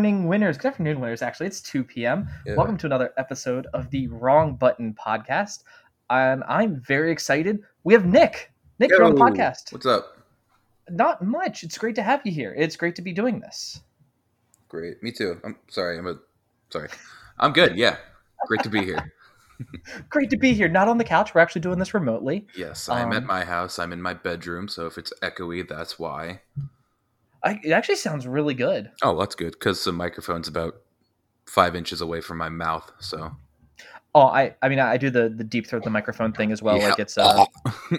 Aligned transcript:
Good 0.00 0.04
morning, 0.06 0.28
winners. 0.28 0.56
Good 0.56 0.68
afternoon, 0.68 0.98
winners. 0.98 1.20
Actually, 1.20 1.48
it's 1.48 1.60
2 1.60 1.84
p.m. 1.84 2.26
Yeah. 2.46 2.54
Welcome 2.54 2.78
to 2.78 2.86
another 2.86 3.12
episode 3.18 3.66
of 3.74 3.90
the 3.90 4.06
Wrong 4.08 4.54
Button 4.54 4.94
podcast. 4.94 5.62
And 6.08 6.42
I'm 6.48 6.80
very 6.80 7.12
excited. 7.12 7.58
We 7.84 7.92
have 7.92 8.06
Nick. 8.06 8.50
Nick, 8.78 8.88
you're 8.88 9.04
on 9.04 9.14
the 9.14 9.20
podcast. 9.20 9.74
What's 9.74 9.84
up? 9.84 10.16
Not 10.88 11.22
much. 11.22 11.64
It's 11.64 11.76
great 11.76 11.94
to 11.96 12.02
have 12.02 12.22
you 12.24 12.32
here. 12.32 12.54
It's 12.56 12.76
great 12.76 12.96
to 12.96 13.02
be 13.02 13.12
doing 13.12 13.40
this. 13.40 13.82
Great. 14.70 15.02
Me 15.02 15.12
too. 15.12 15.38
I'm 15.44 15.56
sorry. 15.68 15.98
I'm 15.98 16.06
a 16.06 16.14
sorry. 16.70 16.88
I'm 17.38 17.52
good. 17.52 17.76
Yeah. 17.76 17.98
Great 18.46 18.62
to 18.62 18.70
be 18.70 18.82
here. 18.82 19.12
Great 20.08 20.30
to 20.30 20.38
be 20.38 20.54
here. 20.54 20.68
Not 20.68 20.88
on 20.88 20.96
the 20.96 21.04
couch. 21.04 21.34
We're 21.34 21.42
actually 21.42 21.60
doing 21.60 21.78
this 21.78 21.92
remotely. 21.92 22.46
Yes, 22.56 22.88
I'm 22.88 23.12
at 23.12 23.18
Um, 23.18 23.26
my 23.26 23.44
house. 23.44 23.78
I'm 23.78 23.92
in 23.92 24.00
my 24.00 24.14
bedroom, 24.14 24.66
so 24.66 24.86
if 24.86 24.96
it's 24.96 25.12
echoey, 25.20 25.68
that's 25.68 25.98
why. 25.98 26.40
I, 27.42 27.60
it 27.62 27.72
actually 27.72 27.96
sounds 27.96 28.26
really 28.26 28.54
good. 28.54 28.90
Oh, 29.02 29.18
that's 29.18 29.34
good 29.34 29.52
because 29.52 29.82
the 29.84 29.92
microphone's 29.92 30.48
about 30.48 30.74
five 31.46 31.74
inches 31.74 32.00
away 32.00 32.20
from 32.20 32.38
my 32.38 32.48
mouth. 32.48 32.90
So 32.98 33.36
Oh, 34.14 34.22
I, 34.22 34.56
I 34.60 34.68
mean, 34.68 34.80
I 34.80 34.96
do 34.96 35.08
the 35.08 35.28
the 35.28 35.44
deep 35.44 35.68
throat 35.68 35.84
the 35.84 35.90
microphone 35.90 36.32
thing 36.32 36.50
as 36.50 36.62
well. 36.62 36.78
Yeah. 36.78 36.88
Like 36.88 36.98
it's 36.98 37.16
uh, 37.16 37.44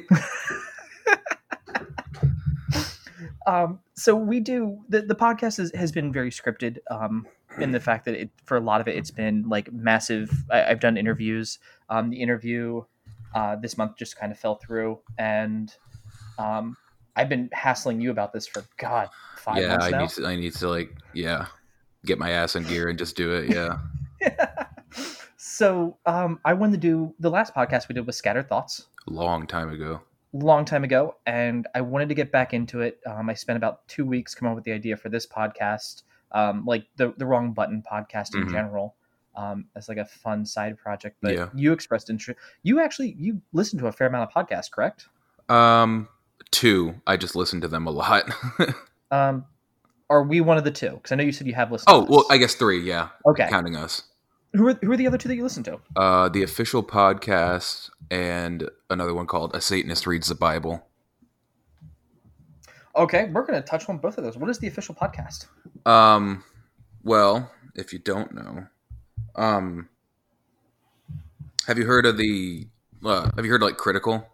um, 3.47 3.79
so 3.95 4.15
we 4.15 4.41
do 4.41 4.79
the, 4.89 5.03
the 5.03 5.15
podcast 5.15 5.59
is, 5.59 5.71
has 5.73 5.91
been 5.91 6.11
very 6.11 6.29
scripted 6.29 6.79
um, 6.89 7.25
in 7.59 7.71
the 7.71 7.79
fact 7.79 8.05
that 8.05 8.15
it, 8.15 8.29
for 8.45 8.57
a 8.57 8.59
lot 8.59 8.81
of 8.81 8.87
it 8.87 8.97
it's 8.97 9.11
been 9.11 9.47
like 9.47 9.71
massive 9.71 10.31
I, 10.49 10.63
i've 10.65 10.79
done 10.79 10.95
interviews 10.95 11.59
um, 11.89 12.09
the 12.09 12.21
interview 12.21 12.83
uh, 13.35 13.57
this 13.57 13.77
month 13.77 13.97
just 13.97 14.17
kind 14.17 14.31
of 14.31 14.39
fell 14.39 14.55
through 14.55 14.99
and 15.17 15.73
um, 16.37 16.77
i've 17.15 17.29
been 17.29 17.49
hassling 17.53 17.99
you 18.01 18.11
about 18.11 18.31
this 18.33 18.47
for 18.47 18.63
god 18.77 19.09
five 19.37 19.57
yeah, 19.57 19.69
months 19.69 19.85
I 19.87 19.89
now 19.91 19.99
need 20.01 20.09
to. 20.11 20.25
I 20.27 20.35
need 20.35 20.53
to 20.55 20.69
like 20.69 20.95
yeah, 21.13 21.47
get 22.05 22.17
my 22.19 22.29
ass 22.31 22.55
in 22.55 22.63
gear 22.63 22.89
and 22.89 22.97
just 22.97 23.15
do 23.15 23.33
it. 23.33 23.49
Yeah. 23.49 23.77
so 25.37 25.97
um, 26.05 26.39
i 26.45 26.53
wanted 26.53 26.73
to 26.73 26.87
do 26.87 27.13
the 27.19 27.29
last 27.29 27.53
podcast 27.53 27.87
we 27.89 27.93
did 27.95 28.05
was 28.05 28.15
scattered 28.17 28.47
thoughts 28.47 28.85
Long 29.07 29.47
time 29.47 29.69
ago. 29.71 30.01
long 30.33 30.63
time 30.65 30.83
ago 30.83 31.15
and 31.25 31.67
i 31.75 31.81
wanted 31.81 32.09
to 32.09 32.15
get 32.15 32.31
back 32.31 32.53
into 32.53 32.81
it 32.81 32.99
um, 33.07 33.29
i 33.29 33.33
spent 33.33 33.57
about 33.57 33.87
two 33.87 34.05
weeks 34.05 34.35
coming 34.35 34.51
up 34.51 34.55
with 34.55 34.63
the 34.63 34.71
idea 34.71 34.95
for 34.95 35.09
this 35.09 35.25
podcast 35.27 36.03
um, 36.33 36.63
like 36.65 36.85
the, 36.95 37.13
the 37.17 37.25
wrong 37.25 37.51
button 37.51 37.83
podcast 37.89 38.35
in 38.35 38.45
Mhm. 38.45 38.51
general 38.51 38.95
um, 39.35 39.65
as 39.75 39.89
like 39.89 39.97
a 39.97 40.05
fun 40.05 40.45
side 40.45 40.77
project 40.77 41.17
but 41.21 41.33
Yeah. 41.33 41.49
you 41.55 41.73
expressed 41.73 42.09
interest 42.09 42.39
you 42.63 42.79
actually 42.79 43.15
you 43.17 43.41
listen 43.53 43.79
to 43.79 43.87
a 43.87 43.91
fair 43.91 44.07
amount 44.07 44.29
of 44.29 44.33
podcasts 44.47 44.69
correct 44.71 45.07
Um, 45.49 46.07
two. 46.51 46.95
I 47.05 47.17
just 47.17 47.35
listen 47.35 47.61
to 47.61 47.67
them 47.67 47.85
a 47.87 47.91
lot. 47.91 48.29
um, 49.11 49.45
are 50.09 50.23
we 50.23 50.41
one 50.41 50.57
of 50.57 50.63
the 50.65 50.71
two 50.71 50.89
because 50.91 51.11
i 51.11 51.15
know 51.15 51.23
you 51.23 51.31
said 51.31 51.47
you 51.47 51.53
have 51.53 51.71
listened 51.71 51.87
oh 51.93 52.05
well. 52.09 52.25
I 52.29 52.37
guess 52.37 52.55
three. 52.55 52.81
Yeah, 52.81 53.09
okay 53.25 53.47
counting 53.49 53.75
us. 53.77 54.03
who 54.53 54.67
are, 54.67 54.73
who 54.75 54.91
are 54.91 54.97
the 54.97 55.07
other 55.07 55.17
two 55.17 55.29
that 55.29 55.35
you 55.35 55.43
listen 55.43 55.63
to 55.63 55.79
Uh, 55.95 56.27
the 56.29 56.43
official 56.43 56.83
podcast 56.83 57.89
and 58.09 58.69
another 58.89 59.13
one 59.13 59.25
called 59.25 59.55
A 59.55 59.61
Satanist 59.61 60.05
Reads 60.05 60.27
the 60.27 60.35
Bible. 60.35 60.85
okay 62.95 63.29
we're 63.31 63.45
going 63.45 63.61
to 63.61 63.65
touch 63.65 63.87
on 63.87 63.97
both 63.97 64.17
of 64.17 64.23
those 64.25 64.37
what 64.37 64.49
is 64.49 64.59
the 64.59 64.67
official 64.67 64.93
podcast 64.95 65.45
Um, 65.85 66.43
well, 67.03 67.49
if 67.73 67.93
you 67.93 67.99
don't 67.99 68.33
know, 68.33 68.67
um, 69.35 69.87
have 71.67 71.77
you 71.79 71.85
heard 71.85 72.05
of 72.05 72.17
the? 72.17 72.67
Uh, 73.03 73.31
have 73.35 73.45
you 73.45 73.51
heard 73.51 73.61
like 73.63 73.77
Critical? 73.77 74.27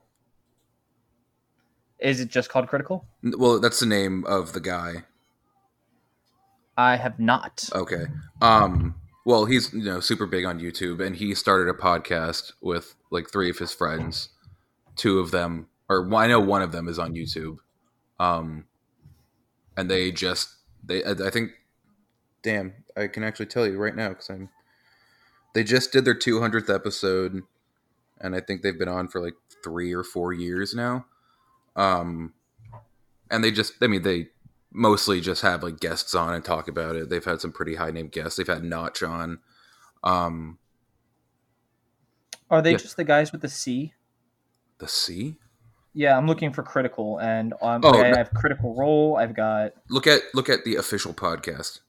Is 1.99 2.19
it 2.19 2.29
just 2.29 2.49
called 2.49 2.67
critical 2.67 3.05
Well, 3.23 3.59
that's 3.59 3.79
the 3.79 3.85
name 3.85 4.23
of 4.25 4.53
the 4.53 4.59
guy. 4.59 5.03
i 6.77 6.95
have 6.95 7.19
not 7.19 7.69
Okay. 7.73 8.05
Um. 8.41 8.95
Well, 9.25 9.45
he's 9.45 9.73
you 9.73 9.83
know 9.83 9.99
super 9.99 10.25
big 10.25 10.45
on 10.45 10.59
YouTube, 10.59 11.05
and 11.05 11.15
he 11.15 11.35
started 11.35 11.69
a 11.69 11.73
podcast 11.73 12.53
with 12.61 12.95
like 13.11 13.29
three 13.29 13.49
of 13.49 13.57
his 13.57 13.73
friends. 13.73 14.29
Two 14.95 15.19
of 15.19 15.31
them, 15.31 15.67
or 15.89 16.13
I 16.15 16.27
know 16.27 16.39
one 16.39 16.61
of 16.61 16.71
them 16.71 16.87
is 16.87 16.97
on 16.99 17.13
YouTube. 17.13 17.57
Um. 18.19 18.65
And 19.75 19.91
they 19.91 20.11
just 20.11 20.49
they 20.83 21.03
I, 21.03 21.11
I 21.11 21.29
think, 21.29 21.51
damn, 22.41 22.73
I 22.95 23.07
can 23.07 23.23
actually 23.23 23.45
tell 23.47 23.67
you 23.67 23.77
right 23.77 23.95
now 23.95 24.09
because 24.09 24.29
I'm. 24.29 24.49
They 25.53 25.63
just 25.63 25.91
did 25.91 26.05
their 26.05 26.13
200th 26.13 26.73
episode, 26.73 27.41
and 28.21 28.35
I 28.35 28.41
think 28.41 28.61
they've 28.61 28.77
been 28.77 28.87
on 28.87 29.07
for 29.07 29.19
like 29.19 29.33
three 29.63 29.91
or 29.91 30.03
four 30.03 30.31
years 30.31 30.75
now. 30.75 31.05
Um. 31.77 32.33
And 33.31 33.43
they 33.43 33.51
just, 33.51 33.73
I 33.81 33.87
mean, 33.87 34.03
they 34.03 34.27
mostly 34.71 35.19
just 35.21 35.41
have 35.41 35.63
like 35.63 35.79
guests 35.79 36.13
on 36.15 36.33
and 36.33 36.43
talk 36.45 36.67
about 36.67 36.95
it. 36.95 37.09
They've 37.09 37.23
had 37.23 37.41
some 37.41 37.51
pretty 37.51 37.75
high 37.75 37.91
name 37.91 38.07
guests. 38.07 38.37
They've 38.37 38.47
had 38.47 38.63
Notch 38.63 39.03
on. 39.03 39.39
Um, 40.03 40.57
are 42.49 42.61
they 42.61 42.71
Yeah. 42.71 42.77
just 42.77 42.95
the 42.95 43.03
guys 43.03 43.31
with 43.33 43.41
the 43.41 43.49
c 43.49 43.93
the 44.77 44.87
C? 44.87 45.37
Yeah, 45.93 46.15
I'm 46.17 46.27
looking 46.27 46.53
for 46.53 46.61
critical, 46.63 47.17
and 47.19 47.53
um, 47.61 47.81
Oh, 47.83 47.99
I 48.01 48.11
no- 48.11 48.17
have 48.17 48.31
critical 48.33 48.75
role. 48.75 49.17
I've 49.17 49.33
got 49.35 49.73
Look 49.89 50.05
at 50.07 50.21
look 50.33 50.47
at 50.47 50.63
the 50.63 50.75
official 50.75 51.13
podcast. 51.13 51.79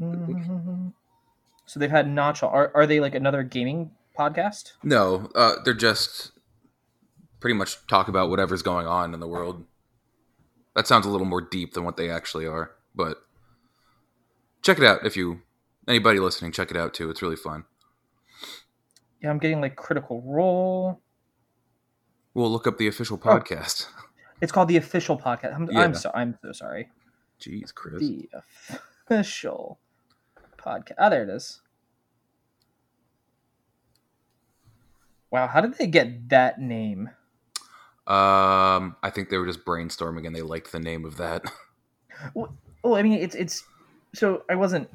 so 1.66 1.80
they've 1.80 1.90
had 1.90 2.08
Notch. 2.08 2.42
Are 2.42 2.70
are 2.74 2.86
they 2.86 3.00
like 3.00 3.14
another 3.14 3.42
gaming 3.42 3.90
podcast? 4.18 4.72
No, 4.82 5.30
uh, 5.34 5.54
they're 5.64 5.74
just 5.74 6.32
pretty 7.40 7.54
much 7.54 7.86
talk 7.86 8.08
about 8.08 8.30
whatever's 8.30 8.62
going 8.62 8.86
on 8.86 9.14
in 9.14 9.20
the 9.20 9.28
world. 9.28 9.64
That 10.74 10.86
sounds 10.86 11.06
a 11.06 11.10
little 11.10 11.26
more 11.26 11.40
deep 11.40 11.74
than 11.74 11.84
what 11.84 11.96
they 11.96 12.10
actually 12.10 12.46
are, 12.46 12.72
but 12.94 13.18
check 14.62 14.78
it 14.78 14.84
out 14.84 15.04
if 15.06 15.16
you 15.16 15.40
anybody 15.86 16.18
listening. 16.20 16.52
Check 16.52 16.70
it 16.70 16.76
out 16.76 16.94
too. 16.94 17.10
It's 17.10 17.22
really 17.22 17.36
fun. 17.36 17.64
Yeah, 19.22 19.30
I'm 19.30 19.38
getting 19.38 19.60
like 19.60 19.76
critical 19.76 20.22
role. 20.24 21.00
We'll 22.34 22.50
look 22.50 22.66
up 22.66 22.78
the 22.78 22.86
official 22.88 23.20
Oh. 23.22 23.26
podcast. 23.26 23.86
It's 24.40 24.52
called 24.52 24.68
the 24.68 24.76
official 24.76 25.18
podcast. 25.18 25.52
I'm, 25.56 25.68
Yeah. 25.68 25.80
I'm 25.80 25.94
so 25.96 26.12
I'm 26.14 26.38
so 26.40 26.52
sorry. 26.52 26.90
Jeez, 27.40 27.74
Chris. 27.74 27.98
The 27.98 28.28
official 29.10 29.80
podcast. 30.56 30.92
Oh, 30.98 31.10
there 31.10 31.24
it 31.24 31.28
is. 31.28 31.60
Wow, 35.30 35.46
how 35.46 35.60
did 35.60 35.74
they 35.78 35.86
get 35.86 36.28
that 36.30 36.60
name? 36.60 37.10
Um, 38.06 38.96
I 39.02 39.10
think 39.12 39.28
they 39.28 39.36
were 39.36 39.46
just 39.46 39.64
brainstorming 39.64 40.26
and 40.26 40.34
they 40.34 40.40
liked 40.42 40.72
the 40.72 40.80
name 40.80 41.04
of 41.04 41.16
that. 41.18 41.44
Oh, 42.84 42.94
I 42.96 43.02
mean, 43.02 43.12
it's 43.20 43.34
it's. 43.36 43.62
So 44.14 44.42
I 44.50 44.54
wasn't. 44.56 44.88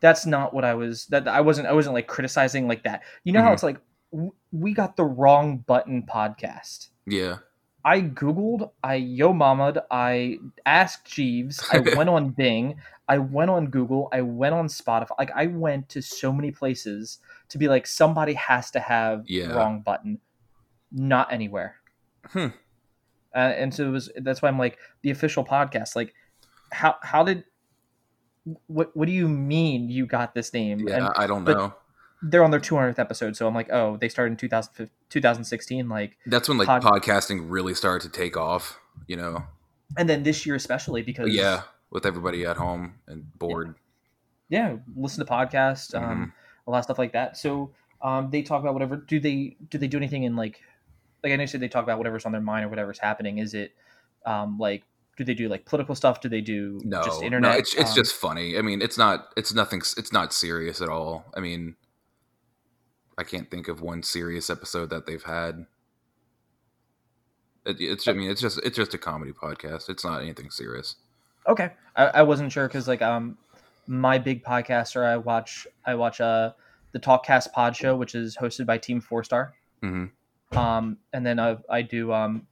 That's 0.00 0.26
not 0.26 0.54
what 0.54 0.64
I 0.64 0.74
was. 0.74 1.06
That 1.06 1.26
I 1.26 1.40
wasn't. 1.40 1.66
I 1.66 1.72
wasn't 1.72 1.94
like 1.94 2.06
criticizing 2.06 2.68
like 2.68 2.84
that. 2.84 3.02
You 3.24 3.32
know 3.32 3.42
how 3.42 3.50
Mhm. 3.50 3.54
it's 3.54 3.62
like 3.64 3.80
w- 4.12 4.32
we 4.52 4.74
got 4.74 4.96
the 4.96 5.04
wrong 5.04 5.58
button 5.58 6.02
podcast. 6.04 6.88
yeah. 7.06 7.38
I 7.84 8.02
googled, 8.02 8.70
I 8.84 8.96
yo 8.96 9.32
mama'd, 9.32 9.78
I 9.90 10.38
asked 10.66 11.06
Jeeves, 11.06 11.64
I 11.72 11.78
went 11.96 12.10
on 12.10 12.30
Bing, 12.30 12.74
I 13.08 13.16
went 13.18 13.50
on 13.50 13.68
Google, 13.68 14.08
I 14.12 14.20
went 14.20 14.52
on 14.54 14.66
Spotify. 14.66 15.16
Like 15.18 15.30
I 15.34 15.46
went 15.46 15.88
to 15.90 16.02
so 16.02 16.32
many 16.32 16.50
places 16.50 17.18
to 17.50 17.58
be 17.58 17.68
like 17.68 17.86
somebody 17.86 18.34
has 18.34 18.70
to 18.72 18.80
have 18.80 19.22
Yeah. 19.26 19.52
wrong 19.52 19.80
button. 19.82 20.20
Not 20.92 21.32
anywhere. 21.32 21.76
Hmm. 22.28 22.46
Uh, 23.34 23.38
and 23.38 23.74
so 23.74 23.86
it 23.86 23.90
was 23.90 24.10
that's 24.16 24.40
why 24.42 24.48
I'm 24.48 24.58
like 24.58 24.78
the 25.02 25.10
official 25.10 25.44
podcast. 25.44 25.94
Like 25.96 26.14
how 26.72 26.96
how 27.02 27.22
did 27.24 27.44
what 28.66 28.96
what 28.96 29.06
do 29.06 29.12
you 29.12 29.28
mean 29.28 29.90
you 29.90 30.06
got 30.06 30.34
this 30.34 30.52
name? 30.52 30.80
Yeah, 30.88 30.96
And 30.96 31.08
I 31.16 31.26
don't 31.26 31.44
know. 31.44 31.74
they're 32.22 32.42
on 32.42 32.50
their 32.50 32.60
200th 32.60 32.98
episode, 32.98 33.36
so 33.36 33.46
I'm 33.46 33.54
like, 33.54 33.68
oh, 33.70 33.96
they 33.98 34.08
started 34.08 34.32
in 34.32 34.36
2000, 34.38 34.90
2016. 35.10 35.88
Like, 35.88 36.16
That's 36.26 36.48
when 36.48 36.58
like 36.58 36.66
pod- 36.66 36.82
podcasting 36.82 37.46
really 37.48 37.74
started 37.74 38.10
to 38.10 38.18
take 38.18 38.36
off, 38.36 38.78
you 39.06 39.16
know. 39.16 39.44
and 39.96 40.08
then 40.08 40.22
this 40.22 40.44
year 40.46 40.54
especially 40.54 41.02
because 41.02 41.28
Yeah, 41.30 41.62
with 41.90 42.04
everybody 42.06 42.44
at 42.46 42.56
home 42.56 42.94
and 43.06 43.38
bored. 43.38 43.74
yeah, 44.48 44.76
listen 44.96 45.24
to 45.24 45.30
podcasts, 45.30 45.94
Mm-hmm. 45.94 46.04
um, 46.10 46.32
a 46.68 46.70
lot 46.70 46.78
of 46.78 46.84
stuff 46.84 46.98
like 46.98 47.12
that. 47.14 47.36
So 47.36 47.72
um, 48.02 48.30
they 48.30 48.42
talk 48.42 48.60
about 48.60 48.74
whatever. 48.74 48.96
Do 48.96 49.18
they 49.18 49.56
do 49.70 49.78
they 49.78 49.88
do 49.88 49.96
anything 49.96 50.22
in 50.22 50.36
like 50.36 50.60
like 51.24 51.32
I 51.32 51.36
know 51.36 51.42
you 51.42 51.46
said 51.48 51.60
they 51.60 51.68
talk 51.68 51.82
about 51.82 51.98
whatever's 51.98 52.24
on 52.26 52.32
their 52.32 52.40
mind 52.40 52.64
or 52.64 52.68
whatever's 52.68 52.98
happening. 53.00 53.38
Is 53.38 53.54
it 53.54 53.72
um, 54.24 54.58
like 54.58 54.84
do 55.16 55.24
they 55.24 55.34
do 55.34 55.48
like 55.48 55.64
political 55.64 55.96
stuff? 55.96 56.20
Do 56.20 56.28
they 56.28 56.40
do 56.40 56.80
No, 56.84 57.02
just 57.02 57.22
internet? 57.22 57.50
no, 57.52 57.58
it's 57.58 57.74
it's 57.74 57.90
Um, 57.90 57.96
just 57.96 58.14
funny. 58.14 58.56
I 58.56 58.62
mean, 58.62 58.80
it's 58.82 58.96
not 58.96 59.32
it's 59.36 59.52
nothing 59.52 59.80
it's 59.96 60.12
not 60.12 60.32
serious 60.32 60.80
at 60.80 60.88
all. 60.88 61.24
I 61.34 61.40
mean, 61.40 61.74
I 63.16 63.24
can't 63.24 63.50
think 63.50 63.66
of 63.66 63.80
one 63.80 64.04
serious 64.04 64.48
episode 64.50 64.90
that 64.90 65.06
they've 65.06 65.22
had. 65.24 65.66
It, 67.66 67.80
it's 67.80 68.06
I 68.06 68.12
mean, 68.12 68.30
it's 68.30 68.40
just 68.40 68.60
it's 68.64 68.76
just 68.76 68.94
a 68.94 68.98
comedy 68.98 69.32
podcast. 69.32 69.88
It's 69.88 70.04
not 70.04 70.22
anything 70.22 70.50
serious. 70.50 70.96
okay. 71.48 71.72
I, 71.96 72.04
I 72.06 72.22
wasn't 72.22 72.52
sure 72.52 72.68
because 72.68 72.86
like 72.86 73.02
um 73.02 73.38
my 73.88 74.18
big 74.18 74.44
podcaster 74.44 75.04
I 75.04 75.16
watch 75.16 75.66
I 75.84 75.94
watch 75.96 76.20
uh 76.20 76.52
the 76.92 77.00
Talkcast 77.00 77.52
Pod 77.52 77.74
Show 77.74 77.96
which 77.96 78.14
is 78.14 78.36
hosted 78.36 78.66
by 78.66 78.78
Team 78.78 79.00
Four 79.00 79.24
Star. 79.24 79.54
hmm 79.82 80.04
um, 80.52 80.96
and 81.12 81.26
then 81.26 81.38
I, 81.38 81.58
I 81.68 81.82
do 81.82 82.10
um, 82.10 82.46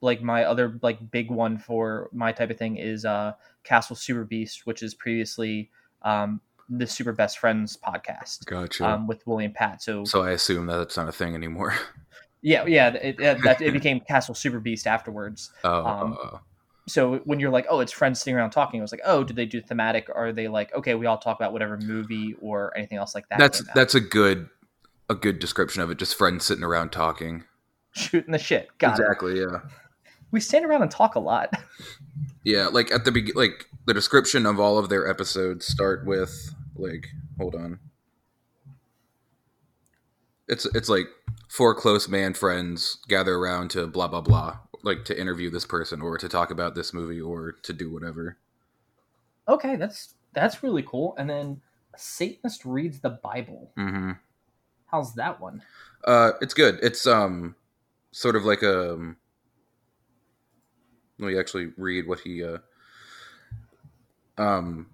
like 0.00 0.22
my 0.22 0.44
other 0.44 0.78
like 0.82 1.10
big 1.10 1.30
one 1.32 1.58
for 1.58 2.08
my 2.12 2.30
type 2.30 2.50
of 2.50 2.58
thing 2.58 2.76
is 2.76 3.04
uh 3.04 3.32
Castle 3.64 3.96
Super 3.96 4.24
Beast, 4.24 4.66
which 4.66 4.82
is 4.82 4.94
previously 4.94 5.70
um 6.02 6.40
the 6.68 6.86
Super 6.86 7.12
Best 7.12 7.38
Friends 7.38 7.76
podcast 7.76 8.44
Gotcha. 8.46 8.84
um 8.88 9.06
with 9.06 9.26
William 9.26 9.52
Pat. 9.52 9.82
So, 9.82 10.04
so 10.04 10.22
I 10.22 10.30
assume 10.32 10.66
that 10.66 10.76
that's 10.78 10.96
not 10.96 11.08
a 11.08 11.12
thing 11.12 11.34
anymore. 11.34 11.74
yeah, 12.40 12.64
yeah, 12.66 12.88
it, 12.94 13.20
it, 13.20 13.42
that 13.42 13.60
it 13.60 13.72
became 13.80 14.00
Castle 14.00 14.34
Super 14.34 14.60
Beast 14.60 14.86
afterwards. 14.86 15.50
Oh, 15.64 15.84
Um, 15.84 16.18
uh, 16.22 16.38
So 16.88 17.18
when 17.24 17.38
you're 17.38 17.50
like, 17.50 17.66
oh, 17.70 17.80
it's 17.80 17.92
friends 17.92 18.20
sitting 18.20 18.34
around 18.34 18.50
talking, 18.50 18.78
it 18.78 18.82
was 18.82 18.92
like, 18.92 19.02
oh, 19.04 19.22
do 19.22 19.32
they 19.32 19.46
do 19.46 19.60
thematic? 19.60 20.08
Or 20.08 20.26
are 20.26 20.32
they 20.32 20.48
like, 20.48 20.74
okay, 20.74 20.94
we 20.94 21.06
all 21.06 21.18
talk 21.18 21.38
about 21.38 21.52
whatever 21.52 21.76
movie 21.78 22.34
or 22.40 22.76
anything 22.76 22.98
else 22.98 23.14
like 23.14 23.28
that? 23.28 23.38
that's 23.38 23.60
out? 23.60 23.74
that's 23.74 23.94
a 23.94 24.00
good 24.00 24.48
a 25.08 25.14
good 25.14 25.38
description 25.38 25.82
of 25.82 25.90
it. 25.90 25.98
Just 25.98 26.16
friends 26.16 26.44
sitting 26.44 26.64
around 26.64 26.90
talking. 26.90 27.44
shooting 27.92 28.32
the 28.32 28.38
shit. 28.38 28.68
Got 28.78 28.98
it. 28.98 29.02
exactly. 29.02 29.40
Yeah. 29.40 29.60
We 30.32 30.40
stand 30.40 30.64
around 30.64 30.82
and 30.82 30.90
talk 30.90 31.14
a 31.14 31.20
lot. 31.20 31.52
Yeah. 32.44 32.66
Like 32.66 32.90
at 32.90 33.04
the 33.04 33.12
begin, 33.12 33.34
like 33.36 33.66
the 33.86 33.94
description 33.94 34.46
of 34.46 34.58
all 34.58 34.76
of 34.76 34.88
their 34.88 35.08
episodes 35.08 35.64
start 35.64 36.04
with 36.04 36.52
like, 36.74 37.06
hold 37.38 37.54
on. 37.54 37.78
It's 40.48 40.66
it's 40.74 40.88
like 40.88 41.06
four 41.48 41.72
close 41.74 42.08
man 42.08 42.34
friends 42.34 42.98
gather 43.08 43.36
around 43.36 43.70
to 43.70 43.86
blah 43.86 44.08
blah 44.08 44.22
blah, 44.22 44.58
like 44.82 45.04
to 45.06 45.18
interview 45.18 45.50
this 45.50 45.64
person 45.64 46.00
or 46.00 46.18
to 46.18 46.28
talk 46.28 46.50
about 46.50 46.74
this 46.74 46.92
movie 46.92 47.20
or 47.20 47.52
to 47.52 47.72
do 47.72 47.90
whatever. 47.90 48.36
okay, 49.48 49.76
that's 49.76 50.14
that's 50.32 50.62
really 50.62 50.82
cool. 50.82 51.14
And 51.18 51.28
then 51.28 51.60
Satanist 51.96 52.64
reads 52.64 53.00
the 53.00 53.10
Bible. 53.10 53.70
Mm-hmm. 53.76 54.12
How's 54.86 55.14
that 55.14 55.40
one? 55.40 55.62
Uh, 56.04 56.32
it's 56.40 56.54
good. 56.54 56.78
It's 56.82 57.06
um, 57.06 57.54
sort 58.10 58.36
of 58.36 58.44
like 58.44 58.62
a. 58.62 58.94
Um, 58.94 59.16
let 61.18 61.32
me 61.32 61.38
actually 61.38 61.72
read 61.76 62.06
what 62.06 62.20
he. 62.20 62.42
Uh, 62.42 62.58
um, 64.38 64.88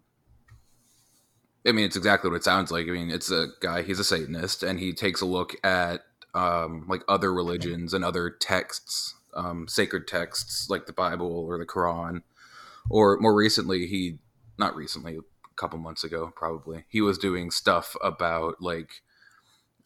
I 1.66 1.72
mean, 1.72 1.86
it's 1.86 1.96
exactly 1.96 2.30
what 2.30 2.36
it 2.36 2.44
sounds 2.44 2.70
like. 2.70 2.86
I 2.86 2.90
mean, 2.90 3.10
it's 3.10 3.30
a 3.30 3.48
guy. 3.60 3.82
He's 3.82 3.98
a 3.98 4.04
Satanist, 4.04 4.62
and 4.62 4.78
he 4.78 4.92
takes 4.92 5.20
a 5.20 5.26
look 5.26 5.54
at 5.64 6.02
um, 6.34 6.86
like 6.88 7.02
other 7.08 7.32
religions 7.32 7.94
and 7.94 8.04
other 8.04 8.30
texts, 8.30 9.14
um, 9.34 9.68
sacred 9.68 10.06
texts 10.06 10.68
like 10.70 10.86
the 10.86 10.92
Bible 10.92 11.46
or 11.48 11.58
the 11.58 11.66
Quran, 11.66 12.22
or 12.90 13.18
more 13.18 13.34
recently, 13.34 13.86
he 13.86 14.18
not 14.58 14.74
recently, 14.74 15.16
a 15.16 15.54
couple 15.56 15.78
months 15.78 16.04
ago, 16.04 16.32
probably 16.34 16.84
he 16.88 17.00
was 17.00 17.18
doing 17.18 17.50
stuff 17.50 17.96
about 18.02 18.60
like, 18.60 19.02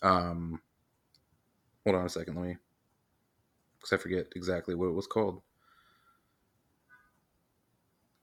um, 0.02 0.60
hold 1.84 1.96
on 1.96 2.06
a 2.06 2.08
second, 2.08 2.36
let 2.36 2.46
me, 2.46 2.56
because 3.78 3.92
I 3.92 3.96
forget 4.00 4.26
exactly 4.34 4.74
what 4.74 4.88
it 4.88 4.94
was 4.94 5.06
called. 5.06 5.42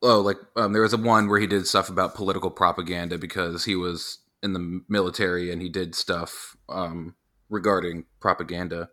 Oh, 0.02 0.22
like 0.22 0.38
um, 0.56 0.72
there 0.72 0.82
was 0.82 0.94
a 0.94 0.98
one 0.98 1.28
where 1.28 1.40
he 1.40 1.48
did 1.48 1.68
stuff 1.68 1.90
about 1.90 2.16
political 2.16 2.50
propaganda 2.50 3.18
because 3.18 3.66
he 3.66 3.76
was 3.76 4.20
in 4.42 4.54
the 4.54 4.82
military 4.88 5.52
and 5.52 5.62
he 5.62 5.68
did 5.68 5.94
stuff 5.94 6.56
um, 6.70 7.16
regarding 7.50 8.06
propaganda, 8.22 8.90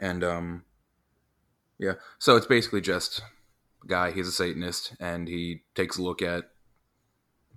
and 0.00 0.22
um, 0.22 0.64
yeah, 1.78 1.94
so 2.18 2.36
it's 2.36 2.46
basically 2.46 2.80
just 2.80 3.22
guy. 3.86 4.10
He's 4.10 4.28
a 4.28 4.32
Satanist 4.32 4.94
and 5.00 5.28
he 5.28 5.62
takes 5.74 5.98
a 5.98 6.02
look 6.02 6.22
at 6.22 6.44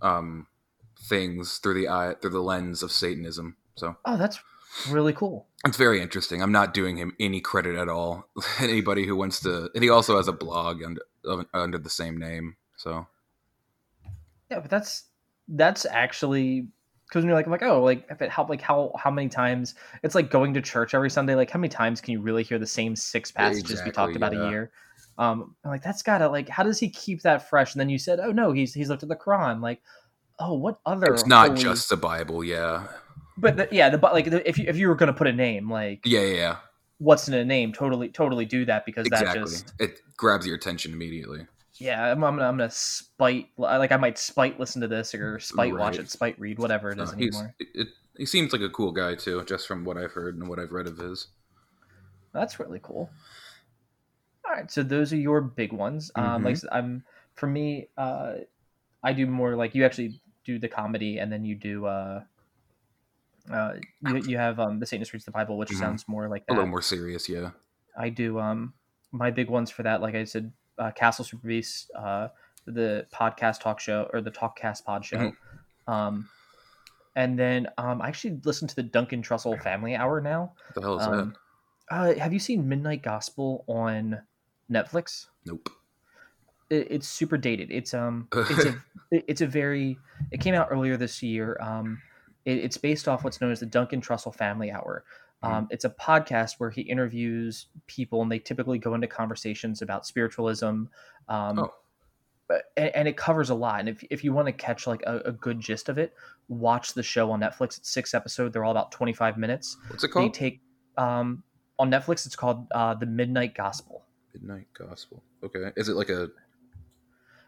um, 0.02 0.48
things 1.00 1.58
through 1.58 1.76
the 1.76 1.88
eye 1.90 2.16
through 2.22 2.32
the 2.32 2.42
lens 2.42 2.84
of 2.84 2.92
Satanism. 2.92 3.56
So 3.76 3.96
Oh, 4.06 4.18
that's 4.18 4.40
really 4.90 5.14
cool. 5.14 5.48
it's 5.66 5.78
very 5.78 6.02
interesting. 6.02 6.42
I'm 6.42 6.52
not 6.52 6.74
doing 6.74 6.98
him 6.98 7.14
any 7.20 7.40
credit 7.42 7.76
at 7.76 7.90
all. 7.90 8.28
Anybody 8.60 9.06
who 9.06 9.16
wants 9.16 9.40
to, 9.42 9.70
and 9.74 9.84
he 9.84 9.90
also 9.90 10.18
has 10.18 10.28
a 10.28 10.34
blog 10.34 10.84
under 10.84 11.02
under 11.54 11.78
the 11.78 11.90
same 11.90 12.18
name. 12.18 12.56
So 12.78 13.08
Yeah, 14.52 14.60
but 14.60 14.70
that's 14.70 15.04
that's 15.48 15.86
actually 15.86 16.68
because 17.08 17.22
when 17.22 17.30
you're 17.30 17.36
like, 17.36 17.46
I'm 17.46 17.52
like, 17.52 17.64
oh, 17.64 17.82
like 17.82 18.06
if 18.10 18.22
it 18.22 18.30
how 18.30 18.46
like 18.48 18.62
how 18.62 18.92
how 18.98 19.10
many 19.10 19.30
times 19.30 19.76
it's 20.04 20.16
like 20.16 20.30
going 20.30 20.54
to 20.56 20.62
church 20.62 20.94
every 20.94 21.10
Sunday. 21.10 21.36
Like 21.36 21.50
how 21.50 21.60
many 21.60 21.70
times 21.70 22.02
can 22.02 22.12
you 22.12 22.22
really 22.22 22.44
hear 22.44 22.60
the 22.60 22.68
same 22.68 22.96
six 22.96 23.32
passages 23.32 23.82
we 23.86 23.92
talked 23.92 24.16
about 24.16 24.34
yeah. 24.34 24.48
a 24.48 24.50
year? 24.50 24.72
Um, 25.18 25.56
I'm 25.64 25.72
like 25.72 25.84
that's 25.84 26.04
gotta 26.04 26.28
like 26.28 26.50
how 26.50 26.64
does 26.64 26.80
he 26.80 26.90
keep 26.90 27.22
that 27.22 27.50
fresh? 27.50 27.74
And 27.74 27.80
then 27.80 27.90
you 27.90 27.98
said, 27.98 28.20
oh 28.20 28.32
no, 28.32 28.52
he's 28.52 28.74
he's 28.74 28.90
looked 28.90 29.04
at 29.04 29.10
the 29.10 29.16
Quran. 29.16 29.62
Like, 29.62 29.82
oh, 30.40 30.54
what 30.56 30.80
other? 30.86 31.14
it's 31.14 31.26
not 31.26 31.50
holy- 31.50 31.62
just 31.62 31.90
the 31.90 31.98
Bible. 31.98 32.44
Yeah, 32.44 32.88
But 33.38 33.56
the, 33.56 33.70
yeah, 33.72 33.90
the 33.90 33.98
but 33.98 34.14
like 34.14 34.30
the, 34.30 34.48
if 34.48 34.58
you 34.58 34.66
if 34.68 34.78
you 34.78 34.90
were 34.90 34.96
gonna 34.96 35.14
put 35.14 35.28
a 35.28 35.34
name, 35.34 35.72
like 35.72 36.02
yeah, 36.06 36.22
yeah. 36.22 36.36
yeah. 36.36 36.56
what's 36.98 37.28
in 37.30 37.34
a 37.36 37.46
name, 37.46 37.72
totally 37.72 38.10
totally 38.10 38.46
do 38.46 38.66
that 38.66 38.86
because 38.86 39.08
that 39.12 39.34
just 39.34 39.74
It 39.80 40.02
grabs 40.18 40.46
your 40.46 40.56
attention 40.56 40.92
immediately. 40.92 41.48
Yeah, 41.80 42.12
I'm, 42.12 42.24
I'm 42.24 42.36
gonna 42.36 42.48
I'm 42.48 42.58
gonna 42.58 42.70
spite 42.72 43.50
like 43.58 43.92
I 43.92 43.98
might 43.98 44.18
spite 44.18 44.60
listen 44.60 44.82
to 44.82 44.88
this 44.88 45.14
or 45.14 45.40
spite 45.40 45.76
watch 45.76 46.00
it, 46.00 46.10
spite 46.10 46.40
read 46.40 46.60
whatever 46.60 46.92
it 46.92 47.00
is 47.00 47.14
he's, 47.14 47.14
anymore. 47.14 47.54
it, 47.60 47.88
he 48.18 48.26
seems 48.26 48.52
like 48.54 48.62
a 48.62 48.70
cool 48.70 48.92
guy 48.92 49.16
too, 49.16 49.44
just 49.46 49.68
from 49.68 49.84
what 49.86 49.98
I've 49.98 50.14
heard 50.14 50.36
and 50.38 50.48
what 50.48 50.60
I've 50.60 50.72
read 50.72 50.88
of 50.88 50.98
his. 50.98 51.28
That's 52.34 52.60
really 52.60 52.80
cool. 52.82 53.10
All 54.46 54.54
right, 54.54 54.72
so 54.72 54.82
those 54.84 55.12
are 55.12 55.18
your 55.18 55.42
big 55.42 55.74
ones. 55.74 56.12
Um, 56.16 56.44
like 56.44 56.58
said, 56.58 56.70
I'm 56.72 57.04
for 57.36 57.48
me, 57.48 57.90
uh, 57.98 58.36
I 59.04 59.14
do 59.14 59.28
more 59.28 59.56
like 59.56 59.76
you 59.76 59.86
actually 59.86 60.22
do 60.46 60.60
the 60.60 60.70
comedy, 60.70 61.20
and 61.20 61.32
then 61.32 61.44
you 61.46 61.56
do 61.56 61.86
uh, 61.86 62.24
uh, 63.52 63.74
you, 64.02 64.18
you 64.18 64.38
have 64.38 64.60
um, 64.60 64.80
the 64.80 64.86
Satanist 64.86 65.14
reads 65.14 65.26
the 65.26 65.32
Bible, 65.32 65.58
which 65.58 65.70
Mhm. 65.70 65.80
sounds 65.80 66.08
more 66.08 66.28
like 66.28 66.44
A 66.50 66.54
little 66.54 66.68
more 66.70 66.82
serious, 66.82 67.30
yeah. 67.30 67.52
I 67.98 68.10
do 68.10 68.40
um 68.40 68.74
my 69.12 69.32
big 69.32 69.50
ones 69.50 69.72
for 69.72 69.84
that, 69.84 70.02
like 70.02 70.16
I 70.16 70.24
said, 70.26 70.52
uh, 70.78 70.92
Castle 70.92 71.26
Super 71.26 71.48
Beast, 71.48 71.92
uh, 71.96 72.28
the 72.66 73.06
podcast 73.14 73.62
talk 73.62 73.80
show 73.80 74.10
or 74.14 74.22
the 74.22 74.32
Talkcast 74.32 74.84
Pod 74.86 75.04
show, 75.06 75.18
Mhm. 75.18 75.34
um, 75.92 76.30
and 77.16 77.38
then 77.40 77.68
um, 77.78 78.02
I 78.02 78.08
actually 78.10 78.40
listen 78.44 78.68
to 78.68 78.76
the 78.76 78.84
Duncan 78.84 79.22
Trussell 79.22 79.62
Family 79.62 79.96
Hour 79.96 80.22
now. 80.22 80.54
What 80.74 80.76
the 80.76 80.82
hell 80.82 81.00
is 81.00 81.08
Um, 81.08 81.36
uh, 81.90 82.14
have 82.16 82.34
you 82.34 82.40
seen 82.40 82.68
Midnight 82.68 83.02
Gospel 83.02 83.64
on 83.68 84.22
Netflix? 84.72 85.28
Nope. 85.46 85.70
It, 86.70 86.88
it's 86.92 87.08
super 87.08 87.38
dated. 87.38 87.72
It's 87.72 87.94
um, 87.94 88.28
it's 88.36 88.66
a 88.66 88.76
it's 89.12 89.42
a 89.42 89.48
very. 89.48 89.98
It 90.32 90.42
came 90.42 90.54
out 90.54 90.68
earlier 90.70 90.98
this 90.98 91.24
year. 91.24 91.58
Um, 91.62 92.02
it, 92.46 92.58
it's 92.58 92.78
based 92.78 93.08
off 93.08 93.24
what's 93.24 93.40
known 93.40 93.52
as 93.52 93.62
the 93.62 93.66
Duncan 93.66 94.02
Trussell 94.02 94.36
Family 94.36 94.70
Hour. 94.72 95.06
Um, 95.44 95.68
It's 95.70 95.86
a 95.86 95.90
podcast 95.90 96.56
where 96.58 96.70
he 96.70 96.82
interviews 96.82 97.68
people, 97.86 98.22
and 98.22 98.32
they 98.32 98.40
typically 98.40 98.80
go 98.80 98.94
into 98.96 99.08
conversations 99.08 99.82
about 99.82 100.06
spiritualism. 100.06 100.86
Um, 101.30 101.60
Oh. 101.60 101.74
but- 102.48 102.72
and, 102.76 102.96
and 102.96 103.08
it 103.08 103.18
covers 103.18 103.50
a 103.50 103.56
lot. 103.56 103.80
And 103.82 103.90
if, 103.90 104.04
if 104.10 104.24
you 104.24 104.34
want 104.34 104.48
to 104.48 104.52
catch 104.54 104.88
like 104.88 105.04
a, 105.06 105.20
a 105.26 105.32
good 105.32 105.60
gist 105.60 105.90
of 105.90 105.98
it, 105.98 106.14
watch 106.48 106.94
the 106.94 107.04
show 107.04 107.30
on 107.32 107.42
Netflix. 107.42 107.78
It's 107.78 107.90
six 107.90 108.14
episodes. 108.14 108.54
They're 108.54 108.64
all 108.64 108.72
about 108.72 108.92
twenty 108.92 109.14
five 109.14 109.38
minutes 109.38 109.78
What's 109.90 110.04
it 110.04 110.10
called? 110.10 110.26
they 110.26 110.30
take 110.30 110.62
um 110.98 111.44
on 111.78 111.92
Netflix. 111.92 112.26
It's 112.26 112.36
called 112.38 112.66
uh, 112.72 112.94
the 112.96 113.06
Midnight 113.06 113.54
Gospel. 113.54 114.06
Midnight 114.34 114.68
Gospel. 114.74 115.22
Okay. 115.44 115.72
Is 115.76 115.90
it 115.90 115.96
like 115.96 116.10
a 116.10 116.30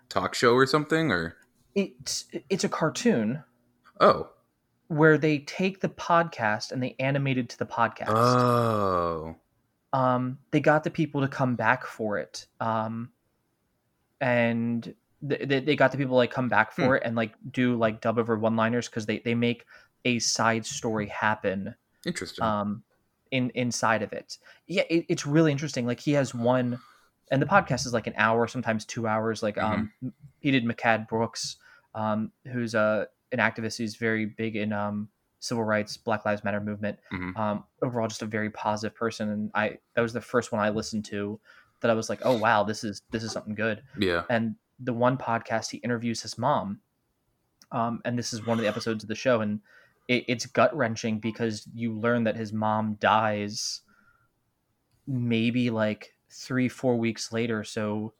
talk 0.10 0.36
show 0.36 0.54
or 0.54 0.66
something 0.68 1.12
or 1.12 1.36
It's 1.76 2.26
it's 2.50 2.64
a 2.64 2.70
cartoon 2.70 3.44
Oh. 4.02 4.30
Where 4.90 5.18
they 5.18 5.40
take 5.40 5.80
the 5.80 5.88
podcast 5.90 6.72
and 6.72 6.84
they 6.84 6.96
animate 7.00 7.38
it 7.38 7.48
to 7.50 7.58
the 7.58 7.66
podcast. 7.66 8.10
Oh. 8.10 9.36
um, 9.94 10.38
they 10.52 10.60
got 10.60 10.84
the 10.84 10.90
people 10.92 11.22
to 11.22 11.28
come 11.28 11.56
back 11.56 11.86
for 11.86 12.18
it, 12.20 12.46
um, 12.60 13.10
and 14.20 14.94
th- 15.28 15.48
they, 15.48 15.60
they 15.60 15.76
got 15.76 15.92
the 15.92 15.98
people 15.98 16.16
like 16.16 16.32
come 16.32 16.50
back 16.50 16.72
for 16.72 16.96
it 16.96 17.04
and 17.06 17.16
like 17.16 17.34
do 17.52 17.76
like 17.76 18.02
dub 18.02 18.18
over 18.20 18.38
one 18.38 18.56
liners 18.56 18.88
because 18.90 19.06
they 19.06 19.20
they 19.20 19.36
make 19.36 19.66
a 20.06 20.20
side 20.20 20.66
story 20.66 21.08
happen 21.08 21.76
Interesting. 22.06 22.44
um 22.44 22.84
in 23.32 23.50
inside 23.56 24.02
of 24.02 24.14
it 24.14 24.38
yeah 24.68 24.84
it, 24.90 25.06
it's 25.10 25.26
really 25.26 25.52
interesting 25.52 25.86
like 25.86 26.00
he 26.00 26.14
has 26.14 26.34
one 26.34 26.80
and 27.32 27.42
the 27.42 27.46
podcast 27.46 27.86
is 27.86 27.94
like 27.94 28.08
an 28.08 28.14
hour 28.18 28.48
sometimes 28.48 28.86
two 28.86 29.08
hours 29.08 29.44
like 29.44 29.58
um 29.58 29.92
he 30.40 30.52
did 30.52 30.66
mccad 30.66 31.08
brooks 31.08 31.58
um 31.96 32.32
who's 32.52 32.74
a 32.74 33.08
an 33.32 33.40
activist 33.40 33.78
who's 33.78 33.96
very 33.96 34.26
big 34.26 34.56
in 34.56 34.74
um 34.74 35.08
civil 35.40 35.64
rights 35.64 35.96
black 35.98 36.26
lives 36.26 36.44
matter 36.44 36.60
movement 36.60 37.00
Mhm. 37.14 37.38
um 37.38 37.64
overall 37.82 38.08
just 38.08 38.22
a 38.22 38.26
very 38.26 38.50
positive 38.50 38.96
person 38.98 39.30
and 39.30 39.52
i 39.56 39.78
that 39.96 40.02
was 40.02 40.14
the 40.14 40.22
first 40.22 40.52
one 40.52 40.62
i 40.62 40.70
listened 40.70 41.06
to 41.06 41.40
that 41.82 41.90
i 41.90 41.94
was 41.94 42.10
like 42.10 42.20
oh 42.24 42.38
wow 42.38 42.64
this 42.64 42.84
is 42.84 43.02
this 43.12 43.24
is 43.24 43.32
something 43.32 43.56
good 43.56 43.82
yeah. 43.98 44.24
and 44.30 44.56
the 44.82 44.94
one 44.94 45.18
podcast 45.18 45.70
he 45.72 45.78
interviews 45.78 46.22
his 46.22 46.38
mom 46.38 46.80
um, 47.72 48.02
and 48.04 48.18
this 48.18 48.34
is 48.34 48.46
one 48.46 48.58
of 48.58 48.64
the 48.64 48.68
episodes 48.68 49.04
of 49.04 49.08
the 49.10 49.16
show 49.16 49.42
and 49.42 49.60
it, 50.08 50.26
it's 50.28 50.46
gut 50.48 50.76
wrenching 50.76 51.20
because 51.20 51.68
you 51.74 51.94
learn 51.94 52.24
that 52.24 52.36
his 52.36 52.52
mom 52.52 52.96
dies 53.00 53.82
maybe 55.08 55.70
like 55.70 56.14
three 56.32 56.68
four 56.70 56.98
weeks 56.98 57.32
later 57.32 57.64
so 57.64 58.14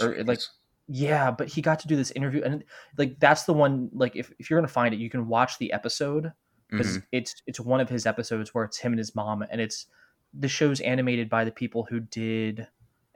or 0.00 0.14
like 0.24 0.38
Jeez. 0.38 0.48
Yeah 0.92 1.30
but 1.30 1.46
he 1.46 1.62
got 1.62 1.78
to 1.78 1.86
do 1.86 1.94
this 1.94 2.10
interview 2.12 2.42
and 2.42 2.64
like 2.98 3.18
that's 3.20 3.44
the 3.44 3.52
one 3.52 3.88
like 3.92 4.16
if, 4.16 4.32
if 4.40 4.50
you're 4.50 4.58
gonna 4.58 4.66
find 4.66 4.92
it 4.92 4.98
you 4.98 5.08
can 5.08 5.28
watch 5.28 5.56
the 5.58 5.72
episode 5.72 6.32
because 6.68 6.98
Mhm. 6.98 7.02
it's 7.12 7.34
it's 7.46 7.60
one 7.60 7.78
of 7.80 7.88
his 7.88 8.06
episodes 8.06 8.52
where 8.52 8.64
it's 8.64 8.76
him 8.78 8.92
and 8.92 8.98
his 8.98 9.14
mom 9.14 9.42
and 9.50 9.60
it's 9.60 9.86
the 10.34 10.48
show's 10.48 10.80
animated 10.80 11.28
by 11.30 11.44
the 11.44 11.52
people 11.52 11.86
who 11.88 12.00
did 12.00 12.66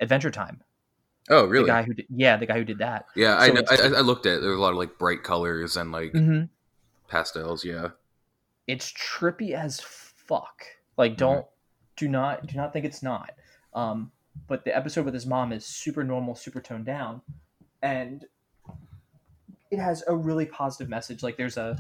Adventure 0.01 0.31
Time. 0.31 0.63
Oh, 1.31 1.47
really? 1.47 1.65
The 1.65 1.69
guy 1.73 1.83
who 1.85 1.95
did, 1.95 2.07
yeah, 2.11 2.37
the 2.37 2.47
guy 2.47 2.59
who 2.59 2.65
did 2.65 2.79
that. 2.79 3.07
yeah, 3.17 3.37
I, 3.39 3.49
know, 3.51 3.63
I 3.71 3.77
I 3.77 4.01
looked 4.01 4.27
at. 4.27 4.41
There 4.41 4.51
were 4.51 4.57
a 4.57 4.61
lot 4.61 4.73
of 4.73 4.77
like 4.79 4.99
bright 4.99 5.23
colors 5.23 5.77
and 5.77 5.91
like 5.93 6.13
Mm-hmm. 6.13 6.45
pastels. 7.09 7.65
Yeah. 7.65 7.89
It's 8.67 8.93
trippy 8.93 9.53
as 9.53 9.81
fuck. 9.81 10.65
Like, 10.97 11.17
don't 11.17 11.47
do 11.97 12.09
not 12.09 12.47
do 12.47 12.57
not 12.57 12.73
think 12.73 12.85
it's 12.85 13.03
not. 13.03 13.31
Um, 13.75 14.11
but 14.49 14.65
the 14.65 14.77
episode 14.77 15.05
with 15.05 15.15
his 15.15 15.27
mom 15.27 15.53
is 15.53 15.65
super 15.65 16.03
normal, 16.03 16.35
super 16.35 16.61
toned 16.61 16.87
down, 16.87 17.23
and 17.85 18.25
it 19.71 19.79
has 19.79 20.03
a 20.09 20.17
really 20.17 20.47
positive 20.47 20.89
message. 20.89 21.23
Like, 21.23 21.37
there's 21.37 21.57
a 21.57 21.77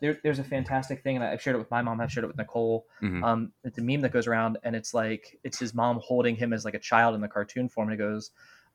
there, 0.00 0.18
there's 0.22 0.38
a 0.38 0.44
fantastic 0.44 1.02
thing, 1.02 1.16
and 1.16 1.24
I've 1.24 1.40
shared 1.40 1.56
it 1.56 1.58
with 1.58 1.70
my 1.70 1.82
mom. 1.82 2.00
I've 2.00 2.10
shared 2.10 2.24
it 2.24 2.28
with 2.28 2.36
Nicole. 2.36 2.86
Mhm. 3.02 3.22
Um, 3.22 3.52
it's 3.64 3.78
a 3.78 3.82
meme 3.82 4.00
that 4.02 4.12
goes 4.12 4.26
around, 4.26 4.58
and 4.62 4.76
it's 4.76 4.94
like 4.94 5.38
it's 5.42 5.58
his 5.58 5.74
mom 5.74 6.00
holding 6.02 6.36
him 6.36 6.52
as 6.52 6.64
like 6.64 6.74
a 6.74 6.78
child 6.78 7.14
in 7.14 7.20
the 7.20 7.28
cartoon 7.28 7.68
form, 7.68 7.88
and 7.88 7.94
it 7.94 8.02
goes, 8.02 8.30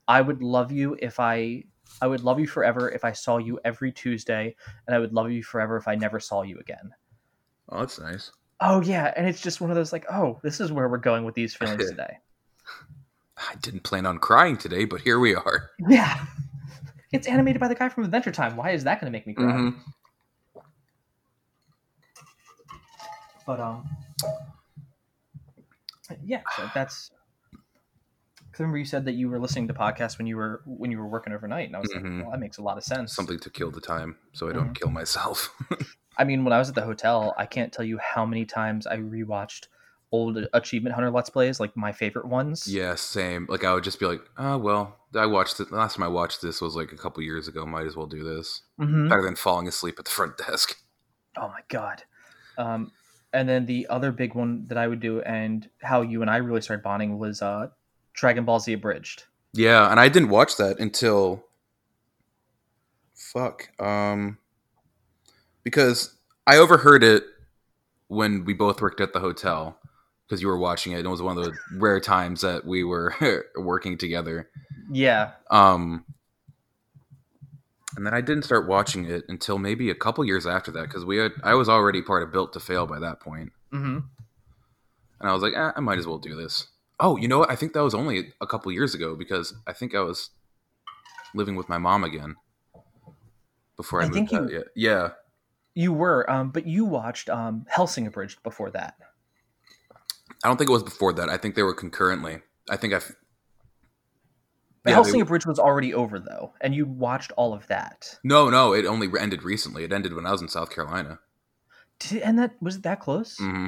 "I 0.07 0.21
would 0.21 0.41
love 0.41 0.71
you 0.71 0.97
if 0.99 1.19
I, 1.19 1.63
I 2.01 2.07
would 2.07 2.21
love 2.21 2.39
you 2.39 2.47
forever 2.47 2.89
if 2.89 3.05
I 3.05 3.11
saw 3.11 3.37
you 3.37 3.59
every 3.63 3.91
Tuesday, 3.91 4.55
and 4.87 4.95
I 4.95 4.99
would 4.99 5.13
love 5.13 5.31
you 5.31 5.43
forever 5.43 5.77
if 5.77 5.87
I 5.87 5.95
never 5.95 6.19
saw 6.19 6.41
you 6.41 6.59
again." 6.59 6.91
Oh, 7.69 7.79
that's 7.79 7.99
nice. 7.99 8.31
Oh 8.59 8.81
yeah, 8.81 9.13
and 9.15 9.27
it's 9.27 9.41
just 9.41 9.61
one 9.61 9.69
of 9.69 9.75
those 9.75 9.91
like, 9.93 10.05
oh, 10.11 10.39
this 10.43 10.59
is 10.59 10.71
where 10.71 10.87
we're 10.87 10.97
going 10.97 11.25
with 11.25 11.35
these 11.35 11.53
feelings 11.53 11.85
today. 11.89 12.17
I 13.37 13.55
didn't 13.61 13.83
plan 13.83 14.05
on 14.05 14.17
crying 14.17 14.57
today, 14.57 14.85
but 14.85 15.01
here 15.01 15.19
we 15.19 15.35
are. 15.35 15.69
Yeah, 15.87 16.25
it's 17.11 17.27
animated 17.27 17.59
by 17.59 17.67
the 17.67 17.75
guy 17.75 17.89
from 17.89 18.03
Adventure 18.03 18.31
Time. 18.31 18.55
Why 18.55 18.71
is 18.71 18.83
that 18.83 18.99
going 18.99 19.11
to 19.11 19.17
make 19.17 19.27
me 19.27 19.33
cry? 19.33 19.53
Mhm. 19.53 19.75
But 23.45 23.59
um, 23.59 23.89
yeah, 26.23 26.41
so 26.55 26.69
that's. 26.73 27.11
Cause 28.51 28.61
I 28.61 28.63
remember 28.63 28.77
you 28.79 28.85
said 28.85 29.05
that 29.05 29.13
you 29.13 29.29
were 29.29 29.39
listening 29.39 29.67
to 29.67 29.73
podcasts 29.73 30.17
when 30.17 30.25
you 30.25 30.35
were 30.35 30.61
when 30.65 30.89
you 30.91 30.97
were 30.97 31.07
working 31.07 31.31
overnight, 31.33 31.67
and 31.67 31.75
I 31.75 31.79
was 31.79 31.91
Mhm. 31.91 32.17
like, 32.17 32.23
well, 32.23 32.31
that 32.31 32.39
makes 32.39 32.57
a 32.57 32.61
lot 32.63 32.77
of 32.77 32.83
sense. 32.83 33.13
Something 33.13 33.39
to 33.39 33.49
kill 33.49 33.71
the 33.71 33.81
time, 33.81 34.17
so 34.33 34.49
I 34.49 34.53
don't 34.53 34.73
kill 34.73 34.89
myself. 34.89 35.53
I 36.17 36.23
mean, 36.23 36.43
when 36.43 36.53
I 36.53 36.57
was 36.57 36.69
at 36.69 36.75
the 36.75 36.81
hotel, 36.81 37.35
I 37.37 37.45
can't 37.45 37.71
tell 37.71 37.85
you 37.85 37.99
how 37.99 38.25
many 38.25 38.45
times 38.45 38.87
I 38.87 38.97
rewatched 38.97 39.67
old 40.11 40.37
Achievement 40.53 40.95
Hunter 40.95 41.11
Let's 41.11 41.29
Plays, 41.29 41.59
like 41.59 41.75
my 41.75 41.91
favorite 41.91 42.27
ones. 42.27 42.65
yeah, 42.67 42.95
same. 42.95 43.45
Like 43.49 43.63
I 43.63 43.73
would 43.73 43.83
just 43.83 43.99
be 43.99 44.05
like, 44.05 44.21
oh 44.37 44.57
well, 44.57 44.97
I 45.15 45.25
watched 45.25 45.59
it. 45.59 45.69
The 45.69 45.75
last 45.75 45.95
time 45.97 46.03
I 46.03 46.07
watched 46.07 46.41
this 46.41 46.61
was 46.61 46.75
like 46.75 46.91
a 46.91 46.97
couple 46.97 47.21
years 47.23 47.47
ago. 47.47 47.65
Might 47.65 47.85
as 47.85 47.95
well 47.95 48.07
do 48.07 48.23
this. 48.23 48.61
hmm 48.77 49.09
Better 49.09 49.23
than 49.23 49.35
falling 49.35 49.67
asleep 49.67 49.95
at 49.99 50.05
the 50.05 50.11
front 50.11 50.37
desk. 50.37 50.77
Oh 51.37 51.47
my 51.49 51.61
god. 51.69 52.03
Um, 52.57 52.91
and 53.33 53.47
then 53.47 53.65
the 53.65 53.85
other 53.89 54.11
big 54.11 54.33
one 54.33 54.65
that 54.67 54.77
I 54.77 54.87
would 54.87 54.99
do, 54.99 55.21
and 55.21 55.69
how 55.81 56.01
you 56.01 56.21
and 56.21 56.31
I 56.31 56.37
really 56.37 56.61
started 56.61 56.83
bonding 56.83 57.19
was 57.19 57.41
uh, 57.41 57.67
Dragon 58.13 58.45
Ball 58.45 58.59
Z 58.59 58.73
Abridged. 58.73 59.25
Yeah, 59.53 59.91
and 59.91 59.99
I 59.99 60.07
didn't 60.09 60.29
watch 60.29 60.57
that 60.57 60.79
until 60.79 61.43
fuck. 63.13 63.69
Um 63.81 64.37
because 65.63 66.15
I 66.45 66.57
overheard 66.57 67.03
it 67.03 67.23
when 68.07 68.45
we 68.45 68.53
both 68.53 68.81
worked 68.81 69.01
at 69.01 69.11
the 69.11 69.19
hotel 69.19 69.77
because 70.27 70.41
you 70.41 70.47
were 70.47 70.57
watching 70.57 70.91
it. 70.91 70.97
and 70.97 71.05
It 71.05 71.09
was 71.09 71.21
one 71.21 71.37
of 71.37 71.45
the 71.45 71.53
rare 71.77 71.99
times 71.99 72.41
that 72.41 72.65
we 72.65 72.83
were 72.83 73.15
working 73.55 73.97
together. 73.97 74.49
Yeah, 74.91 75.31
Um 75.49 76.05
and 77.95 78.05
then 78.05 78.13
I 78.13 78.21
didn't 78.21 78.43
start 78.43 78.67
watching 78.67 79.05
it 79.05 79.23
until 79.27 79.57
maybe 79.57 79.89
a 79.89 79.95
couple 79.95 80.23
years 80.23 80.45
after 80.45 80.69
that 80.71 80.83
because 80.83 81.03
we 81.03 81.17
had 81.17 81.31
I 81.43 81.55
was 81.55 81.67
already 81.67 82.01
part 82.01 82.21
of 82.23 82.31
Built 82.31 82.53
to 82.53 82.59
Fail 82.59 82.85
by 82.85 82.99
that 82.99 83.19
point. 83.19 83.51
hmm 83.71 83.99
And 85.19 85.29
I 85.29 85.33
was 85.33 85.41
like, 85.41 85.53
eh, 85.55 85.71
I 85.75 85.79
might 85.79 85.97
as 85.97 86.05
well 86.05 86.19
do 86.19 86.35
this. 86.35 86.67
Oh, 86.99 87.17
you 87.17 87.27
know 87.27 87.39
what? 87.39 87.49
I 87.51 87.55
think 87.55 87.73
that 87.73 87.83
was 87.83 87.93
only 87.95 88.33
a 88.41 88.47
couple 88.47 88.71
years 88.71 88.93
ago 88.95 89.15
because 89.15 89.53
I 89.65 89.73
think 89.73 89.95
I 89.95 90.01
was 90.01 90.29
living 91.33 91.55
with 91.55 91.69
my 91.69 91.77
mom 91.77 92.03
again 92.03 92.35
before 93.75 94.01
I, 94.01 94.05
I 94.05 94.07
moved 94.07 94.29
think 94.29 94.33
out. 94.33 94.51
Yeah. 94.51 94.59
yeah. 94.75 95.09
you 95.75 95.93
were, 95.93 96.29
um, 96.29 96.49
but 96.49 96.65
you 96.65 96.85
watched 96.85 97.29
um, 97.29 97.65
Hellsing 97.69 98.07
Abridged 98.07 98.41
before 98.43 98.71
that. 98.71 98.95
I 100.43 100.47
don't 100.47 100.57
think 100.57 100.69
it 100.69 100.73
was 100.73 100.83
before 100.83 101.13
that. 101.13 101.29
I 101.29 101.37
think 101.37 101.55
they 101.55 101.63
were 101.63 101.73
concurrently. 101.73 102.41
I 102.69 102.77
think 102.77 102.93
I. 102.93 102.99
But 102.99 104.91
Yeah, 104.91 104.93
Hellsing 104.95 105.13
they- 105.15 105.21
Abridged 105.21 105.47
was 105.47 105.59
already 105.59 105.93
over 105.93 106.19
though, 106.19 106.53
and 106.61 106.73
you 106.75 106.85
watched 106.85 107.31
all 107.37 107.53
of 107.53 107.67
that. 107.67 108.17
No, 108.23 108.49
no, 108.49 108.73
it 108.73 108.85
only 108.85 109.09
ended 109.19 109.43
recently. 109.43 109.83
It 109.83 109.91
ended 109.91 110.13
when 110.13 110.25
I 110.25 110.31
was 110.31 110.41
in 110.41 110.47
South 110.47 110.69
Carolina. 110.69 111.19
Did 111.99 112.17
it 112.17 112.21
end 112.21 112.39
that? 112.39 112.53
Was 112.61 112.77
it 112.77 112.83
that 112.83 112.99
close? 112.99 113.37
hmm 113.37 113.67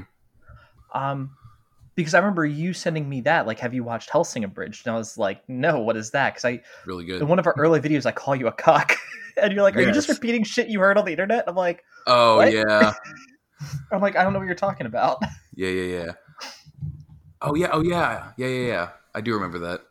Um, 0.93 1.31
because 1.95 2.13
I 2.13 2.19
remember 2.19 2.45
you 2.45 2.73
sending 2.73 3.09
me 3.09 3.21
that. 3.21 3.45
Like, 3.47 3.59
have 3.59 3.73
you 3.73 3.83
watched 3.83 4.09
Hellsing 4.09 4.43
Abridged? 4.45 4.85
And 4.87 4.95
I 4.95 4.97
was 4.97 5.17
like, 5.17 5.41
no. 5.49 5.79
What 5.79 5.97
is 5.97 6.11
that? 6.11 6.33
Because 6.35 6.45
I 6.45 6.61
Really 6.85 7.03
good. 7.05 7.21
in 7.21 7.27
one 7.27 7.39
of 7.39 7.47
our 7.47 7.55
early 7.57 7.81
videos, 7.81 8.05
I 8.05 8.11
call 8.11 8.35
you 8.35 8.47
a 8.47 8.51
cock, 8.51 8.93
and 9.41 9.51
you're 9.51 9.63
like, 9.63 9.75
"Are 9.75 9.81
you 9.81 9.91
just 9.91 10.07
repeating 10.07 10.43
shit 10.43 10.67
you 10.69 10.79
heard 10.79 10.97
on 10.97 11.05
the 11.05 11.11
internet?" 11.11 11.45
I'm 11.47 11.55
like, 11.55 11.83
oh 12.07 12.37
What? 12.37 12.53
yeah, 12.53 12.93
I'm 13.91 13.99
like, 14.01 14.15
I 14.15 14.23
don't 14.23 14.31
know 14.33 14.39
what 14.39 14.45
you're 14.45 14.55
talking 14.55 14.85
about. 14.85 15.21
yeah, 15.55 15.69
yeah, 15.69 15.97
yeah. 16.05 16.11
Oh 17.41 17.55
yeah, 17.55 17.69
oh 17.71 17.81
yeah, 17.81 18.31
yeah, 18.37 18.47
yeah, 18.47 18.67
yeah. 18.67 18.89
I 19.15 19.21
do 19.21 19.33
remember 19.33 19.59
that. 19.59 19.81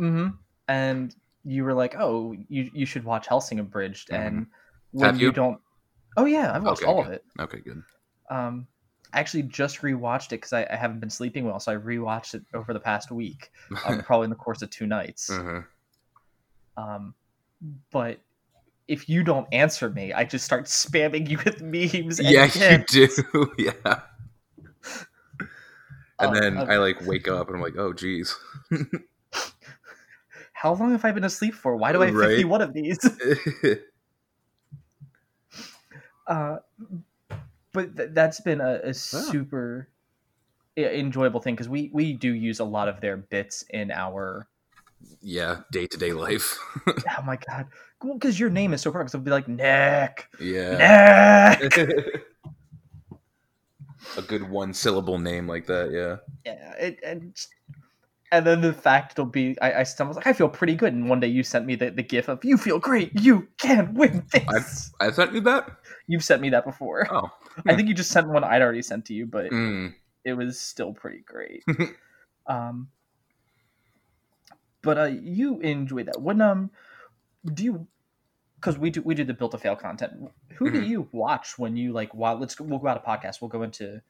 Mm-hmm. 0.00 0.28
And 0.68 1.14
you 1.44 1.64
were 1.64 1.74
like, 1.74 1.94
"Oh, 1.98 2.34
you 2.48 2.70
you 2.72 2.86
should 2.86 3.04
watch 3.04 3.26
Hellsing 3.26 3.58
Abridged." 3.60 4.10
And 4.10 4.46
when 4.92 5.10
Have 5.10 5.20
you 5.20 5.26
you? 5.28 5.32
don't, 5.32 5.60
oh 6.16 6.24
yeah, 6.24 6.52
I've 6.54 6.62
watched 6.62 6.82
Okay, 6.82 6.90
all 6.90 7.02
of 7.02 7.08
it. 7.08 7.24
Okay, 7.38 7.60
good. 7.60 7.82
Um, 8.30 8.66
I 9.12 9.20
actually 9.20 9.44
just 9.44 9.82
rewatched 9.82 10.26
it 10.26 10.40
because 10.40 10.52
I, 10.52 10.66
I 10.70 10.76
haven't 10.76 11.00
been 11.00 11.10
sleeping 11.10 11.44
well, 11.46 11.60
so 11.60 11.72
I 11.72 11.76
rewatched 11.76 12.34
it 12.34 12.42
over 12.54 12.72
the 12.72 12.80
past 12.80 13.10
week, 13.10 13.50
um, 13.84 14.02
probably 14.04 14.24
in 14.24 14.30
the 14.30 14.36
course 14.36 14.62
of 14.62 14.70
two 14.70 14.86
nights. 14.86 15.30
uh-huh. 15.30 15.62
Um, 16.76 17.14
but 17.90 18.20
if 18.88 19.08
you 19.08 19.22
don't 19.22 19.46
answer 19.52 19.90
me, 19.90 20.12
I 20.12 20.24
just 20.24 20.44
start 20.44 20.64
spamming 20.64 21.28
you 21.28 21.38
with 21.44 21.62
memes. 21.62 22.18
And 22.18 22.28
Yeah, 22.28 22.50
you 22.54 22.84
do. 22.88 23.52
yeah. 23.58 24.00
And 26.18 26.34
Um, 26.34 26.42
then 26.42 26.56
uh, 26.58 26.66
I 26.68 26.76
like 26.78 27.00
wake 27.06 27.28
up 27.28 27.48
and 27.48 27.56
I'm 27.56 27.62
like, 27.62 27.76
oh 27.76 27.92
geez. 27.92 28.34
how 30.52 30.74
long 30.74 30.92
have 30.92 31.04
I 31.04 31.12
been 31.12 31.24
asleep 31.24 31.54
for? 31.54 31.76
Why 31.76 31.92
do 31.92 32.02
I 32.02 32.06
have 32.06 32.14
Right. 32.14 32.30
51 32.30 32.62
of 32.62 32.72
these? 32.72 32.98
Uh, 36.26 36.56
but 37.72 37.96
th- 37.96 38.10
that's 38.12 38.40
been 38.40 38.60
a, 38.60 38.80
a 38.84 38.94
super 38.94 39.88
enjoyable 40.76 41.40
thing 41.40 41.54
because 41.54 41.68
we 41.68 41.90
we 41.92 42.12
do 42.12 42.32
use 42.34 42.60
a 42.60 42.64
lot 42.64 42.88
of 42.88 43.00
their 43.00 43.16
bits 43.16 43.64
in 43.70 43.90
our. 43.90 44.48
yeah, 45.20 45.62
day 45.72 45.86
to 45.86 45.98
day 45.98 46.12
life. 46.12 46.58
Oh 47.18 47.22
my 47.22 47.36
god! 47.48 47.66
Because 48.00 48.38
your 48.40 48.50
name 48.50 48.72
is 48.74 48.80
so 48.82 48.90
perfect, 48.90 49.12
so 49.12 49.18
it'll 49.18 49.24
be 49.24 49.30
like 49.30 49.48
Nick, 49.48 50.28
yeah. 50.38 51.56
Nick. 51.60 51.80
A 54.16 54.22
good 54.22 54.48
one 54.48 54.72
syllable 54.72 55.18
name 55.18 55.46
like 55.46 55.66
that, 55.66 55.90
yeah. 55.92 56.16
yeah, 56.44 56.72
it, 56.74 56.98
and 57.04 57.36
and 58.32 58.46
then 58.46 58.60
the 58.60 58.72
fact 58.72 59.12
it'll 59.12 59.26
be 59.26 59.56
I, 59.60 59.72
I, 59.72 59.84
I 59.98 60.02
was 60.04 60.16
like 60.16 60.26
I 60.26 60.32
feel 60.32 60.48
pretty 60.48 60.74
good, 60.74 60.92
and 60.92 61.08
one 61.08 61.20
day 61.20 61.28
you 61.28 61.42
sent 61.42 61.66
me 61.66 61.74
the, 61.76 61.90
the 61.90 62.02
gif 62.02 62.28
of 62.28 62.44
you 62.44 62.56
feel 62.56 62.78
great, 62.78 63.12
you 63.20 63.48
can 63.58 63.94
win 63.94 64.24
this. 64.32 64.92
I 65.00 65.10
sent 65.10 65.32
you 65.34 65.40
that? 65.42 65.70
You've 66.06 66.24
sent 66.24 66.40
me 66.42 66.50
that 66.50 66.64
before. 66.64 67.06
Oh. 67.10 67.30
I 67.66 67.74
think 67.74 67.88
you 67.88 67.94
just 67.94 68.10
sent 68.10 68.28
one 68.28 68.44
I'd 68.44 68.62
already 68.62 68.82
sent 68.82 69.06
to 69.06 69.14
you, 69.14 69.26
but 69.26 69.50
Mm. 69.50 69.94
it 70.24 70.34
was 70.34 70.58
still 70.58 70.92
pretty 70.92 71.20
great. 71.26 71.64
um, 72.46 72.88
but 74.82 74.98
uh, 74.98 75.04
you 75.04 75.60
enjoy 75.60 76.04
that. 76.04 76.20
When 76.20 76.40
um, 76.40 76.70
do 77.44 77.64
you? 77.64 77.86
Because 78.56 78.78
we 78.78 78.90
do 78.90 79.02
we 79.02 79.14
do 79.14 79.22
the 79.24 79.34
built 79.34 79.52
to 79.52 79.58
fail 79.58 79.76
content. 79.76 80.12
Who 80.56 80.70
do 80.70 80.80
Mhm. 80.82 80.88
you 80.88 81.08
watch 81.12 81.58
when 81.58 81.76
you 81.76 81.92
like? 81.92 82.14
Wow, 82.14 82.34
let's 82.36 82.54
go, 82.54 82.64
we'll 82.64 82.78
go 82.78 82.88
out 82.88 82.96
a 82.96 83.08
podcast. 83.08 83.40
We'll 83.40 83.48
go 83.50 83.62
into 83.62 84.00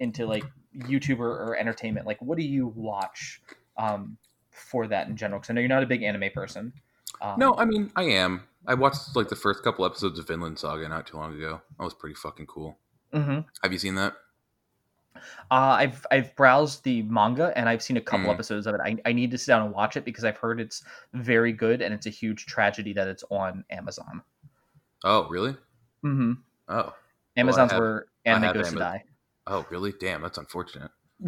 into 0.00 0.26
like 0.26 0.44
YouTuber 0.76 1.20
or 1.20 1.56
entertainment. 1.56 2.06
Like, 2.06 2.20
what 2.20 2.36
do 2.36 2.44
you 2.44 2.66
watch 2.74 3.40
um 3.76 4.18
for 4.50 4.86
that 4.88 5.08
in 5.08 5.16
general? 5.16 5.38
Because 5.40 5.50
I 5.50 5.54
know 5.54 5.60
you're 5.60 5.68
not 5.68 5.82
a 5.82 5.86
big 5.86 6.02
anime 6.02 6.30
person. 6.34 6.72
Um, 7.20 7.38
No, 7.38 7.54
I 7.56 7.64
mean 7.64 7.90
I 7.96 8.02
am. 8.04 8.42
I 8.66 8.74
watched 8.74 9.14
like 9.14 9.28
the 9.28 9.36
first 9.36 9.62
couple 9.62 9.84
episodes 9.86 10.18
of 10.18 10.26
Vinland 10.26 10.58
Saga 10.58 10.88
not 10.88 11.06
too 11.06 11.16
long 11.16 11.34
ago. 11.34 11.60
That 11.78 11.84
was 11.84 11.94
pretty 11.94 12.16
fucking 12.16 12.46
cool. 12.46 12.78
mhm. 13.12 13.44
Have 13.62 13.72
you 13.72 13.78
seen 13.78 13.94
that? 13.94 14.14
Uh, 15.50 15.54
I've 15.78 16.06
I've 16.10 16.34
browsed 16.36 16.84
the 16.84 17.02
manga 17.02 17.52
and 17.56 17.68
I've 17.68 17.82
seen 17.82 17.96
a 17.96 18.00
couple 18.00 18.26
Mhm. 18.26 18.34
episodes 18.34 18.66
of 18.66 18.74
it. 18.74 18.80
I, 18.84 18.96
I 19.04 19.12
need 19.12 19.30
to 19.32 19.38
sit 19.38 19.48
down 19.52 19.62
and 19.62 19.72
watch 19.74 19.96
it 19.96 20.04
because 20.04 20.24
I've 20.24 20.36
heard 20.38 20.60
it's 20.60 20.84
very 21.14 21.52
good 21.52 21.82
and 21.82 21.92
it's 21.94 22.06
a 22.06 22.10
huge 22.10 22.46
tragedy 22.46 22.92
that 22.94 23.08
it's 23.08 23.24
on 23.30 23.64
Amazon. 23.70 24.22
Oh, 25.04 25.28
really? 25.28 25.52
Mm-hmm. 26.04 26.32
Oh. 26.68 26.94
Amazon's 27.36 27.72
have- 27.72 27.80
where 27.80 28.06
anime 28.24 28.52
goes 28.54 28.70
to 28.72 28.78
die. 28.78 29.04
Oh, 29.46 29.64
really? 29.70 29.92
Damn, 30.00 30.22
that's 30.22 30.38
unfortunate. 30.38 30.90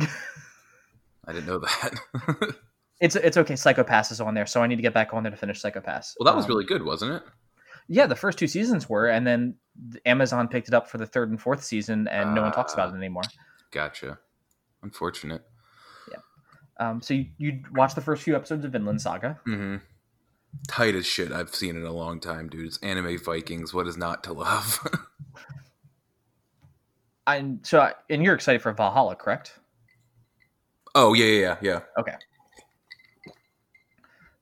I 1.26 1.32
didn't 1.32 1.46
know 1.46 1.58
that. 1.60 2.54
It's 3.00 3.14
it's 3.14 3.36
okay. 3.36 3.54
Psychopass 3.54 4.10
is 4.10 4.20
on 4.20 4.34
there, 4.34 4.44
so 4.44 4.60
I 4.60 4.66
need 4.66 4.74
to 4.74 4.82
get 4.82 4.92
back 4.92 5.14
on 5.14 5.22
there 5.22 5.30
to 5.30 5.36
finish 5.36 5.62
Psychopass. 5.62 6.14
Well, 6.18 6.24
that 6.24 6.34
was 6.34 6.46
Um, 6.46 6.48
really 6.48 6.64
good, 6.64 6.82
wasn't 6.82 7.12
it? 7.12 7.22
yeah. 7.86 8.06
The 8.08 8.16
first 8.16 8.40
two 8.40 8.48
seasons 8.48 8.88
were, 8.88 9.06
and 9.06 9.24
then 9.24 9.54
Amazon 10.04 10.48
picked 10.48 10.66
it 10.66 10.74
up 10.74 10.90
for 10.90 10.98
the 10.98 11.06
third 11.06 11.30
and 11.30 11.40
fourth 11.40 11.62
season, 11.62 12.08
and 12.08 12.34
no 12.34 12.42
one 12.42 12.50
talks 12.50 12.74
about 12.74 12.88
Ah. 12.88 12.94
it 12.94 12.96
anymore. 12.96 13.22
Gotcha. 13.70 14.18
Unfortunate. 14.82 15.42
Yeah. 16.10 16.18
Um, 16.78 17.02
so 17.02 17.14
you 17.14 17.26
you 17.38 17.62
watch 17.72 17.94
the 17.94 18.00
first 18.00 18.22
few 18.22 18.36
episodes 18.36 18.64
of 18.64 18.72
Vinland 18.72 19.00
Saga. 19.00 19.40
Mm-hmm. 19.46 19.76
Tight 20.68 20.94
as 20.94 21.06
shit. 21.06 21.30
I've 21.32 21.54
seen 21.54 21.76
it 21.76 21.80
in 21.80 21.86
a 21.86 21.92
long 21.92 22.20
time, 22.20 22.48
dude. 22.48 22.66
It's 22.66 22.78
anime 22.78 23.18
Vikings. 23.18 23.74
What 23.74 23.86
is 23.86 23.96
not 23.96 24.24
to 24.24 24.32
love? 24.32 24.86
And 27.26 27.60
so, 27.62 27.80
I, 27.80 27.92
and 28.08 28.22
you're 28.24 28.34
excited 28.34 28.62
for 28.62 28.72
Valhalla, 28.72 29.14
correct? 29.14 29.52
oh 30.94 31.12
yeah, 31.12 31.26
yeah, 31.26 31.56
yeah, 31.60 31.80
Okay. 32.00 32.14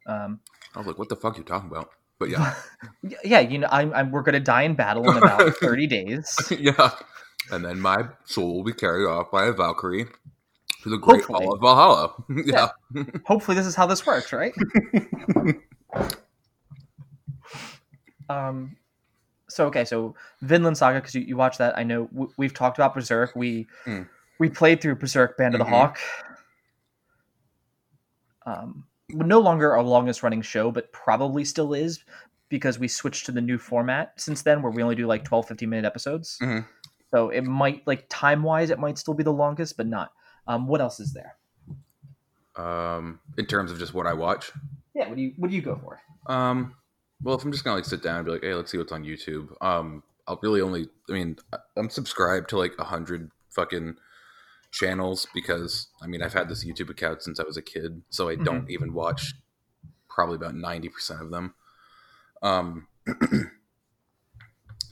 Um, 0.07 0.39
I 0.75 0.79
was 0.79 0.87
like, 0.87 0.97
what 0.99 1.09
the 1.09 1.17
fuck 1.17 1.37
you 1.37 1.43
talking 1.43 1.69
about? 1.69 1.91
But 2.21 2.31
yeah, 2.31 2.55
yeah, 3.25 3.41
you 3.41 3.59
know, 3.59 3.67
I'm, 3.73 3.93
I'm 3.93 4.13
we're 4.13 4.23
gonna 4.23 4.39
die 4.39 4.63
in 4.63 4.75
battle 4.75 5.11
in 5.11 5.17
about 5.17 5.57
30 5.61 5.87
days. 5.89 6.37
yeah. 6.57 6.93
And 7.53 7.65
then 7.65 7.81
my 7.81 8.09
soul 8.25 8.57
will 8.57 8.65
be 8.65 8.73
carried 8.73 9.07
off 9.07 9.31
by 9.31 9.47
a 9.47 9.53
Valkyrie 9.53 10.07
to 10.83 10.89
the 10.91 10.97
great 10.99 11.25
Hopefully. 11.25 11.45
hall 11.45 11.55
of 11.55 11.61
Valhalla. 11.61 12.15
yeah. 12.45 12.69
Hopefully, 13.25 13.57
this 13.57 13.67
is 13.67 13.75
how 13.75 13.87
this 13.87 14.05
works, 14.07 14.33
right? 14.33 14.53
um, 18.29 18.77
so 19.49 19.67
okay, 19.67 19.85
so 19.85 20.15
Vinland 20.43 20.77
Saga, 20.77 20.99
because 21.01 21.15
you, 21.15 21.23
you 21.23 21.37
watch 21.37 21.59
that, 21.59 21.79
I 21.79 21.85
know 21.85 22.07
w- 22.07 22.33
we've 22.37 22.55
talked 22.55 22.79
about 22.79 22.95
Berserk. 22.95 23.35
We 23.37 23.67
Mm. 23.87 24.09
we 24.39 24.49
played 24.51 24.81
through 24.81 24.97
Berserk 24.97 25.37
Band 25.39 25.55
of 25.55 25.61
Mhm. 25.61 25.65
the 25.65 25.71
Hawk. 25.71 25.99
Um, 28.45 28.85
no 29.11 29.39
longer 29.41 29.73
our 29.77 29.83
longest 29.83 30.23
running 30.23 30.43
show, 30.43 30.71
but 30.71 30.93
probably 30.93 31.45
still 31.45 31.73
is 31.75 32.05
because 32.49 32.79
we 32.79 32.87
switched 32.89 33.27
to 33.27 33.33
the 33.33 33.41
new 33.41 33.59
format 33.59 34.13
since 34.21 34.43
then, 34.43 34.63
where 34.63 34.71
we 34.71 34.83
only 34.83 34.95
do 34.95 35.07
like 35.07 35.25
12, 35.25 35.49
15 35.49 35.69
minute 35.71 35.85
episodes. 35.87 36.39
Mhm. 36.41 36.67
So 37.13 37.31
it 37.31 37.43
might 37.43 37.87
like 37.87 38.07
time 38.09 38.43
wise, 38.43 38.71
it 38.71 38.79
might 38.79 38.99
still 38.99 39.15
be 39.15 39.23
the 39.23 39.33
longest, 39.33 39.77
but 39.77 39.87
not. 39.87 40.13
Um, 40.47 40.67
what 40.67 40.81
else 40.81 41.01
is 41.01 41.13
there? 41.13 41.37
Um, 42.57 43.21
in 43.37 43.47
terms 43.47 43.71
of 43.71 43.79
just 43.79 43.95
what 43.95 44.07
I 44.07 44.13
watch, 44.15 44.51
Yeah, 44.95 45.09
what 45.09 45.17
do 45.17 45.23
you 45.23 45.33
what 45.37 45.51
do 45.51 45.57
you 45.57 45.63
go 45.63 45.77
for? 45.83 46.01
Um, 46.33 46.75
well, 47.23 47.37
if 47.37 47.45
I'm 47.45 47.53
just 47.53 47.65
gonna 47.65 47.77
like 47.77 47.85
sit 47.85 48.03
down 48.03 48.17
and 48.17 48.27
be 48.27 48.33
like, 48.33 48.43
hey, 48.43 48.55
let's 48.55 48.71
see 48.71 48.79
what's 48.79 48.93
on 48.93 49.05
YouTube. 49.05 49.51
Um, 49.61 50.03
I'll 50.27 50.39
really 50.43 50.61
only. 50.61 50.89
I 51.09 51.13
mean, 51.13 51.37
I'm 51.77 51.91
subscribed 51.91 52.49
to 52.51 52.59
like 52.59 52.73
a 52.79 52.85
hundred 52.85 53.31
fucking 53.51 53.97
channels 54.73 55.27
because 55.35 55.89
I 56.03 56.07
mean 56.07 56.23
I've 56.23 56.33
had 56.33 56.49
this 56.49 56.65
YouTube 56.65 56.91
account 56.91 57.23
since 57.23 57.39
I 57.41 57.45
was 57.45 57.57
a 57.57 57.63
kid, 57.63 58.03
so 58.11 58.29
I 58.29 58.37
don't 58.37 58.71
even 58.71 58.93
watch 58.93 59.35
probably 60.09 60.37
about 60.37 60.55
ninety 60.55 60.89
percent 60.89 61.23
of 61.23 61.31
them. 61.31 61.55
Um, 62.43 62.89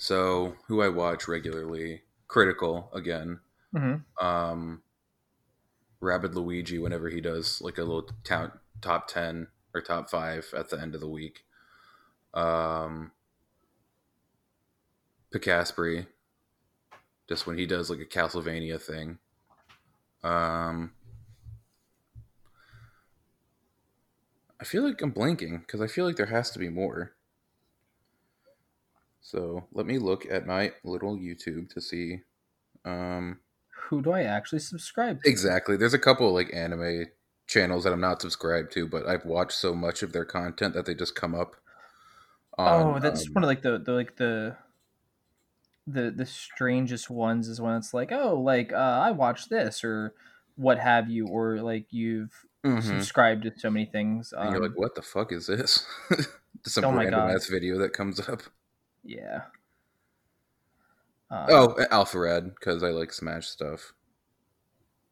so 0.04 0.54
who 0.66 0.82
I 0.82 0.88
watch 0.90 1.28
regularly, 1.28 2.02
Critical 2.28 2.90
again. 2.92 3.40
Mm-hmm. 3.74 4.26
Um, 4.26 4.82
Rabid 5.98 6.34
Luigi 6.34 6.78
whenever 6.78 7.08
he 7.08 7.22
does 7.22 7.62
like 7.62 7.78
a 7.78 7.84
little 7.84 8.10
town 8.22 8.52
top 8.82 9.08
ten 9.08 9.46
or 9.72 9.80
top 9.80 10.10
five 10.10 10.52
at 10.54 10.68
the 10.68 10.78
end 10.78 10.94
of 10.94 11.00
the 11.00 11.08
week. 11.08 11.46
Um, 12.34 13.12
Picaspri, 15.32 16.06
just 17.26 17.46
when 17.46 17.56
he 17.56 17.64
does 17.64 17.88
like 17.88 18.00
a 18.00 18.04
Castlevania 18.04 18.78
thing. 18.78 19.18
Um, 20.22 20.92
I 24.60 24.64
feel 24.64 24.86
like 24.86 25.00
I'm 25.00 25.14
blanking 25.14 25.60
because 25.60 25.80
I 25.80 25.86
feel 25.86 26.04
like 26.04 26.16
there 26.16 26.26
has 26.26 26.50
to 26.50 26.58
be 26.58 26.68
more. 26.68 27.12
So 29.24 29.66
let 29.72 29.86
me 29.86 29.98
look 29.98 30.24
at 30.30 30.46
my 30.46 30.72
little 30.84 31.16
YouTube 31.16 31.68
to 31.70 31.80
see. 31.80 32.20
Um, 32.84 33.40
Who 33.88 34.00
do 34.02 34.10
I 34.12 34.22
actually 34.22 34.60
subscribe 34.60 35.22
to? 35.24 35.30
Exactly. 35.30 35.76
There's 35.76 35.94
a 35.94 35.98
couple 35.98 36.32
like 36.32 36.52
anime 36.54 37.06
channels 37.46 37.84
that 37.84 37.92
I'm 37.92 38.00
not 38.00 38.22
subscribed 38.22 38.72
to, 38.72 38.86
but 38.88 39.06
I've 39.06 39.24
watched 39.24 39.58
so 39.58 39.74
much 39.74 40.02
of 40.02 40.12
their 40.12 40.24
content 40.24 40.74
that 40.74 40.86
they 40.86 40.94
just 40.94 41.14
come 41.14 41.34
up. 41.34 41.56
oh, 42.64 42.98
that's 42.98 43.26
um, 43.26 43.32
one 43.32 43.44
of 43.44 43.48
like 43.48 43.62
the, 43.62 43.78
the 43.78 43.92
like 43.92 44.16
the 44.16 44.56
the 45.86 46.10
the 46.10 46.26
strangest 46.26 47.10
ones 47.10 47.48
is 47.48 47.60
when 47.60 47.74
it's 47.76 47.92
like, 47.94 48.12
oh, 48.12 48.40
like 48.40 48.72
uh, 48.72 48.76
I 48.76 49.10
watched 49.10 49.50
this 49.50 49.84
or 49.84 50.14
what 50.56 50.78
have 50.78 51.10
you, 51.10 51.26
or 51.26 51.60
like 51.60 51.86
you've 51.92 52.46
mhm. 52.64 52.82
subscribed 52.82 53.42
to 53.44 53.52
so 53.58 53.70
many 53.70 53.86
things. 53.86 54.32
And 54.40 54.50
you're 54.50 54.60
Um, 54.60 54.62
like, 54.62 54.76
what 54.76 54.94
the 54.94 55.02
fuck 55.02 55.32
is 55.32 55.46
this? 55.46 55.84
Some 56.66 56.84
Oh 56.84 56.92
my 56.92 57.04
random 57.04 57.06
God. 57.06 57.30
ass 57.30 57.46
video 57.48 57.78
that 57.78 57.92
comes 57.92 58.20
up. 58.20 58.42
Yeah. 59.04 59.42
Uh, 61.30 61.46
Oh, 61.48 61.74
Alpharad 61.90 62.54
because 62.54 62.82
I 62.82 62.88
like 62.90 63.12
Smash 63.12 63.46
stuff. 63.48 63.92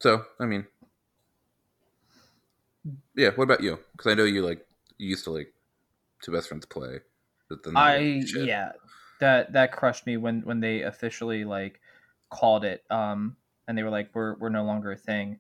So 0.01 0.25
I 0.41 0.47
mean, 0.47 0.67
yeah. 3.17 3.31
What 3.35 3.45
about 3.45 3.63
you? 3.63 3.79
Because 3.93 4.13
I 4.13 4.15
know 4.15 4.25
you 4.25 4.45
like 4.45 4.67
you 4.99 5.09
used 5.09 5.25
to 5.25 5.31
like 5.31 5.53
two 6.23 6.33
best 6.33 6.49
friends 6.49 6.67
play. 6.67 7.01
But 7.49 7.63
then 7.63 7.77
I 7.77 8.23
shit. 8.27 8.47
yeah, 8.47 8.73
that 9.21 9.53
that 9.53 9.73
crushed 9.73 10.07
me 10.07 10.17
when 10.17 10.41
when 10.43 10.61
they 10.61 10.83
officially 10.83 11.45
like 11.45 11.81
called 12.31 12.65
it, 12.65 12.83
um, 12.91 13.37
and 13.69 13.77
they 13.77 13.83
were 13.83 13.91
like, 13.91 14.11
we're 14.15 14.37
we're 14.39 14.49
no 14.49 14.65
longer 14.65 14.93
a 14.93 14.97
thing. 14.97 15.39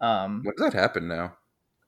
Um, 0.00 0.42
When 0.44 0.54
does 0.56 0.72
that 0.72 0.78
happen 0.78 1.06
now? 1.08 1.36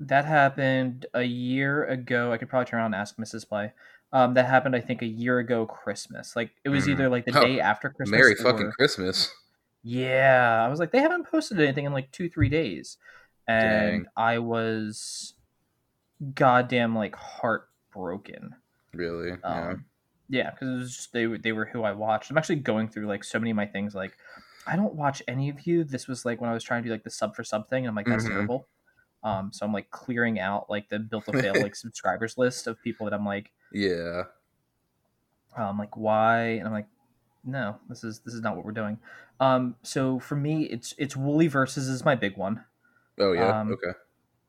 That 0.01 0.25
happened 0.25 1.07
a 1.14 1.22
year 1.22 1.85
ago. 1.85 2.33
I 2.33 2.37
could 2.37 2.48
probably 2.48 2.66
turn 2.66 2.81
around 2.81 2.94
and 2.94 3.01
ask 3.01 3.16
Mrs. 3.16 3.48
Play. 3.48 3.72
Um, 4.14 4.35
that 4.35 4.44
happened, 4.46 4.77
I 4.77 4.81
think, 4.81 5.01
a 5.01 5.07
year 5.07 5.38
ago 5.38 5.64
Christmas. 5.64 6.37
Like 6.37 6.51
it 6.64 6.68
was 6.68 6.85
Mhm. 6.87 6.90
either 6.92 7.09
like 7.09 7.25
the 7.25 7.38
Oh, 7.38 7.42
day 7.44 7.61
after 7.61 7.88
Christmas. 7.88 8.11
Merry 8.18 8.33
or- 8.35 8.37
fucking 8.37 8.72
Christmas. 8.72 9.35
Yeah, 9.83 10.62
I 10.64 10.68
was 10.68 10.79
like, 10.79 10.92
they 10.92 11.01
haven't 11.01 11.25
posted 11.31 11.59
anything 11.61 11.87
in 11.87 11.92
like 11.92 12.12
two, 12.12 12.29
three 12.29 12.48
days, 12.48 12.98
and 13.48 14.05
Dang. 14.05 14.07
I 14.16 14.38
was 14.38 15.35
goddamn 16.35 16.94
like 16.94 17.16
heartbroken. 17.16 18.55
Really? 18.94 19.31
Yeah. 19.31 19.37
Um, 19.70 19.85
yeah, 20.29 20.51
because 20.51 20.68
it 20.68 20.77
was 20.79 20.96
just 20.96 21.12
they 21.12 21.27
were- 21.27 21.38
they 21.38 21.53
were 21.53 21.64
who 21.66 21.83
I 21.83 21.92
watched. 21.92 22.31
I'm 22.31 22.38
actually 22.38 22.57
going 22.57 22.88
through 22.88 23.07
like 23.07 23.25
so 23.25 23.38
many 23.38 23.51
of 23.51 23.57
my 23.57 23.66
things. 23.66 23.94
Like, 23.94 24.16
I 24.66 24.77
don't 24.77 24.94
watch 24.94 25.22
any 25.27 25.48
of 25.48 25.66
you. 25.66 25.85
This 25.85 26.07
was 26.07 26.25
like 26.25 26.40
when 26.40 26.48
I 26.51 26.55
was 26.55 26.62
trying 26.62 26.83
to 26.83 26.88
do 26.88 26.92
like 26.92 27.03
the 27.03 27.11
sub 27.11 27.35
for 27.35 27.42
something. 27.44 27.85
And 27.85 27.88
I'm 27.88 27.94
like, 27.96 28.07
that's 28.07 28.25
Mhm. 28.25 28.29
terrible. 28.29 28.68
Um, 29.25 29.53
so 29.53 29.64
I'm 29.66 29.72
like 29.72 29.90
clearing 29.90 30.38
out 30.38 30.68
like 30.70 30.88
the 30.88 30.98
built 30.98 31.25
to 31.27 31.33
fail 31.33 31.55
like 31.70 31.75
subscribers 31.75 32.38
list 32.38 32.66
of 32.66 32.81
people 32.83 33.05
that 33.07 33.14
I'm 33.14 33.27
like, 33.27 33.51
Yeah. 33.72 34.24
um, 35.56 35.78
like 35.78 35.96
why? 35.96 36.42
And 36.42 36.66
I'm 36.66 36.72
like, 36.72 36.87
no, 37.44 37.76
this 37.88 38.04
is 38.04 38.20
this 38.20 38.35
is 38.35 38.40
not 38.40 38.56
what 38.56 38.64
we're 38.64 38.72
doing. 38.72 38.98
Um, 39.40 39.76
so 39.82 40.18
for 40.20 40.37
me, 40.37 40.64
it's 40.64 40.94
it's 40.98 41.14
Woolie 41.14 41.50
versus 41.50 41.88
is 41.88 42.04
my 42.04 42.14
big 42.14 42.37
one. 42.37 42.64
Oh 43.18 43.32
yeah. 43.32 43.61
Um, 43.61 43.72
okay. 43.72 43.98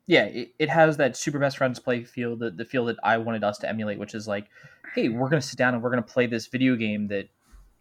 yeah, 0.05 0.25
it, 0.25 0.53
it 0.59 0.69
has 0.69 0.97
that 0.97 1.17
super 1.17 1.39
best 1.39 1.57
friends 1.57 1.79
play 1.79 2.03
feel, 2.03 2.35
the, 2.35 2.51
the 2.51 2.65
feel 2.65 2.85
that 2.85 2.97
I 3.03 3.17
wanted 3.17 3.43
us 3.43 3.57
to 3.59 3.69
emulate, 3.69 3.99
which 3.99 4.13
is 4.13 4.27
like, 4.27 4.47
hey, 4.95 5.09
we're 5.09 5.29
gonna 5.29 5.41
sit 5.41 5.57
down 5.57 5.73
and 5.73 5.83
we're 5.83 5.89
gonna 5.89 6.01
play 6.03 6.27
this 6.27 6.47
video 6.47 6.75
game 6.75 7.07
that 7.07 7.29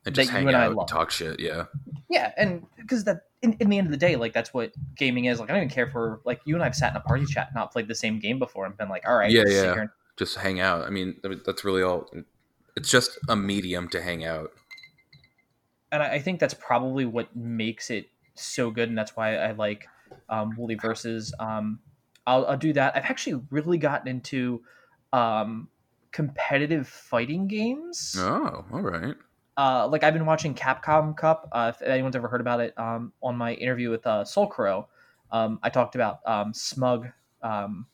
And 0.07 0.14
that 0.16 0.22
just 0.22 0.31
you 0.31 0.37
hang 0.37 0.48
and 0.48 0.57
I 0.57 0.64
out, 0.66 0.74
love. 0.74 0.88
talk 0.88 1.11
shit. 1.11 1.38
Yeah. 1.38 1.66
Yeah, 2.09 2.33
and 2.37 2.66
because 2.76 3.05
that 3.05 3.26
in, 3.42 3.55
in 3.55 3.68
the 3.68 3.78
end 3.78 3.87
of 3.87 3.90
the 3.90 3.96
day, 3.98 4.16
like 4.16 4.33
that's 4.33 4.52
what 4.55 4.72
gaming 4.96 5.26
is. 5.26 5.38
Like 5.38 5.50
I 5.50 5.52
don't 5.55 5.64
even 5.64 5.74
care 5.74 5.88
for 5.88 6.20
like 6.24 6.40
you 6.44 6.55
and 6.55 6.64
I've 6.64 6.74
sat 6.74 6.90
in 6.92 6.96
a 6.96 7.00
party 7.00 7.26
chat, 7.26 7.50
not 7.55 7.72
played 7.72 7.88
the 7.88 7.94
same 7.94 8.18
game 8.18 8.38
before, 8.38 8.64
and 8.66 8.76
been 8.76 8.88
like, 8.88 9.07
all 9.07 9.16
right, 9.16 9.31
Yeah, 9.31 9.44
yeah. 9.46 9.85
Just 10.16 10.37
hang 10.38 10.61
out. 10.61 10.87
I 10.87 10.90
mean, 10.90 11.16
that's 11.44 11.64
really 11.64 11.83
all. 11.83 12.09
It's 12.77 12.90
just 12.90 13.18
a 13.29 13.37
medium 13.37 13.88
to 13.90 14.03
hang 14.03 14.25
out. 14.25 14.51
and 15.90 16.03
I, 16.03 16.14
I 16.14 16.18
think 16.20 16.40
that's 16.40 16.55
probably 16.55 17.05
what 17.05 17.35
makes 17.37 17.90
it 17.90 18.07
so 18.35 18.70
good, 18.70 18.88
and 18.88 18.96
that's 18.96 19.16
why 19.16 19.37
I 19.37 19.53
like 19.53 19.87
um, 20.29 20.55
Woolie 20.59 20.81
versus. 20.81 21.35
Um, 21.38 21.81
I'll, 22.27 22.46
I'll 22.46 22.57
do 22.57 22.72
that. 22.75 22.96
I've 22.96 23.05
actually 23.05 23.42
really 23.51 23.79
gotten 23.79 24.09
into 24.09 24.62
um, 25.12 25.68
competitive 26.12 26.87
fighting 26.88 27.48
games. 27.48 28.14
Oh, 28.18 28.64
all 28.72 28.81
right. 28.81 29.14
uh, 29.57 29.88
like 29.88 30.05
I've 30.05 30.14
been 30.14 30.27
watching 30.27 30.55
Capcom 30.55 31.16
Cup. 31.16 31.48
Uh, 31.53 31.72
if 31.75 31.83
anyone's 31.83 32.16
ever 32.16 32.29
heard 32.29 32.40
about 32.40 32.61
it, 32.61 32.79
um, 32.79 33.12
on 33.22 33.37
my 33.37 33.55
interview 33.55 33.90
with 33.90 34.07
uh, 34.07 34.25
Soul 34.25 34.46
Crow, 34.46 34.88
um, 35.31 35.59
I 35.62 35.68
talked 35.70 35.94
about 35.94 36.20
um, 36.27 36.55
Smug, 36.55 37.09
um, 37.42 37.87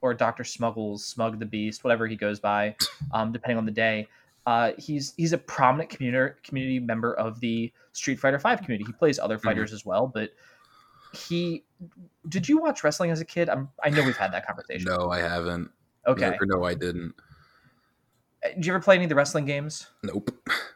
or 0.00 0.14
Doctor 0.14 0.44
Smuggles, 0.44 1.04
Smug 1.04 1.38
the 1.38 1.46
Beast, 1.46 1.84
whatever 1.84 2.06
he 2.06 2.16
goes 2.16 2.40
by, 2.40 2.74
um, 3.12 3.32
depending 3.32 3.58
on 3.58 3.66
the 3.66 3.72
day. 3.72 4.08
Uh, 4.46 4.72
he's 4.78 5.12
he's 5.16 5.32
a 5.34 5.38
prominent 5.38 5.90
community 5.90 6.34
community 6.42 6.78
member 6.80 7.14
of 7.14 7.38
the 7.40 7.70
Street 7.92 8.18
Fighter 8.18 8.38
Five 8.38 8.62
community. 8.62 8.84
He 8.86 8.92
plays 8.92 9.18
other 9.18 9.38
fighters 9.38 9.72
as 9.72 9.84
well, 9.84 10.06
but 10.06 10.30
he 11.12 11.64
did 12.28 12.48
you 12.48 12.58
watch 12.58 12.82
wrestling 12.82 13.10
as 13.10 13.20
a 13.20 13.24
kid? 13.24 13.48
I'm, 13.48 13.68
I 13.82 13.90
know 13.90 14.02
we've 14.02 14.16
had 14.16 14.32
that 14.32 14.46
conversation. 14.46 14.84
No, 14.84 15.10
I 15.10 15.18
haven't. 15.18 15.70
Okay. 16.06 16.36
No, 16.42 16.64
I 16.64 16.74
didn't. 16.74 17.14
Did 18.54 18.64
you 18.64 18.72
ever 18.72 18.82
play 18.82 18.94
any 18.94 19.04
of 19.04 19.08
the 19.10 19.14
wrestling 19.14 19.44
games? 19.44 19.88
Nope. 20.02 20.30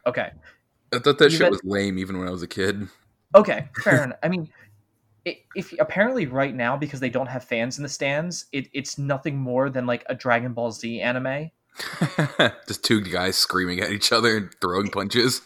Okay. 0.05 0.31
I 0.93 0.99
thought 0.99 1.17
that 1.17 1.31
You 1.31 1.37
shit 1.37 1.39
bet- 1.45 1.51
was 1.51 1.61
lame 1.63 1.97
even 1.97 2.19
when 2.19 2.27
I 2.27 2.31
was 2.31 2.43
a 2.43 2.47
kid. 2.47 2.87
Okay, 3.35 3.67
fair 3.83 4.03
enough. 4.03 4.19
I 4.21 4.27
mean, 4.27 4.49
if 5.25 5.73
apparently 5.79 6.25
right 6.25 6.53
now 6.53 6.75
because 6.75 6.99
they 6.99 7.09
don't 7.09 7.27
have 7.27 7.43
fans 7.43 7.77
in 7.77 7.83
the 7.83 7.89
stands, 7.89 8.45
it, 8.51 8.69
it's 8.73 8.97
nothing 8.97 9.37
more 9.37 9.69
than 9.69 9.85
like 9.85 10.03
a 10.07 10.15
Dragon 10.15 10.53
Ball 10.53 10.71
Z 10.71 10.99
anime. 10.99 11.51
just 12.67 12.83
two 12.83 13.01
guys 13.01 13.37
screaming 13.37 13.79
at 13.79 13.91
each 13.91 14.11
other 14.11 14.37
and 14.37 14.53
throwing 14.61 14.89
punches. 14.89 15.41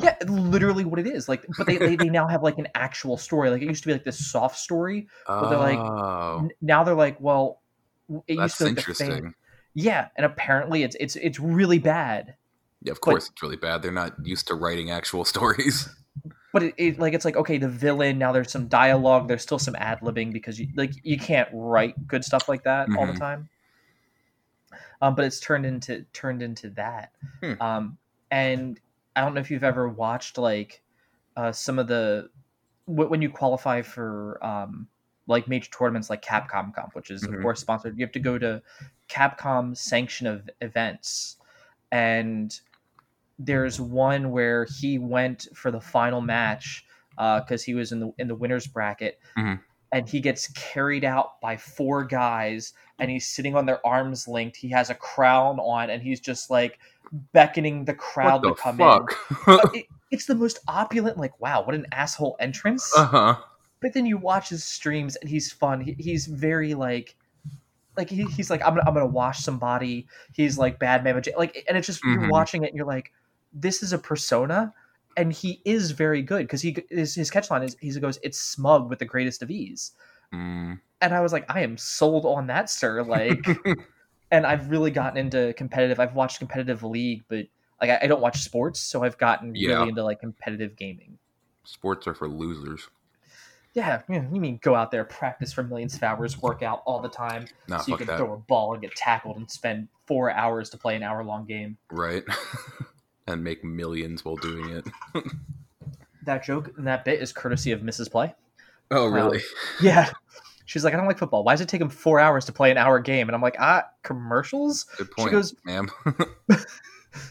Yeah, 0.00 0.16
literally 0.26 0.84
what 0.84 0.98
it 0.98 1.06
is. 1.06 1.28
Like, 1.28 1.46
but 1.56 1.66
they, 1.66 1.78
they, 1.78 1.96
they 1.96 2.10
now 2.10 2.26
have 2.26 2.42
like 2.42 2.58
an 2.58 2.68
actual 2.74 3.16
story. 3.16 3.50
Like 3.50 3.62
it 3.62 3.66
used 3.66 3.82
to 3.84 3.88
be 3.88 3.92
like 3.92 4.04
this 4.04 4.30
soft 4.30 4.58
story. 4.58 5.08
But 5.26 5.48
they're 5.48 5.58
like, 5.58 5.78
oh, 5.78 6.48
Now 6.60 6.84
they're 6.84 6.94
like, 6.94 7.18
well, 7.20 7.62
it 8.26 8.36
that's 8.36 8.38
used 8.38 8.58
to 8.58 8.64
like, 8.64 8.78
interesting. 8.78 9.34
Yeah, 9.74 10.08
and 10.16 10.26
apparently 10.26 10.82
it's 10.82 10.96
it's 11.00 11.16
it's 11.16 11.40
really 11.40 11.78
bad. 11.78 12.34
Yeah, 12.82 12.92
of 12.92 13.00
course 13.00 13.30
it's 13.30 13.42
really 13.42 13.56
bad. 13.56 13.80
They're 13.82 13.92
not 13.92 14.14
used 14.22 14.46
to 14.48 14.54
writing 14.54 14.90
actual 14.90 15.24
stories. 15.24 15.88
But 16.52 16.62
it, 16.64 16.74
it 16.76 16.98
like 16.98 17.14
it's 17.14 17.24
like 17.24 17.36
okay, 17.36 17.56
the 17.58 17.68
villain 17.68 18.18
now 18.18 18.32
there's 18.32 18.52
some 18.52 18.68
dialogue. 18.68 19.28
There's 19.28 19.42
still 19.42 19.58
some 19.58 19.74
ad 19.76 20.00
libbing 20.00 20.32
because 20.32 20.60
you 20.60 20.68
like 20.76 20.92
you 21.02 21.18
can't 21.18 21.48
write 21.52 22.06
good 22.06 22.24
stuff 22.24 22.48
like 22.48 22.64
that 22.64 22.88
all 22.96 23.06
the 23.06 23.12
Mhm. 23.14 23.18
time. 23.18 23.48
Um, 25.00 25.14
but 25.14 25.24
it's 25.24 25.40
turned 25.40 25.66
into 25.66 26.02
turned 26.12 26.42
into 26.42 26.70
that. 26.70 27.12
Hmm. 27.40 27.52
Um, 27.60 27.98
and 28.30 28.80
I 29.16 29.20
don't 29.22 29.34
know 29.34 29.40
if 29.40 29.50
you've 29.50 29.64
ever 29.64 29.88
watched 29.88 30.38
like 30.38 30.82
uh, 31.36 31.52
some 31.52 31.78
of 31.78 31.86
the 31.88 32.28
wh- 32.86 33.10
when 33.10 33.22
you 33.22 33.30
qualify 33.30 33.82
for 33.82 34.38
um, 34.44 34.88
like 35.26 35.48
major 35.48 35.70
tournaments 35.70 36.10
like 36.10 36.22
Capcom 36.22 36.74
Cup, 36.74 36.90
which 36.94 37.10
is 37.10 37.22
Mhm. 37.22 37.36
of 37.36 37.42
course 37.42 37.60
sponsored. 37.60 37.98
You 37.98 38.04
have 38.04 38.12
to 38.12 38.20
go 38.20 38.38
to 38.38 38.62
Capcom 39.08 39.76
sanction 39.76 40.26
of 40.26 40.48
events, 40.60 41.36
and 41.90 42.58
there's 43.44 43.80
one 43.80 44.30
where 44.30 44.66
he 44.78 44.98
went 44.98 45.48
for 45.54 45.70
the 45.70 45.80
final 45.80 46.20
match 46.20 46.84
because 47.16 47.62
he 47.62 47.74
was 47.74 47.92
in 47.92 48.00
the 48.00 48.12
in 48.18 48.28
the 48.28 48.34
winners 48.34 48.66
bracket, 48.66 49.18
Mhm. 49.36 49.60
and 49.92 50.08
he 50.08 50.20
gets 50.20 50.48
carried 50.52 51.04
out 51.04 51.40
by 51.40 51.56
four 51.56 52.04
guys, 52.04 52.72
and 52.98 53.10
he's 53.10 53.26
sitting 53.28 53.54
on 53.56 53.66
their 53.66 53.84
arms 53.86 54.26
linked. 54.28 54.56
He 54.56 54.68
has 54.70 54.90
a 54.90 54.94
crown 54.94 55.58
on, 55.60 55.90
and 55.90 56.02
he's 56.02 56.20
just 56.20 56.50
like 56.50 56.78
beckoning 57.32 57.84
the 57.84 57.94
crowd 57.94 58.44
what 58.44 58.56
to 58.56 58.62
come 58.62 58.78
fuck? 58.78 59.12
in. 59.46 59.54
Uh, 59.54 59.58
it- 59.74 59.86
it's 60.10 60.26
the 60.26 60.34
most 60.34 60.58
opulent, 60.68 61.16
like 61.16 61.38
wow, 61.40 61.62
what 61.64 61.74
an 61.74 61.86
asshole 61.92 62.36
entrance. 62.38 62.90
uh 62.96 63.06
huh. 63.06 63.36
But 63.80 63.94
then 63.94 64.04
you 64.06 64.16
watch 64.18 64.50
his 64.50 64.62
streams, 64.62 65.16
and 65.16 65.28
he's 65.28 65.50
fun. 65.50 65.80
He, 65.80 65.94
he's 65.98 66.26
very 66.26 66.74
like. 66.74 67.16
Like 67.96 68.08
he, 68.08 68.24
he's 68.24 68.48
like 68.48 68.62
I'm 68.62 68.74
gonna 68.74 68.84
I'm 68.86 68.94
gonna 68.94 69.04
wash 69.06 69.40
somebody. 69.40 70.06
He's 70.32 70.56
like 70.56 70.78
bad 70.78 71.04
man, 71.04 71.20
like 71.36 71.62
and 71.68 71.76
it's 71.76 71.86
just 71.86 72.02
you're 72.04 72.16
Mhm. 72.22 72.30
watching 72.30 72.62
it 72.64 72.68
and 72.68 72.76
you're 72.76 72.86
like, 72.86 73.12
this 73.52 73.82
is 73.82 73.92
a 73.92 73.98
persona, 73.98 74.72
and 75.16 75.32
he 75.32 75.60
is 75.64 75.90
very 75.92 76.22
good 76.22 76.42
because 76.42 76.62
he 76.62 76.76
his, 76.90 77.14
his 77.14 77.30
catchline 77.30 77.64
is 77.64 77.76
he 77.80 77.90
goes 78.00 78.18
it's 78.22 78.40
smug 78.40 78.88
with 78.88 78.98
the 78.98 79.04
greatest 79.04 79.42
of 79.42 79.50
ease, 79.50 79.92
Mm. 80.32 80.80
and 81.00 81.14
I 81.14 81.20
was 81.20 81.32
like 81.32 81.44
I 81.50 81.60
am 81.60 81.76
sold 81.76 82.24
on 82.24 82.46
that 82.46 82.70
sir 82.70 83.02
like, 83.02 83.46
and 84.30 84.46
I've 84.46 84.70
really 84.70 84.90
gotten 84.90 85.18
into 85.18 85.52
competitive. 85.54 86.00
I've 86.00 86.14
watched 86.14 86.38
competitive 86.38 86.82
league, 86.82 87.24
but 87.28 87.46
like 87.80 87.90
I, 87.90 88.00
I 88.02 88.06
don't 88.06 88.20
watch 88.22 88.40
sports, 88.42 88.80
so 88.80 89.02
I've 89.04 89.18
gotten 89.18 89.52
Yeah. 89.54 89.76
really 89.78 89.90
into 89.90 90.02
like 90.04 90.20
competitive 90.20 90.76
gaming. 90.76 91.18
Sports 91.64 92.06
are 92.06 92.14
for 92.14 92.28
losers. 92.28 92.88
Yeah, 93.74 94.02
yeah, 94.08 94.24
you 94.30 94.38
mean 94.40 94.58
go 94.62 94.74
out 94.74 94.90
there, 94.90 95.02
practice 95.04 95.50
for 95.52 95.62
millions 95.62 95.94
of 95.94 96.02
hours, 96.02 96.36
work 96.42 96.62
out 96.62 96.82
all 96.84 97.00
the 97.00 97.08
time, 97.08 97.46
Nah, 97.68 97.78
so 97.78 97.90
you 97.90 97.96
can 97.96 98.06
that. 98.08 98.18
throw 98.18 98.34
a 98.34 98.36
ball 98.36 98.74
and 98.74 98.82
get 98.82 98.94
tackled 98.94 99.38
and 99.38 99.50
spend 99.50 99.88
four 100.06 100.30
hours 100.30 100.68
to 100.70 100.76
play 100.78 100.94
an 100.94 101.02
hour 101.02 101.24
long 101.24 101.46
game. 101.46 101.78
Right. 101.90 102.22
and 103.26 103.42
make 103.44 103.62
millions 103.64 104.24
while 104.24 104.36
doing 104.36 104.70
it. 104.70 104.86
That 106.24 106.44
joke 106.44 106.70
and 106.78 106.86
that 106.86 107.04
bit 107.04 107.20
is 107.20 107.32
courtesy 107.32 107.72
of 107.72 107.80
Mrs. 107.80 108.08
Play. 108.08 108.32
Oh, 108.92 109.06
really? 109.08 109.40
Yeah. 109.82 110.08
She's 110.66 110.84
like, 110.84 110.94
I 110.94 110.96
don't 110.96 111.06
like 111.08 111.18
football. 111.18 111.42
Why 111.42 111.52
does 111.54 111.60
it 111.62 111.68
take 111.68 111.80
him 111.80 111.88
four 111.88 112.20
hours 112.20 112.44
to 112.44 112.52
play 112.52 112.70
an 112.70 112.78
hour 112.78 113.00
game? 113.00 113.28
And 113.28 113.34
I'm 113.34 113.42
like, 113.42 113.56
ah, 113.58 113.82
commercials? 114.04 114.84
Good 114.98 115.10
point, 115.10 115.32
goes- 115.32 115.54
ma'am. 115.64 115.90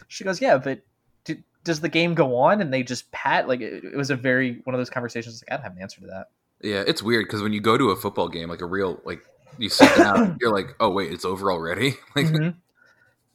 She 0.08 0.22
goes, 0.24 0.40
yeah, 0.42 0.58
but 0.58 0.82
do, 1.24 1.36
does 1.64 1.80
the 1.80 1.88
game 1.88 2.14
go 2.14 2.36
on? 2.36 2.60
And 2.60 2.72
they 2.72 2.82
just 2.82 3.10
pat. 3.12 3.48
Like, 3.48 3.60
it, 3.62 3.82
it 3.82 3.96
was 3.96 4.10
a 4.10 4.16
very, 4.16 4.60
one 4.64 4.74
of 4.74 4.78
those 4.78 4.90
conversations. 4.90 5.42
Like, 5.42 5.52
I 5.52 5.56
don't 5.56 5.64
have 5.64 5.76
an 5.76 5.82
answer 5.82 6.00
to 6.02 6.06
that. 6.08 6.26
yeah, 6.60 6.84
it's 6.86 7.02
weird 7.02 7.26
because 7.26 7.42
when 7.42 7.52
you 7.54 7.60
go 7.62 7.76
to 7.78 7.90
a 7.90 7.96
football 7.96 8.28
game, 8.28 8.48
like 8.50 8.60
a 8.60 8.66
real, 8.66 9.00
like, 9.04 9.22
you 9.58 9.68
sit 9.70 9.92
down, 9.96 10.36
you're 10.40 10.52
like, 10.52 10.76
oh, 10.80 10.90
wait, 10.90 11.10
it's 11.12 11.24
over 11.24 11.50
already? 11.50 11.94
Like, 12.14 12.26
Mhm. 12.26 12.54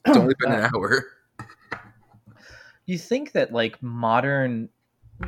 it's 0.06 0.18
only 0.18 0.36
been 0.40 0.52
an 0.54 0.70
hour. 0.76 1.04
You 2.88 2.98
think 2.98 3.32
that 3.34 3.54
like 3.54 3.82
modern 3.84 4.70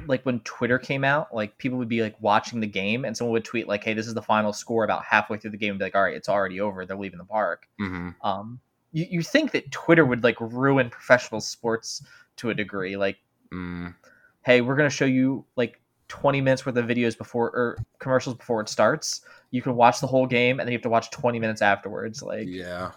like 0.08 0.26
when 0.26 0.40
twitter 0.42 0.78
came 0.78 1.04
out 1.04 1.34
like 1.34 1.58
people 1.58 1.78
would 1.78 1.90
be 1.90 2.02
like 2.02 2.16
watching 2.20 2.60
the 2.60 2.68
game 2.68 3.06
and 3.06 3.16
someone 3.16 3.32
would 3.32 3.46
tweet 3.46 3.68
like 3.68 3.84
hey 3.84 3.94
this 3.94 4.08
is 4.08 4.14
the 4.14 4.22
final 4.22 4.54
score 4.54 4.84
about 4.84 5.04
halfway 5.04 5.38
through 5.38 5.52
the 5.52 5.58
game 5.58 5.72
and 5.72 5.80
be 5.80 5.86
like 5.86 5.96
all 5.96 6.04
right 6.04 6.16
it's 6.16 6.30
already 6.30 6.60
over. 6.60 6.86
They're 6.86 6.98
leaving 6.98 7.20
the 7.20 7.26
park. 7.26 7.68
Hmm 7.80 8.10
um 8.24 8.60
you, 8.92 9.06
you 9.10 9.22
think 9.22 9.52
that 9.52 9.70
twitter 9.72 10.06
would 10.06 10.24
like 10.24 10.40
ruin 10.40 10.90
professional 10.90 11.42
sports 11.42 12.04
to 12.38 12.50
a 12.50 12.54
degree 12.56 12.98
like 12.98 13.18
Mm, 13.52 13.96
hey 14.44 14.62
we're 14.62 14.76
going 14.76 14.90
to 14.90 14.96
show 14.96 15.06
you 15.06 15.44
like 15.56 15.82
20 16.10 16.42
minutes 16.42 16.66
worth 16.66 16.76
of 16.76 16.86
videos 16.86 17.18
before 17.18 17.48
or 17.48 17.78
commercials 18.00 18.36
before 18.36 18.62
it 18.62 18.70
starts. 18.70 19.22
You 19.52 19.62
can 19.62 19.76
watch 19.76 20.02
the 20.02 20.08
whole 20.08 20.28
game 20.28 20.60
and 20.60 20.68
then 20.68 20.72
you 20.72 20.78
have 20.78 20.84
to 20.84 20.90
watch 20.90 21.12
20 21.12 21.40
minutes 21.40 21.62
afterwards 21.62 22.22
like 22.22 22.48
yeah. 22.48 22.92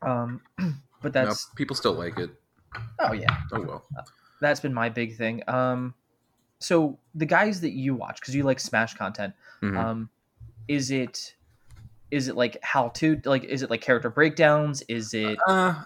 um 0.00 0.40
but 1.02 1.14
No, 1.14 1.26
that's 1.26 1.46
people 1.56 1.76
still 1.76 1.92
like 1.92 2.18
it. 2.18 2.30
Oh 3.00 3.12
yeah 3.12 3.36
Oh, 3.52 3.60
well. 3.62 3.84
that's 4.40 4.60
been 4.60 4.74
my 4.74 4.88
big 4.88 5.16
thing. 5.16 5.42
Um, 5.48 5.94
so 6.58 6.98
the 7.14 7.26
guys 7.26 7.60
that 7.60 7.72
you 7.72 7.94
watch 7.94 8.20
because 8.20 8.34
you 8.34 8.42
like 8.44 8.60
Smash 8.60 8.94
content, 8.94 9.34
Mhm. 9.62 9.76
um, 9.76 10.10
is 10.68 10.90
it 10.90 11.34
is 12.10 12.28
it 12.28 12.36
like 12.36 12.58
how 12.62 12.88
to 12.90 13.20
like 13.24 13.44
is 13.44 13.62
it 13.62 13.70
like 13.70 13.80
character 13.80 14.10
breakdowns? 14.10 14.82
Is 14.88 15.14
it 15.14 15.38
Uh, 15.46 15.84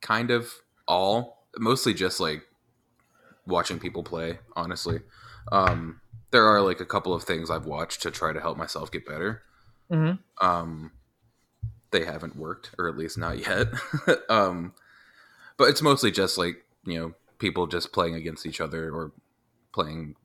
kind 0.00 0.30
of 0.30 0.52
all. 0.86 1.46
Mostly 1.58 1.94
just 1.94 2.20
like 2.20 2.42
watching 3.46 3.78
people 3.78 4.02
play, 4.02 4.38
honestly. 4.54 5.00
Um, 5.50 6.00
there 6.32 6.44
are 6.46 6.60
like 6.60 6.80
a 6.80 6.84
couple 6.86 7.14
of 7.14 7.22
things 7.24 7.50
I've 7.50 7.64
watched 7.66 8.02
to 8.02 8.10
try 8.10 8.32
to 8.32 8.40
help 8.40 8.58
myself 8.58 8.90
get 8.90 9.06
better. 9.06 9.42
Mhm. 9.90 10.18
Um, 10.40 10.92
they 11.92 12.04
haven't 12.04 12.36
worked, 12.36 12.74
or 12.78 12.88
at 12.88 12.96
least 12.98 13.16
not 13.16 13.38
yet. 13.48 13.68
um, 14.28 14.74
but 15.56 15.68
it's 15.68 15.82
mostly 15.82 16.10
just 16.10 16.38
like 16.38 16.64
you 16.84 16.98
know 16.98 17.12
people 17.38 17.66
just 17.66 17.92
playing 17.92 18.14
against 18.14 18.46
each 18.46 18.60
other 18.60 18.90
or 18.90 19.12
playing, 19.72 20.16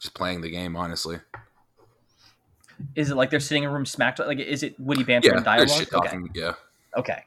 just 0.00 0.14
playing 0.14 0.40
the 0.40 0.50
game. 0.50 0.76
Honestly, 0.76 1.18
is 2.94 3.10
it 3.10 3.16
like 3.16 3.30
they're 3.30 3.40
sitting 3.40 3.64
in 3.64 3.70
a 3.70 3.72
room 3.72 3.86
smacked 3.86 4.18
like 4.18 4.38
is 4.38 4.62
it 4.62 4.78
witty 4.78 5.04
banter 5.04 5.28
yeah, 5.28 5.36
and 5.36 5.44
dialogue? 5.44 5.86
Okay. 5.92 6.18
Yeah, 6.34 6.54
okay. 6.96 7.24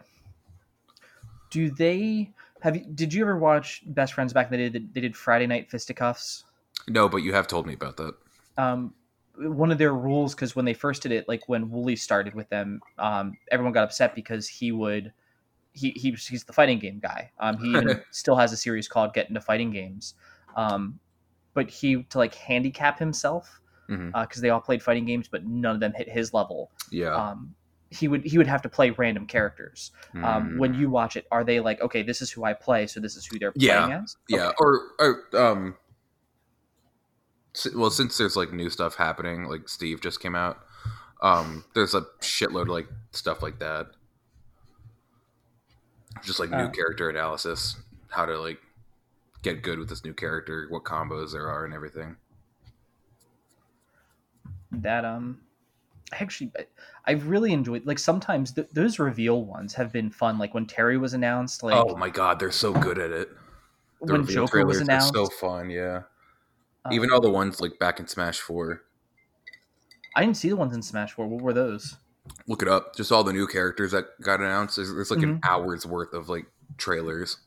Do 1.49 1.69
they 1.69 2.31
have 2.61 2.75
you? 2.75 2.85
Did 2.95 3.13
you 3.13 3.23
ever 3.23 3.37
watch 3.37 3.83
Best 3.87 4.13
Friends 4.13 4.33
back? 4.33 4.47
in 4.47 4.51
the 4.51 4.69
day 4.69 4.79
that 4.79 4.93
they 4.93 5.01
did 5.01 5.15
Friday 5.15 5.47
Night 5.47 5.69
Fisticuffs. 5.69 6.45
no, 6.87 7.07
but 7.07 7.17
you 7.17 7.33
have 7.33 7.47
told 7.47 7.67
me 7.67 7.73
about 7.73 7.97
that. 7.97 8.15
um, 8.57 8.93
one 9.35 9.71
of 9.71 9.77
their 9.77 9.93
rules 9.93 10.35
because 10.35 10.55
when 10.55 10.65
they 10.65 10.73
first 10.73 11.01
did 11.01 11.11
it, 11.11 11.27
like 11.27 11.49
when 11.49 11.69
Woolie 11.69 11.97
started 11.97 12.35
with 12.35 12.49
them, 12.49 12.81
um, 12.99 13.35
everyone 13.51 13.73
got 13.73 13.83
upset 13.83 14.15
because 14.15 14.47
he 14.47 14.71
would 14.71 15.11
he, 15.73 15.91
he 15.91 16.11
he's 16.11 16.43
the 16.43 16.53
fighting 16.53 16.79
game 16.79 16.99
guy. 16.99 17.31
Um, 17.39 17.57
he 17.57 17.69
even 17.69 18.01
still 18.11 18.35
has 18.35 18.51
a 18.53 18.57
series 18.57 18.87
called 18.87 19.13
Get 19.13 19.27
into 19.29 19.41
Fighting 19.41 19.71
Games, 19.71 20.13
um, 20.55 20.99
but 21.53 21.69
he 21.69 22.03
to 22.03 22.17
like 22.17 22.35
handicap 22.35 22.99
himself 22.99 23.59
because 23.87 24.41
they 24.41 24.49
all 24.49 24.61
played 24.61 24.81
fighting 24.81 25.05
games, 25.05 25.27
but 25.27 25.45
none 25.45 25.75
of 25.75 25.79
them 25.79 25.93
hit 25.93 26.09
his 26.09 26.33
level. 26.33 26.71
Yeah. 26.91 27.13
Um, 27.13 27.53
he 27.89 28.07
would 28.07 28.23
he 28.25 28.37
would 28.39 28.47
have 28.47 28.61
to 28.63 28.69
play 28.69 28.89
random 28.89 29.27
characters. 29.27 29.91
Um, 30.15 30.23
Mm. 30.23 30.57
When 30.57 30.73
you 30.73 30.89
watch 30.89 31.15
it, 31.15 31.27
are 31.31 31.43
they 31.43 31.59
like 31.59 31.79
okay, 31.81 32.01
this 32.01 32.21
is 32.21 32.31
who 32.31 32.43
I 32.43 32.53
play, 32.53 32.87
so 32.87 32.99
this 32.99 33.15
is 33.15 33.25
who 33.25 33.37
they're 33.37 33.53
Yeah. 33.55 33.81
playing 33.85 34.03
as? 34.03 34.17
Yeah, 34.29 34.47
Okay. 34.47 34.55
or, 34.59 34.81
or 34.99 35.23
um, 35.37 35.75
well, 37.75 37.91
since 37.91 38.17
there's 38.17 38.35
like 38.35 38.51
new 38.51 38.69
stuff 38.69 38.95
happening, 38.95 39.45
like 39.45 39.69
Steve 39.69 40.01
just 40.01 40.19
came 40.21 40.35
out. 40.35 40.57
Um, 41.21 41.65
there's 41.75 41.93
a 41.93 42.01
shitload 42.21 42.63
of 42.63 42.69
like 42.69 42.87
stuff 43.11 43.43
like 43.43 43.59
that, 43.59 43.87
just 46.21 46.39
like 46.39 46.49
new 46.49 46.57
Uh. 46.57 46.69
character 46.71 47.09
analysis, 47.09 47.75
how 48.09 48.25
to 48.25 48.37
like 48.39 48.59
get 49.41 49.61
good 49.63 49.79
with 49.79 49.89
this 49.89 50.03
new 50.05 50.13
character, 50.13 50.67
what 50.69 50.83
combos 50.83 51.31
there 51.33 51.47
are, 51.49 51.65
and 51.65 51.73
everything. 51.73 52.17
that 54.71 55.05
um 55.05 55.39
actually 56.13 56.51
i've 57.05 57.27
really 57.27 57.53
enjoyed 57.53 57.85
like 57.85 57.99
sometimes 57.99 58.51
th- 58.53 58.67
those 58.73 58.97
reveal 58.97 59.45
ones 59.45 59.73
have 59.75 59.91
been 59.91 60.09
fun 60.09 60.37
like 60.39 60.53
when 60.55 60.65
terry 60.65 60.97
was 60.97 61.13
announced 61.13 61.61
like 61.61 61.75
oh 61.75 61.95
my 61.95 62.09
god, 62.09 62.39
they're 62.39 62.51
so 62.51 62.73
good 62.73 62.97
at 62.97 63.11
it. 63.11 63.29
The 64.01 64.13
when 64.13 64.25
joker 64.25 64.65
was 64.65 64.77
trailers 64.77 64.79
are 64.79 64.83
announced 64.83 65.13
so 65.13 65.27
fun. 65.27 65.69
Yeah, 65.69 66.01
um, 66.85 66.93
even 66.93 67.11
all 67.11 67.21
the 67.21 67.29
ones 67.29 67.61
like 67.61 67.77
back 67.79 67.99
in 67.99 68.07
Smash 68.07 68.39
Four. 68.39 68.81
i 70.15 70.21
didn't 70.23 70.37
see 70.37 70.49
the 70.49 70.55
ones 70.55 70.73
in 70.75 70.81
smash 70.81 71.13
4 71.13 71.27
what 71.27 71.41
were 71.41 71.53
those 71.53 71.97
Look 72.47 72.61
it 72.61 72.67
up. 72.67 72.95
Just 72.95 73.11
all 73.11 73.23
the 73.23 73.33
new 73.33 73.47
characters 73.47 73.91
that 73.91 74.05
got 74.21 74.39
announced. 74.39 74.75
There's, 74.77 74.93
there's 74.93 75.11
like 75.11 75.21
an 75.23 75.39
Mm-hmm. 75.39 75.49
hour's 75.49 75.85
worth 75.85 76.13
of 76.13 76.29
like 76.29 76.45
trailers. 76.77 77.37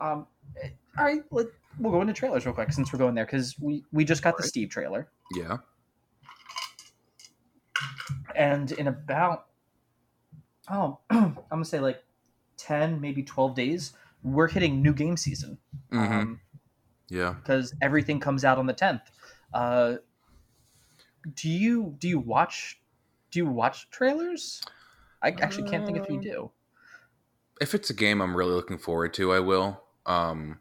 um 0.00 0.26
eh, 0.62 0.68
all 0.98 1.04
right 1.04 1.22
let, 1.30 1.46
we'll 1.78 1.92
go 1.92 2.00
into 2.00 2.12
trailers 2.14 2.46
real 2.46 2.54
quick 2.54 2.72
since 2.72 2.92
we're 2.92 2.98
going 2.98 3.14
there 3.14 3.26
because 3.26 3.54
we 3.60 3.84
we 3.92 4.04
just 4.04 4.22
got 4.22 4.30
the 4.36 4.42
Alright. 4.42 4.48
steve 4.48 4.70
trailer 4.70 5.08
Yeah. 5.34 5.58
and 8.34 8.72
in 8.72 8.86
about 8.86 9.46
oh 10.70 10.98
i'm 11.10 11.36
gonna 11.50 11.64
say 11.64 11.80
like 11.80 12.02
10, 12.58 13.02
maybe 13.02 13.22
12 13.22 13.54
days, 13.54 13.92
we're 14.22 14.48
hitting 14.48 14.80
new 14.80 14.94
game 14.94 15.18
season. 15.18 15.58
Mhm. 15.92 16.10
Um, 16.10 16.40
yeah. 17.10 17.34
because 17.34 17.74
everything 17.82 18.18
comes 18.18 18.46
out 18.46 18.56
on 18.56 18.64
the 18.66 18.72
10th. 18.72 19.02
Uh, 19.52 19.96
do 21.34 21.50
you 21.50 21.94
do 21.98 22.08
you 22.08 22.18
watch 22.18 22.80
do 23.36 23.40
you 23.40 23.46
watch 23.46 23.90
trailers? 23.90 24.62
I 25.22 25.28
actually 25.42 25.68
can't 25.68 25.84
think 25.84 25.98
if 25.98 26.08
you 26.08 26.18
do. 26.18 26.50
If 27.60 27.74
it's 27.74 27.90
a 27.90 27.94
game 27.94 28.22
I'm 28.22 28.34
really 28.34 28.54
looking 28.54 28.78
forward 28.78 29.12
to, 29.12 29.30
I 29.30 29.40
will. 29.40 29.82
Um, 30.06 30.60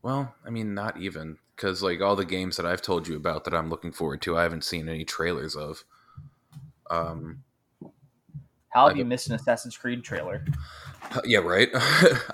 well, 0.00 0.34
I 0.46 0.48
mean, 0.48 0.72
not 0.72 0.96
even 0.96 1.36
because 1.54 1.82
like 1.82 2.00
all 2.00 2.16
the 2.16 2.24
games 2.24 2.56
that 2.56 2.64
I've 2.64 2.80
told 2.80 3.06
you 3.06 3.16
about 3.16 3.44
that 3.44 3.52
I'm 3.52 3.68
looking 3.68 3.92
forward 3.92 4.22
to, 4.22 4.38
I 4.38 4.44
haven't 4.44 4.64
seen 4.64 4.88
any 4.88 5.04
trailers 5.04 5.54
of. 5.54 5.84
Um, 6.88 7.44
How 8.70 8.88
have 8.88 8.96
I 8.96 8.98
you 9.00 9.04
missed 9.04 9.28
an 9.28 9.34
Assassin's 9.34 9.76
Creed 9.76 10.02
trailer? 10.02 10.42
yeah, 11.26 11.40
right. 11.40 11.68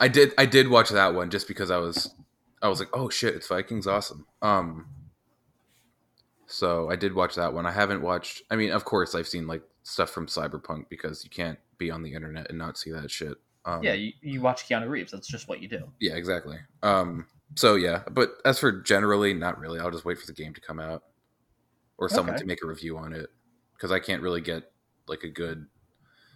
I 0.00 0.06
did. 0.06 0.32
I 0.38 0.46
did 0.46 0.68
watch 0.68 0.90
that 0.90 1.12
one 1.12 1.30
just 1.30 1.48
because 1.48 1.72
I 1.72 1.78
was. 1.78 2.14
I 2.62 2.68
was 2.68 2.78
like, 2.78 2.90
oh 2.94 3.08
shit, 3.08 3.34
it's 3.34 3.48
Vikings, 3.48 3.88
awesome. 3.88 4.26
Um, 4.42 4.86
so 6.48 6.90
I 6.90 6.96
did 6.96 7.14
watch 7.14 7.34
that 7.36 7.52
one. 7.52 7.66
I 7.66 7.70
haven't 7.70 8.02
watched. 8.02 8.42
I 8.50 8.56
mean, 8.56 8.70
of 8.72 8.84
course, 8.84 9.14
I've 9.14 9.28
seen 9.28 9.46
like 9.46 9.62
stuff 9.82 10.10
from 10.10 10.26
Cyberpunk 10.26 10.88
because 10.88 11.22
you 11.22 11.30
can't 11.30 11.58
be 11.78 11.90
on 11.90 12.02
the 12.02 12.12
internet 12.14 12.48
and 12.48 12.58
not 12.58 12.76
see 12.78 12.90
that 12.90 13.10
shit. 13.10 13.36
Um, 13.64 13.82
Yeah, 13.82 13.92
you, 13.92 14.12
you 14.22 14.40
watch 14.40 14.66
Keanu 14.68 14.88
Reeves. 14.88 15.12
That's 15.12 15.28
just 15.28 15.46
what 15.48 15.60
you 15.60 15.68
do. 15.68 15.90
Yeah, 16.00 16.14
exactly. 16.14 16.58
Um, 16.82 17.26
so 17.54 17.74
yeah, 17.76 18.02
but 18.10 18.32
as 18.44 18.58
for 18.58 18.72
generally, 18.72 19.34
not 19.34 19.58
really. 19.58 19.78
I'll 19.78 19.90
just 19.90 20.04
wait 20.04 20.18
for 20.18 20.26
the 20.26 20.32
game 20.32 20.54
to 20.54 20.60
come 20.60 20.80
out 20.80 21.04
or 21.98 22.08
someone 22.08 22.34
Okay. 22.34 22.42
to 22.42 22.46
make 22.46 22.62
a 22.62 22.66
review 22.66 22.96
on 22.98 23.12
it 23.12 23.28
because 23.74 23.92
I 23.92 23.98
can't 24.00 24.22
really 24.22 24.40
get 24.40 24.72
like 25.06 25.22
a 25.22 25.28
good 25.28 25.66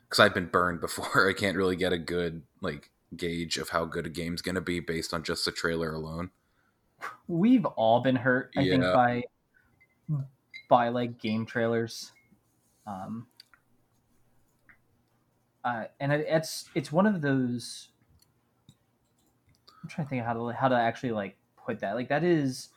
because 0.08 0.20
I've 0.20 0.34
been 0.34 0.46
burned 0.46 0.80
before. 0.82 1.28
I 1.28 1.32
can't 1.32 1.56
really 1.56 1.76
get 1.76 1.92
a 1.92 1.98
good 1.98 2.42
like 2.60 2.90
gauge 3.16 3.58
of 3.58 3.70
how 3.70 3.84
good 3.86 4.06
a 4.06 4.10
game's 4.10 4.42
gonna 4.42 4.60
be 4.60 4.80
based 4.80 5.12
on 5.14 5.22
just 5.22 5.44
the 5.44 5.52
trailer 5.52 5.92
alone. 5.92 6.30
We've 7.26 7.64
all 7.64 8.00
been 8.00 8.16
hurt, 8.16 8.52
I 8.56 8.68
think, 8.68 8.82
by 8.82 9.24
by 10.68 10.88
like 10.88 11.18
game 11.18 11.46
trailers. 11.46 12.12
Um, 12.86 13.28
uh, 15.64 15.84
and 16.00 16.12
it, 16.12 16.26
it's 16.28 16.68
it's 16.74 16.90
one 16.90 17.06
of 17.06 17.20
those. 17.20 17.90
I'm 19.82 19.88
trying 19.88 20.06
to 20.06 20.10
think 20.10 20.20
of 20.20 20.26
how 20.26 20.34
to 20.34 20.52
how 20.56 20.68
to 20.68 20.76
actually 20.76 21.12
like 21.12 21.38
put 21.56 21.80
that. 21.80 21.94
Like 21.94 22.08
that 22.08 22.24
is 22.24 22.70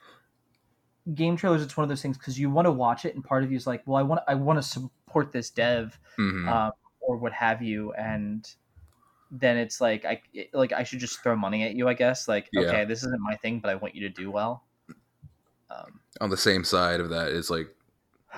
game 1.13 1.35
trailers. 1.35 1.61
It's 1.61 1.77
one 1.77 1.83
of 1.83 1.89
those 1.89 2.01
things 2.01 2.17
because 2.17 2.39
you 2.39 2.49
want 2.49 2.65
to 2.65 2.71
watch 2.71 3.05
it, 3.05 3.15
and 3.15 3.23
part 3.23 3.43
of 3.43 3.51
you 3.51 3.57
is 3.57 3.67
like, 3.67 3.83
well, 3.85 3.97
I 3.97 4.03
want 4.03 4.21
I 4.27 4.35
want 4.35 4.57
to 4.61 4.63
support 4.63 5.31
this 5.31 5.49
dev 5.49 5.99
Mhm. 6.17 6.51
um, 6.51 6.71
or 6.99 7.17
what 7.17 7.33
have 7.33 7.61
you, 7.61 7.93
and 7.93 8.47
then 9.31 9.57
it's 9.57 9.81
like 9.81 10.05
I 10.05 10.21
like 10.53 10.73
I 10.73 10.83
should 10.83 10.99
just 10.99 11.21
throw 11.23 11.37
money 11.37 11.63
at 11.63 11.75
you, 11.75 11.87
I 11.89 11.95
guess. 11.95 12.27
Like, 12.29 12.51
Yeah. 12.51 12.77
okay, 12.77 12.85
this 12.85 12.99
isn't 13.03 13.21
my 13.21 13.35
thing, 13.37 13.59
but 13.61 13.71
I 13.71 13.75
want 13.75 13.95
you 13.95 14.01
to 14.03 14.09
do 14.09 14.31
well. 14.31 14.65
Um, 15.69 15.99
on 16.21 16.29
the 16.29 16.37
same 16.37 16.63
side 16.63 16.99
of 16.99 17.09
that 17.09 17.29
is 17.29 17.49
like, 17.49 17.67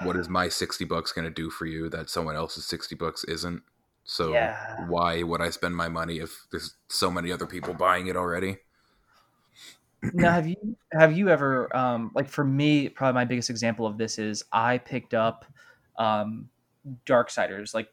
what 0.04 0.16
is 0.16 0.30
my 0.30 0.48
sixty 0.50 0.86
bucks 0.86 1.12
gonna 1.12 1.30
do 1.30 1.50
for 1.50 1.66
you 1.66 1.90
that 1.90 2.10
someone 2.10 2.36
else's 2.36 2.66
sixty 2.66 2.96
bucks 2.96 3.24
isn't? 3.26 3.64
So 4.04 4.32
Yeah. 4.32 4.76
why 4.88 5.24
would 5.24 5.42
I 5.42 5.50
spend 5.50 5.76
my 5.76 5.90
money 5.90 6.20
if 6.20 6.46
there's 6.52 6.76
so 6.90 7.12
many 7.12 7.32
other 7.32 7.46
people 7.48 7.74
buying 7.74 8.08
it 8.08 8.16
already? 8.16 8.58
now, 10.14 10.32
have 10.32 10.48
you 10.48 10.78
have 10.94 11.18
you 11.18 11.30
ever 11.30 11.76
um, 11.76 12.12
like 12.16 12.30
for 12.30 12.44
me, 12.44 12.90
probably 12.90 13.16
my 13.16 13.26
biggest 13.26 13.50
example 13.50 13.86
of 13.86 13.98
this 13.98 14.20
is 14.20 14.44
I 14.52 14.78
picked 14.78 15.14
up 15.14 15.46
um, 15.98 16.50
Darksiders. 17.06 17.74
Like, 17.74 17.90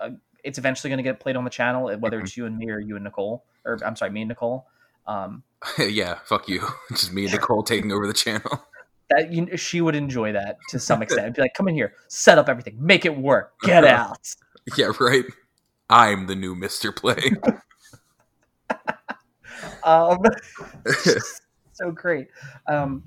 uh, 0.00 0.10
it's 0.44 0.58
eventually 0.58 0.90
going 0.90 0.98
to 0.98 1.02
get 1.02 1.20
played 1.20 1.36
on 1.36 1.44
the 1.44 1.50
channel, 1.50 1.90
whether 1.98 2.18
Mm-hmm. 2.18 2.24
it's 2.24 2.36
you 2.36 2.46
and 2.46 2.56
me 2.56 2.70
or 2.70 2.78
you 2.80 2.94
and 2.96 3.04
Nicole, 3.04 3.44
or 3.64 3.78
I'm 3.84 3.96
sorry, 3.96 4.10
me 4.10 4.22
and 4.22 4.28
Nicole. 4.28 4.66
Um, 5.06 5.42
yeah, 5.78 6.18
fuck 6.24 6.48
you. 6.48 6.66
Just 6.90 7.12
me 7.12 7.24
and 7.24 7.32
Nicole 7.34 7.62
taking 7.62 7.92
over 7.92 8.06
the 8.06 8.12
channel. 8.12 8.64
That 9.16 9.32
you, 9.32 9.56
she 9.56 9.80
would 9.80 9.94
enjoy 9.94 10.32
that 10.32 10.58
to 10.68 10.78
some 10.78 11.02
extent. 11.02 11.26
I'd 11.26 11.34
be 11.34 11.42
like, 11.42 11.54
come 11.54 11.68
in 11.68 11.74
here, 11.74 11.94
set 12.08 12.38
up 12.38 12.48
everything, 12.48 12.76
make 12.80 13.04
it 13.04 13.16
work, 13.16 13.54
get 13.62 13.84
out. 13.84 14.18
Yeah, 14.76 14.92
right. 15.00 15.24
I'm 15.90 16.26
the 16.28 16.36
new 16.36 16.54
Mr. 16.54 16.94
Play. 16.94 17.32
um, 19.84 20.18
so 21.72 21.90
great. 21.90 22.28
Um, 22.68 23.02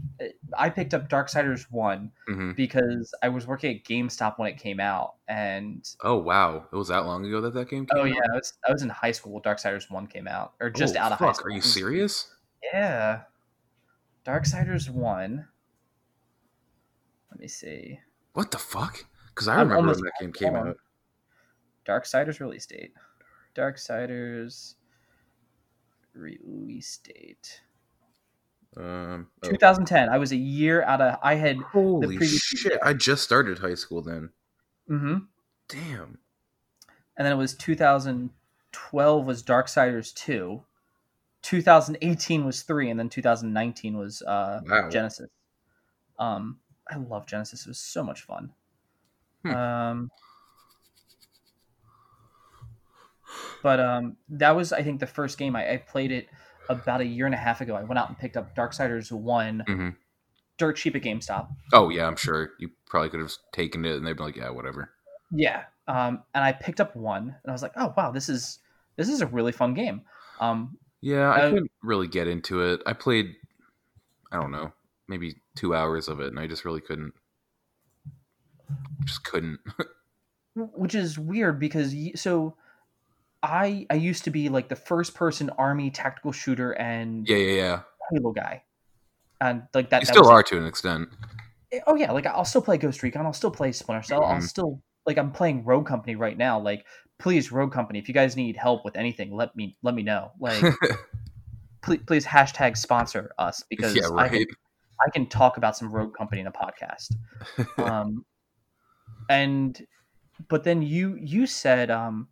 I 0.58 0.70
picked 0.70 0.94
up 0.94 1.10
Darksiders 1.10 1.66
one 1.72 2.12
hmm 2.28 2.52
because 2.54 3.14
I 3.24 3.30
was 3.30 3.48
working 3.48 3.76
at 3.76 3.84
GameStop 3.84 4.38
when 4.38 4.50
it 4.52 4.58
came 4.58 4.80
out, 4.80 5.16
and 5.28 5.88
Oh 6.04 6.18
wow, 6.18 6.66
it 6.72 6.76
was 6.76 6.90
that 6.90 7.06
long 7.06 7.26
ago 7.26 7.42
that 7.42 7.54
that 7.54 7.70
game 7.70 7.86
came 7.86 7.98
oh 7.98 8.02
out. 8.02 8.08
yeah, 8.10 8.22
I 8.32 8.36
was 8.36 8.54
I 8.68 8.72
was 8.72 8.82
in 8.82 8.90
high 8.90 9.12
school. 9.12 9.34
when 9.34 9.44
Darksiders 9.44 9.90
one 9.90 10.08
came 10.08 10.28
out, 10.28 10.54
or 10.60 10.70
just 10.70 10.96
Oh, 10.96 11.00
out 11.00 11.12
of 11.12 11.20
high 11.20 11.32
school. 11.32 11.48
Are 11.48 11.56
you 11.56 11.62
serious? 11.62 12.34
Yeah, 12.74 13.22
Darksiders 14.26 14.90
one. 14.90 15.48
Let 17.36 17.42
me 17.42 17.48
see. 17.50 18.00
What 18.32 18.52
the 18.52 18.58
fuck? 18.58 19.04
Because 19.28 19.50
I 19.50 19.60
remember 19.60 19.92
when 19.92 20.00
that 20.00 20.14
game 20.22 20.32
came 20.32 20.56
on. 20.56 20.70
out. 20.70 20.78
Darksiders 21.86 22.40
release 22.40 22.66
date. 22.66 22.94
Darksiders 23.54 24.76
release 26.14 26.98
date. 27.04 27.60
Um, 28.78 29.28
oh. 29.44 29.50
2010. 29.50 30.08
I 30.08 30.18
was 30.18 30.32
a 30.32 30.38
year 30.38 30.84
out 30.84 31.02
of. 31.02 31.20
I 31.22 31.36
had. 31.36 31.58
Holy 31.58 32.16
previous 32.16 32.42
shit! 32.42 32.72
year. 32.72 32.80
I 32.82 32.94
just 32.94 33.26
started 33.26 33.60
high 33.60 33.76
school 33.76 34.02
then. 34.02 34.30
Mm-hmm. 34.90 35.18
Damn. 35.68 36.20
And 37.18 37.26
then 37.26 37.34
it 37.34 37.38
was 37.38 37.54
2012 37.54 39.26
was 39.26 39.44
Darksiders 39.44 40.14
2. 40.14 40.64
2018 41.42 42.46
was 42.46 42.62
3 42.62 42.92
and 42.92 43.00
then 43.00 43.10
2019 43.10 43.98
was 43.98 44.22
uh 44.22 44.62
Wow. 44.66 44.90
Genesis. 44.90 45.30
Um 46.18 46.60
I 46.90 46.98
love 46.98 47.26
Genesis. 47.26 47.66
It 47.66 47.70
was 47.70 47.80
so 47.80 48.04
much 48.04 48.22
fun. 48.22 48.52
Hmm. 49.44 49.52
Um 49.54 50.12
But 53.64 53.80
um 53.80 54.18
that 54.30 54.56
was 54.56 54.72
I 54.72 54.84
think 54.84 55.00
the 55.00 55.08
first 55.08 55.38
game 55.38 55.56
I, 55.56 55.74
I 55.74 55.78
played 55.78 56.12
it 56.12 56.28
about 56.70 57.02
a 57.02 57.06
year 57.06 57.26
and 57.26 57.36
a 57.36 57.38
half 57.38 57.62
ago. 57.62 57.76
I 57.76 57.84
went 57.84 57.98
out 58.00 58.10
and 58.10 58.18
picked 58.18 58.38
up 58.38 58.56
Darksiders 58.56 59.12
1 59.12 59.64
hmm 59.68 59.90
dirt 60.58 60.78
cheap 60.78 60.96
at 60.96 61.02
GameStop. 61.02 61.50
Oh 61.74 61.90
yeah, 61.90 62.08
I'm 62.08 62.16
sure 62.16 62.52
you 62.60 62.70
probably 62.88 63.10
could 63.10 63.20
have 63.20 63.34
taken 63.52 63.84
it 63.84 63.98
and 63.98 64.08
they'd 64.08 64.16
be 64.16 64.24
like, 64.24 64.38
yeah, 64.38 64.50
whatever. 64.50 64.90
Yeah. 65.32 65.64
Um, 65.88 66.24
and 66.34 66.44
I 66.44 66.54
picked 66.54 66.80
up 66.80 66.96
one, 66.96 67.24
and 67.24 67.50
I 67.50 67.52
was 67.52 67.62
like, 67.62 67.74
"Oh 67.76 67.94
wow, 67.96 68.10
this 68.12 68.28
is 68.30 68.60
this 68.96 69.08
is 69.10 69.22
a 69.22 69.28
really 69.28 69.52
fun 69.52 69.74
game." 69.76 70.02
Um, 70.40 70.78
Yeah, 71.02 71.30
I 71.30 71.42
Uh, 71.42 71.50
couldn't 71.50 71.72
really 71.84 72.08
get 72.08 72.28
into 72.28 72.62
it. 72.62 72.82
I 72.88 72.94
played, 72.94 73.36
I 74.32 74.38
don't 74.40 74.52
know, 74.52 74.72
maybe 75.08 75.36
two 75.56 75.76
hours 75.76 76.08
of 76.08 76.20
it, 76.20 76.28
and 76.28 76.40
I 76.40 76.48
just 76.48 76.66
really 76.66 76.82
couldn't. 76.82 77.14
Just 79.06 79.24
couldn't. 79.24 79.60
which 80.56 80.96
is 80.96 81.20
weird 81.20 81.60
because 81.60 81.94
so 82.16 82.56
I 83.44 83.86
I 83.90 83.96
used 83.96 84.24
to 84.24 84.32
be 84.32 84.50
like 84.50 84.70
the 84.70 84.76
first 84.76 85.14
person 85.14 85.50
army 85.52 85.92
tactical 85.92 86.32
shooter 86.32 86.72
and 86.72 87.28
yeah, 87.28 87.38
yeah, 87.38 87.56
yeah. 87.56 87.80
Halo 88.12 88.32
guy, 88.32 88.64
and 89.42 89.64
like 89.74 89.90
that. 89.90 90.02
You 90.02 90.06
that 90.08 90.14
still 90.14 90.28
are 90.30 90.44
to 90.44 90.58
an 90.58 90.66
extent. 90.66 91.10
Oh 91.88 91.96
yeah, 91.96 92.12
like 92.12 92.26
I'll 92.26 92.46
still 92.46 92.62
play 92.62 92.78
Ghost 92.78 93.04
Recon. 93.04 93.26
I'll 93.26 93.34
still 93.34 93.52
play 93.52 93.72
Splinter 93.72 94.04
Cell. 94.04 94.24
I'll 94.24 94.38
Mhm. 94.38 94.48
still 94.48 94.82
like 95.06 95.18
I'm 95.18 95.32
playing 95.32 95.66
Rogue 95.66 95.86
Company 95.86 96.16
right 96.16 96.38
now. 96.38 96.60
Like 96.60 96.86
please, 97.20 97.52
Rogue 97.52 97.72
Company, 97.72 98.00
if 98.00 98.08
you 98.08 98.14
guys 98.14 98.36
need 98.36 98.56
help 98.56 98.86
with 98.86 98.96
anything, 98.96 99.36
let 99.36 99.56
me 99.56 99.78
let 99.84 99.94
me 99.94 100.04
know. 100.04 100.32
Like 100.40 100.64
please, 101.82 102.02
please 102.08 102.26
hashtag 102.26 102.78
sponsor 102.78 103.32
us 103.38 103.64
because 103.70 103.96
yeah, 103.96 104.08
right. 104.12 104.32
I 104.32 104.46
can 105.14 105.28
talk 105.28 105.58
about 105.58 105.78
some 105.78 105.92
Rogue 105.92 106.14
Company 106.16 106.42
in 106.42 106.48
a 106.48 106.52
podcast. 106.52 107.14
Um, 107.78 108.26
and 109.30 109.86
but 110.50 110.64
then 110.64 110.82
you 110.82 111.16
you 111.22 111.46
said 111.48 111.90
um, 111.92 112.28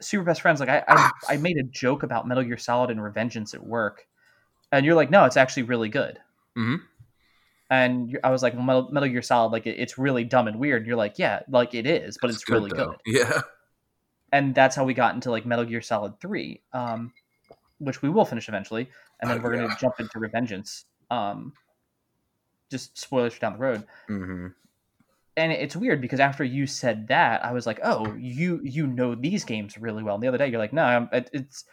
super 0.00 0.24
best 0.24 0.40
friends. 0.42 0.60
Like 0.60 0.68
I, 0.68 0.84
I 0.88 1.10
I 1.28 1.36
made 1.36 1.56
a 1.56 1.62
joke 1.62 2.02
about 2.02 2.26
Metal 2.26 2.44
Gear 2.44 2.56
Solid 2.58 2.90
and 2.90 3.00
Revengeance 3.00 3.54
at 3.54 3.64
work, 3.64 4.06
and 4.72 4.84
you're 4.84 4.94
like, 4.94 5.10
no, 5.10 5.24
it's 5.24 5.36
actually 5.36 5.64
really 5.64 5.88
good. 5.88 6.18
Mm-hmm. 6.56 6.76
And 7.70 8.18
I 8.24 8.30
was 8.30 8.42
like, 8.42 8.54
well, 8.54 8.62
Metal, 8.62 8.88
Metal 8.90 9.08
Gear 9.08 9.22
Solid, 9.22 9.52
like 9.52 9.66
it, 9.66 9.78
it's 9.78 9.98
really 9.98 10.24
dumb 10.24 10.48
and 10.48 10.58
weird. 10.58 10.82
And 10.82 10.86
you're 10.86 10.96
like, 10.96 11.18
yeah, 11.18 11.40
like 11.50 11.74
it 11.74 11.86
is, 11.86 12.16
but 12.20 12.30
it's, 12.30 12.48
really 12.48 12.70
though. 12.74 12.86
good. 12.86 12.96
Yeah. 13.06 13.42
And 14.32 14.54
that's 14.54 14.74
how 14.74 14.84
we 14.84 14.94
got 14.94 15.14
into 15.14 15.30
like 15.30 15.44
Metal 15.46 15.64
Gear 15.64 15.80
Solid 15.82 16.18
Three, 16.20 16.62
um, 16.72 17.12
which 17.78 18.02
we 18.02 18.08
will 18.08 18.24
finish 18.24 18.48
eventually, 18.48 18.88
and 19.20 19.30
then 19.30 19.38
Oh, 19.38 19.42
we're 19.42 19.54
yeah. 19.54 19.62
gonna 19.62 19.76
jump 19.80 20.00
into 20.00 20.18
Revengeance. 20.18 20.84
Um, 21.10 21.52
just 22.70 22.98
spoilers 22.98 23.38
down 23.38 23.54
the 23.54 23.58
road 23.58 23.84
hmm 24.08 24.48
and 25.36 25.52
it's 25.52 25.76
weird 25.76 26.00
because 26.00 26.18
after 26.20 26.42
you 26.42 26.66
said 26.66 27.08
that, 27.08 27.44
I 27.44 27.52
was 27.52 27.64
like, 27.66 27.78
"Oh, 27.84 28.12
you 28.14 28.60
you 28.64 28.86
know 28.86 29.14
these 29.14 29.44
games 29.44 29.78
really 29.78 30.02
well." 30.02 30.16
And 30.16 30.22
the 30.22 30.28
other 30.28 30.38
day, 30.38 30.48
you're 30.48 30.58
like, 30.58 30.72
"No, 30.72 30.82
I'm, 30.82 31.08
it, 31.12 31.30
it's 31.32 31.64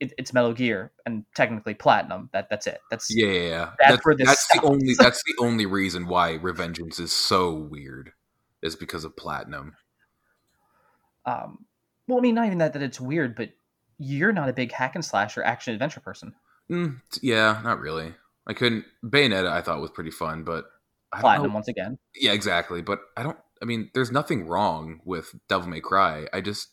it, 0.00 0.12
it's 0.16 0.32
Metal 0.32 0.52
Gear 0.52 0.92
and 1.04 1.24
technically 1.34 1.74
Platinum. 1.74 2.30
That 2.32 2.48
that's 2.48 2.66
it. 2.68 2.80
That's 2.90 3.10
Yeah, 3.10 3.26
yeah, 3.26 3.40
yeah. 3.40 3.70
That's 3.80 3.90
That's, 3.90 4.06
where 4.06 4.16
this 4.16 4.28
that's 4.28 4.46
the 4.52 4.60
only 4.66 4.94
that's 4.98 5.22
the 5.24 5.34
only 5.40 5.66
reason 5.66 6.06
why 6.06 6.38
Revengeance 6.38 7.00
is 7.00 7.12
so 7.12 7.52
weird 7.52 8.12
is 8.62 8.76
because 8.76 9.04
of 9.04 9.16
platinum. 9.16 9.74
um, 11.26 11.66
Well, 12.06 12.18
I 12.18 12.20
mean, 12.20 12.34
not 12.34 12.46
even 12.46 12.58
that 12.58 12.72
that 12.74 12.82
it's 12.82 13.00
weird, 13.00 13.34
but 13.36 13.50
you're 13.98 14.32
not 14.32 14.48
a 14.48 14.52
big 14.52 14.72
hack 14.72 14.94
and 14.94 15.04
slash 15.04 15.36
or 15.36 15.44
action 15.44 15.74
adventure 15.74 16.00
person. 16.00 16.34
Mm, 16.70 17.00
yeah, 17.22 17.60
not 17.62 17.80
really. 17.80 18.14
I 18.48 18.54
couldn't. 18.54 18.84
Bayonetta, 19.04 19.50
I 19.50 19.60
thought 19.60 19.80
was 19.80 19.90
pretty 19.90 20.10
fun, 20.10 20.42
but 20.42 20.64
I 21.12 21.16
don't 21.18 21.22
Platinum 21.22 21.52
once 21.54 21.68
again. 21.68 21.98
Yeah, 22.14 22.32
exactly. 22.32 22.82
But 22.82 23.00
I 23.16 23.22
don't. 23.22 23.38
I 23.60 23.64
mean, 23.64 23.90
there's 23.92 24.10
nothing 24.12 24.46
wrong 24.46 25.00
with 25.04 25.34
Devil 25.48 25.68
May 25.68 25.80
Cry. 25.80 26.26
I 26.32 26.40
just, 26.40 26.68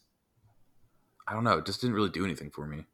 I 1.28 1.34
don't 1.34 1.44
know. 1.44 1.58
It 1.58 1.66
just 1.66 1.82
didn't 1.82 1.96
really 1.96 2.10
do 2.10 2.24
anything 2.24 2.52
for 2.52 2.66
me. 2.68 2.86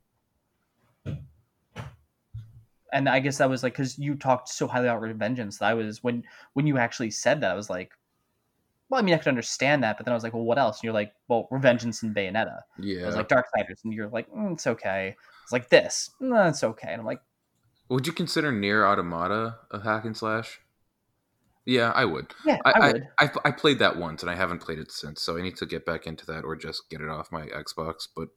And 2.93 3.07
I 3.07 3.19
guess 3.19 3.37
that 3.37 3.49
was 3.49 3.63
like 3.63 3.73
because 3.73 3.97
you 3.97 4.15
talked 4.15 4.49
so 4.49 4.67
highly 4.67 4.87
about 4.87 5.01
Revengeance 5.01 5.59
that 5.59 5.69
I 5.69 5.73
was 5.73 6.03
when 6.03 6.23
when 6.53 6.67
you 6.67 6.77
actually 6.77 7.11
said 7.11 7.41
that 7.41 7.51
I 7.51 7.55
was 7.55 7.69
like, 7.69 7.91
well, 8.89 8.99
I 8.99 9.03
mean, 9.03 9.13
I 9.13 9.17
could 9.17 9.29
understand 9.29 9.83
that, 9.83 9.95
but 9.97 10.05
then 10.05 10.11
I 10.11 10.15
was 10.15 10.23
like, 10.23 10.33
well, 10.33 10.43
what 10.43 10.57
else? 10.57 10.79
And 10.79 10.83
you're 10.83 10.93
like, 10.93 11.13
well, 11.29 11.47
Revengeance 11.51 12.03
and 12.03 12.13
Bayonetta. 12.13 12.57
I 12.57 12.81
Yeah. 12.81 13.05
was 13.05 13.15
like 13.15 13.29
Darksiders, 13.29 13.83
and 13.85 13.93
you're 13.93 14.09
like, 14.09 14.29
mm, 14.31 14.53
it's 14.53 14.67
okay. 14.67 15.15
It's 15.43 15.53
like 15.53 15.69
this, 15.69 16.09
no, 16.19 16.47
it's 16.47 16.63
okay. 16.63 16.91
And 16.91 16.99
I'm 16.99 17.05
like, 17.05 17.21
would 17.91 18.07
you 18.07 18.13
consider 18.13 18.51
NieR: 18.51 18.85
Automata 18.87 19.57
a 19.69 19.79
hack 19.81 20.05
and 20.05 20.15
slash? 20.17 20.59
Yeah, 21.65 21.91
I 21.91 22.05
would. 22.05 22.33
yeah, 22.43 22.57
I, 22.65 22.71
I, 22.71 22.79
I, 22.79 22.91
would. 22.91 23.07
I, 23.19 23.29
I 23.45 23.51
played 23.51 23.79
that 23.79 23.95
once 23.97 24.23
and 24.23 24.31
I 24.31 24.35
haven't 24.35 24.59
played 24.59 24.79
it 24.79 24.91
since, 24.91 25.21
so 25.21 25.37
I 25.37 25.41
need 25.43 25.57
to 25.57 25.65
get 25.67 25.85
back 25.85 26.07
into 26.07 26.25
that 26.25 26.43
or 26.43 26.55
just 26.55 26.89
get 26.89 27.01
it 27.01 27.09
off 27.09 27.31
my 27.31 27.45
Xbox. 27.47 28.07
But 28.15 28.29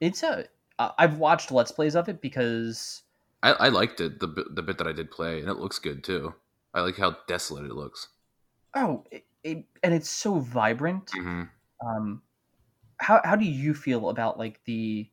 It's 0.00 0.22
a. 0.22 0.46
I've 0.78 1.18
watched 1.18 1.50
Let's 1.50 1.72
Plays 1.72 1.94
of 1.96 2.08
it 2.08 2.20
because 2.20 3.02
I, 3.42 3.52
I 3.52 3.68
liked 3.68 4.00
it 4.00 4.20
the 4.20 4.28
bit- 4.28 4.54
the 4.54 4.62
bit 4.62 4.78
that 4.78 4.86
I 4.86 4.92
did 4.92 5.10
play, 5.10 5.40
and 5.40 5.48
it 5.48 5.58
looks 5.58 5.78
good 5.78 6.02
too. 6.04 6.34
I 6.74 6.80
like 6.82 6.96
how 6.96 7.16
desolate 7.26 7.64
it 7.66 7.72
looks. 7.74 8.08
oh, 8.74 9.04
it, 9.10 9.24
it, 9.42 9.64
and 9.82 9.94
it's 9.94 10.08
so 10.10 10.38
vibrant. 10.38 11.10
hmm 11.12 11.42
um 11.86 12.22
how 12.98 13.20
how 13.24 13.36
do 13.36 13.44
you 13.44 13.74
feel 13.74 14.08
about 14.08 14.38
like 14.38 14.60
the 14.64 15.06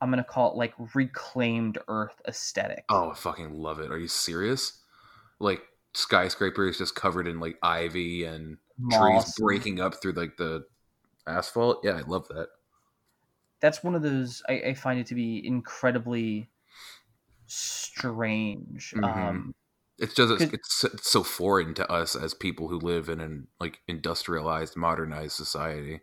i'm 0.00 0.10
gonna 0.10 0.24
call 0.24 0.50
it 0.52 0.56
like 0.56 0.74
reclaimed 0.94 1.78
earth 1.88 2.20
aesthetic 2.26 2.86
Oh, 2.88 3.10
I 3.10 3.14
fucking 3.14 3.54
love 3.54 3.78
it. 3.80 3.90
Are 3.90 3.98
you 3.98 4.08
serious? 4.08 4.82
Like 5.40 5.62
skyscrapers 5.94 6.78
just 6.78 6.94
covered 6.94 7.28
in 7.28 7.40
like 7.40 7.58
ivy 7.62 8.24
and 8.24 8.58
trees 8.90 9.26
breaking 9.38 9.80
up 9.80 10.00
through 10.00 10.12
like 10.12 10.36
the 10.36 10.66
asphalt. 11.26 11.80
Yeah, 11.84 11.92
I 11.94 12.02
love 12.02 12.28
that. 12.28 12.50
that's 13.60 13.82
one 13.82 13.94
of 13.94 14.02
those 14.02 14.42
I, 14.48 14.54
I 14.68 14.74
find 14.74 14.98
it 15.00 15.06
to 15.08 15.14
be 15.14 15.44
incredibly 15.46 16.50
strange 17.46 18.94
Mhm. 18.96 19.42
um 19.42 19.54
It's 19.98 20.14
just 20.14 20.32
it's, 20.52 20.84
it's 20.84 21.10
so 21.10 21.22
foreign 21.24 21.74
to 21.74 21.90
us 21.90 22.16
as 22.16 22.34
people 22.34 22.68
who 22.68 22.78
live 22.78 23.08
in 23.08 23.20
an 23.20 23.48
like 23.60 23.80
industrialized, 23.88 24.76
modernized 24.76 25.34
society. 25.36 26.00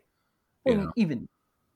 You 0.65 0.75
know. 0.77 0.93
even 0.95 1.27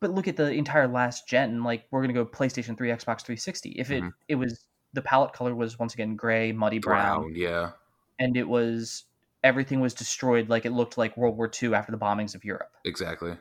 but 0.02 0.12
look 0.12 0.28
at 0.28 0.36
the 0.36 0.52
entire 0.52 0.88
last 0.88 1.28
gen 1.28 1.64
like 1.64 1.86
we're 1.92 2.02
gonna 2.02 2.12
go 2.14 2.26
playstation 2.26 2.76
3 2.78 2.90
xbox 2.90 3.22
360 3.22 3.70
if 3.72 3.90
it 3.92 4.04
Mhm. 4.04 4.14
it 4.28 4.36
was 4.36 4.66
the 4.94 5.02
palette 5.02 5.32
color 5.32 5.56
was 5.56 5.80
once 5.80 5.94
again 5.94 6.18
gray 6.18 6.52
muddy 6.52 6.80
brown, 6.80 7.22
Brown, 7.22 7.36
yeah, 7.36 7.72
and 8.20 8.36
it 8.36 8.48
was 8.48 9.06
everything 9.44 9.80
was 9.80 9.94
destroyed 9.94 10.50
like 10.50 10.66
it 10.66 10.72
looked 10.72 10.98
like 10.98 11.16
world 11.16 11.38
war 11.38 11.50
ii 11.64 11.74
after 11.74 11.92
the 11.94 11.98
bombings 11.98 12.36
of 12.36 12.44
europe 12.44 12.76
exactly. 12.84 13.38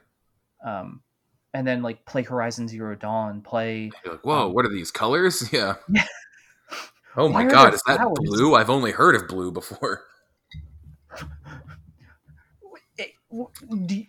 um 0.65 1.03
and 1.53 1.67
then 1.67 1.83
like 1.83 2.05
play 2.07 2.23
horizon 2.23 2.69
zero 2.69 2.95
dawn 2.95 3.41
play 3.43 3.91
You're 4.05 4.15
like, 4.15 4.25
whoa, 4.25 4.47
Um, 4.47 4.55
what 4.55 4.65
are 4.65 4.69
these 4.73 4.91
colors? 4.93 5.49
Yeah. 5.53 5.75
Oh 7.17 7.29
my 7.29 7.43
god, 7.43 7.75
is 7.75 7.83
that 7.89 7.97
flowers? 7.97 8.19
blue? 8.23 8.55
I've 8.55 8.71
only 8.71 8.93
heard 8.93 9.17
of 9.17 9.27
blue 9.27 9.51
before. 9.51 10.05
it, 12.97 13.11
do 13.87 13.97
you- 13.97 14.07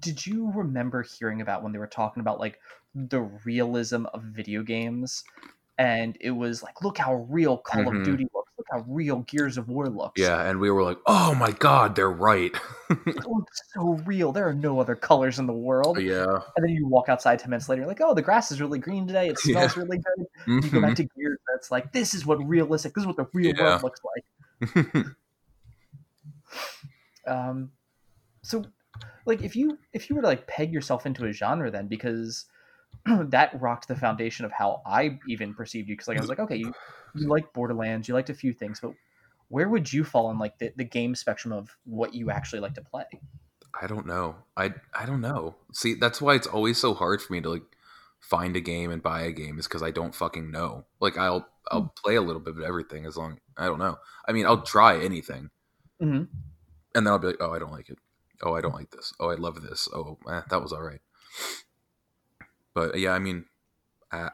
did 0.00 0.26
you 0.26 0.50
remember 0.54 1.02
hearing 1.02 1.40
about 1.40 1.62
when 1.62 1.72
they 1.72 1.78
were 1.78 1.86
talking 1.86 2.20
about 2.20 2.40
like 2.40 2.58
the 2.94 3.20
realism 3.44 4.06
of 4.14 4.22
video 4.22 4.62
games 4.62 5.22
and 5.78 6.16
it 6.20 6.30
was 6.32 6.62
like 6.62 6.82
look 6.82 6.98
how 6.98 7.14
real 7.28 7.56
call 7.58 7.84
Mhm. 7.84 7.98
of 7.98 8.04
duty 8.04 8.26
looks 8.34 8.52
look 8.58 8.66
how 8.70 8.84
real 8.88 9.20
gears 9.20 9.56
of 9.58 9.68
war 9.68 9.88
looks 9.88 10.20
Yeah, 10.20 10.42
and 10.48 10.60
we 10.60 10.70
were 10.70 10.82
like, 10.82 10.98
oh 11.06 11.34
my 11.34 11.52
god, 11.52 11.94
they're 11.96 12.10
right. 12.10 12.52
it 12.90 12.98
looks 13.26 13.60
so 13.74 13.94
real 14.04 14.32
there 14.32 14.46
are 14.48 14.54
no 14.54 14.78
other 14.80 14.94
colors 14.94 15.38
in 15.38 15.46
the 15.46 15.52
world 15.52 15.98
yeah. 15.98 16.40
and 16.56 16.64
then 16.64 16.70
you 16.70 16.86
walk 16.86 17.08
outside 17.08 17.38
10 17.38 17.50
minutes 17.50 17.68
later 17.68 17.80
you're 17.82 17.88
like 17.88 18.00
oh 18.02 18.14
the 18.14 18.22
grass 18.22 18.50
is 18.52 18.60
really 18.60 18.78
green 18.78 19.06
today 19.06 19.28
it 19.28 19.38
Yeah. 19.44 19.68
smells 19.68 19.76
really 19.76 19.98
good 19.98 20.26
you 20.64 20.70
go 20.70 20.80
back 20.80 20.94
to 20.96 21.04
gears 21.04 21.38
that's 21.52 21.70
like 21.70 21.92
this 21.92 22.14
is 22.14 22.26
what 22.26 22.36
realistic 22.46 22.94
this 22.94 23.02
is 23.02 23.06
what 23.06 23.16
the 23.16 23.26
real 23.32 23.52
Yeah. 23.56 23.62
world 23.62 23.82
looks 23.82 24.00
like 24.04 25.06
um 27.26 27.70
so 28.42 28.64
like 29.26 29.42
if 29.42 29.56
you 29.56 29.78
if 29.92 30.08
you 30.08 30.16
were 30.16 30.22
to 30.22 30.28
like 30.28 30.46
peg 30.46 30.72
yourself 30.72 31.06
into 31.06 31.24
a 31.26 31.32
genre 31.32 31.70
then 31.70 31.86
because 31.86 32.46
that 33.06 33.58
rocked 33.60 33.88
the 33.88 33.96
foundation 33.96 34.44
of 34.44 34.52
how 34.52 34.82
i 34.86 35.18
even 35.28 35.54
perceived 35.54 35.88
you 35.88 35.94
because 35.94 36.08
like 36.08 36.16
i 36.16 36.20
was 36.20 36.28
like 36.28 36.40
okay 36.40 36.56
you, 36.56 36.72
you 37.14 37.28
like 37.28 37.52
borderlands 37.52 38.08
you 38.08 38.14
liked 38.14 38.30
a 38.30 38.34
few 38.34 38.52
things 38.52 38.80
but 38.80 38.92
where 39.48 39.68
would 39.68 39.92
you 39.92 40.04
fall 40.04 40.30
in 40.30 40.38
like 40.38 40.58
the, 40.58 40.72
the 40.76 40.84
game 40.84 41.14
spectrum 41.14 41.52
of 41.52 41.76
what 41.84 42.14
you 42.14 42.30
actually 42.30 42.60
like 42.60 42.74
to 42.74 42.82
play 42.82 43.04
I 43.78 43.86
don't 43.86 44.06
know. 44.06 44.36
I 44.56 44.74
I 44.94 45.06
don't 45.06 45.20
know. 45.20 45.56
See, 45.72 45.94
that's 45.94 46.20
why 46.20 46.34
it's 46.34 46.46
always 46.46 46.78
so 46.78 46.94
hard 46.94 47.22
for 47.22 47.32
me 47.32 47.40
to 47.42 47.50
like 47.50 47.62
find 48.20 48.56
a 48.56 48.60
game 48.60 48.90
and 48.90 49.02
buy 49.02 49.22
a 49.22 49.32
game 49.32 49.58
is 49.58 49.66
because 49.66 49.82
I 49.82 49.90
don't 49.90 50.14
fucking 50.14 50.50
know. 50.50 50.86
Like 51.00 51.16
I'll 51.16 51.48
I'll 51.70 51.92
play 52.02 52.16
a 52.16 52.22
little 52.22 52.40
bit 52.40 52.56
of 52.56 52.62
everything 52.62 53.06
as 53.06 53.16
long 53.16 53.38
I 53.56 53.66
don't 53.66 53.78
know. 53.78 53.98
I 54.26 54.32
mean, 54.32 54.46
I'll 54.46 54.62
try 54.62 54.98
anything 54.98 55.50
mm-hmm. 56.02 56.24
and 56.94 57.06
then 57.06 57.06
I'll 57.06 57.18
be 57.18 57.28
like, 57.28 57.40
oh, 57.40 57.52
I 57.52 57.58
don't 57.58 57.72
like 57.72 57.90
it. 57.90 57.98
Oh, 58.42 58.54
I 58.54 58.60
don't 58.60 58.74
like 58.74 58.90
this. 58.90 59.12
Oh, 59.20 59.28
I 59.30 59.34
love 59.34 59.62
this. 59.62 59.88
Oh, 59.92 60.18
eh, 60.30 60.40
that 60.48 60.62
was 60.62 60.72
all 60.72 60.82
right. 60.82 61.00
But 62.74 62.98
yeah, 62.98 63.12
I 63.12 63.18
mean, 63.18 63.44
a- 64.12 64.30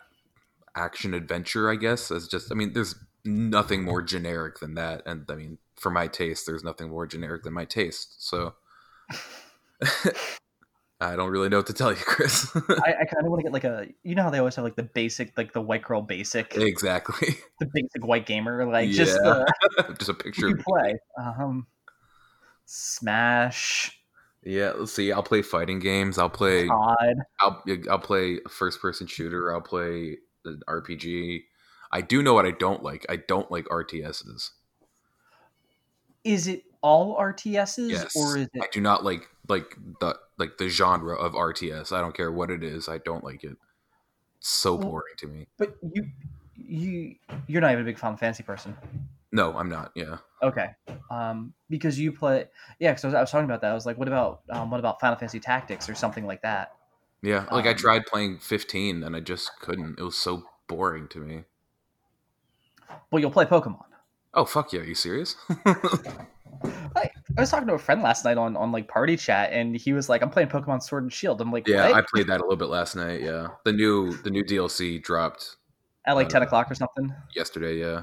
action 0.74 1.14
adventure, 1.14 1.70
I 1.70 1.76
guess, 1.76 2.10
is 2.10 2.28
just. 2.28 2.52
I 2.52 2.54
mean, 2.54 2.72
there's 2.72 2.94
nothing 3.24 3.82
more 3.82 4.02
generic 4.02 4.60
than 4.60 4.74
that, 4.74 5.02
and 5.06 5.24
I 5.28 5.34
mean, 5.34 5.58
for 5.76 5.90
my 5.90 6.06
taste, 6.06 6.46
there's 6.46 6.62
nothing 6.64 6.90
more 6.90 7.06
generic 7.06 7.42
than 7.42 7.52
my 7.52 7.64
taste. 7.64 8.26
So. 8.28 8.54
I 10.98 11.14
don't 11.14 11.28
really 11.30 11.50
know 11.50 11.58
what 11.58 11.66
to 11.66 11.74
tell 11.74 11.90
you, 11.90 11.98
Chris. 11.98 12.50
I, 12.56 12.60
I 13.00 13.04
kind 13.04 13.24
of 13.24 13.26
want 13.26 13.40
to 13.40 13.42
get 13.42 13.52
like 13.52 13.64
a 13.64 13.86
you 14.02 14.14
know 14.14 14.22
how 14.22 14.30
they 14.30 14.38
always 14.38 14.56
have 14.56 14.64
like 14.64 14.76
the 14.76 14.82
basic 14.82 15.36
like 15.36 15.52
the 15.52 15.60
white 15.60 15.82
girl 15.82 16.00
basic 16.00 16.56
exactly. 16.56 17.36
the 17.60 17.66
basic 17.74 18.02
white 18.06 18.24
gamer 18.24 18.64
like 18.64 18.88
just 18.90 19.18
Yeah. 19.22 19.44
the 19.76 19.94
Just 19.98 20.08
a 20.08 20.14
picture. 20.14 20.48
you 20.48 20.56
play 20.56 20.94
um 21.18 21.66
smash 22.66 23.98
Yeah, 24.42 24.72
let's 24.76 24.92
see. 24.92 25.10
I'll 25.12 25.22
play 25.22 25.42
fighting 25.42 25.78
games. 25.80 26.18
I'll 26.18 26.28
play. 26.30 26.68
COD. 26.68 27.16
I'll 27.40 27.62
I'll 27.90 27.98
play 27.98 28.38
a 28.44 28.48
first 28.48 28.80
person 28.80 29.06
shooter. 29.08 29.52
I'll 29.52 29.60
play 29.60 30.18
an 30.44 30.60
RPG. 30.68 31.42
I 31.90 32.00
do 32.00 32.22
know 32.22 32.34
what 32.34 32.46
I 32.46 32.50
don't 32.52 32.82
like. 32.82 33.04
I 33.08 33.16
don't 33.16 33.50
like 33.50 33.64
RTSs. 33.66 34.50
is 36.24 36.46
it 36.46 36.62
all 36.82 37.16
rts's 37.18 37.90
Yes, 37.90 38.14
or 38.16 38.36
is 38.36 38.48
it? 38.54 38.62
I 38.62 38.66
do 38.72 38.80
not 38.80 39.04
like 39.04 39.28
like 39.48 39.76
the 40.00 40.16
like 40.38 40.58
the 40.58 40.68
genre 40.68 41.16
of 41.16 41.32
RTS. 41.32 41.90
I 41.92 42.00
don't 42.00 42.14
care 42.16 42.30
what 42.30 42.50
it 42.50 42.62
is. 42.62 42.88
I 42.88 42.98
don't 42.98 43.24
like 43.24 43.42
it. 43.42 43.56
It's 44.38 44.48
so 44.50 44.74
Well- 44.76 44.90
boring 44.90 45.14
to 45.18 45.26
me. 45.26 45.46
but 45.58 45.76
you 45.92 46.06
you 46.56 47.16
you're 47.48 47.60
not 47.60 47.72
even 47.72 47.82
a 47.82 47.84
big 47.84 47.98
final 47.98 48.16
fantasy 48.16 48.42
person 48.44 48.76
No, 49.36 49.56
I'm 49.56 49.68
not. 49.68 49.92
Yeah. 49.94 50.16
okay 50.42 50.68
um 51.10 51.52
because 51.70 51.98
you 51.98 52.10
play 52.12 52.44
yeah 52.78 52.90
because 52.92 53.04
I, 53.04 53.08
was- 53.08 53.14
I 53.14 53.20
was 53.22 53.30
talking 53.30 53.46
about 53.46 53.60
that 53.62 53.70
i 53.70 53.74
was 53.74 53.86
like 53.86 53.96
what 53.98 54.06
about 54.08 54.42
um 54.50 54.70
what 54.70 54.78
about 54.80 55.00
final 55.00 55.16
fantasy 55.16 55.40
tactics 55.40 55.88
or 55.88 55.94
something 55.94 56.26
like 56.26 56.42
that 56.42 56.72
Yeah, 57.22 57.46
like 57.50 57.64
I 57.66 57.70
Um, 57.70 57.76
tried 57.76 58.06
playing 58.06 58.38
15 58.40 59.02
and 59.02 59.16
I 59.16 59.20
just 59.20 59.50
couldn't. 59.60 59.98
It 59.98 60.02
was 60.02 60.16
so 60.16 60.44
boring 60.68 61.08
to 61.08 61.18
me. 61.20 61.44
well 63.10 63.20
you'll 63.20 63.30
play 63.30 63.44
pokemon 63.46 63.84
Oh 64.34 64.44
fuck 64.44 64.72
yeah! 64.74 64.80
Are 64.80 64.84
you 64.84 64.94
serious? 64.94 65.34
I, 66.94 67.10
I 67.36 67.40
was 67.40 67.50
talking 67.50 67.68
to 67.68 67.74
a 67.74 67.78
friend 67.78 68.02
last 68.02 68.24
night 68.26 68.36
on, 68.36 68.54
on 68.56 68.70
like 68.70 68.86
party 68.88 69.16
chat, 69.16 69.50
and 69.52 69.74
he 69.74 69.94
was 69.94 70.10
like, 70.10 70.22
"I'm 70.22 70.28
playing 70.30 70.48
Pokemon 70.50 70.82
Sword 70.82 71.04
and 71.04 71.12
Shield." 71.12 71.40
I'm 71.40 71.50
like, 71.50 71.66
yeah, 71.66 71.88
"What?" 71.88 71.94
I 71.94 72.02
played 72.12 72.26
that 72.26 72.40
a 72.40 72.44
little 72.44 72.56
bit 72.56 72.68
last 72.68 72.96
night. 72.96 73.22
Yeah, 73.22 73.48
the 73.64 73.72
new 73.72 74.14
the 74.24 74.30
new 74.30 74.44
DLC 74.44 75.02
dropped 75.02 75.56
at 76.06 76.16
like 76.16 76.26
uh, 76.26 76.30
ten 76.30 76.42
o'clock 76.42 76.70
or 76.70 76.74
something. 76.74 77.14
yesterday. 77.34 77.78
Yeah, 77.80 78.02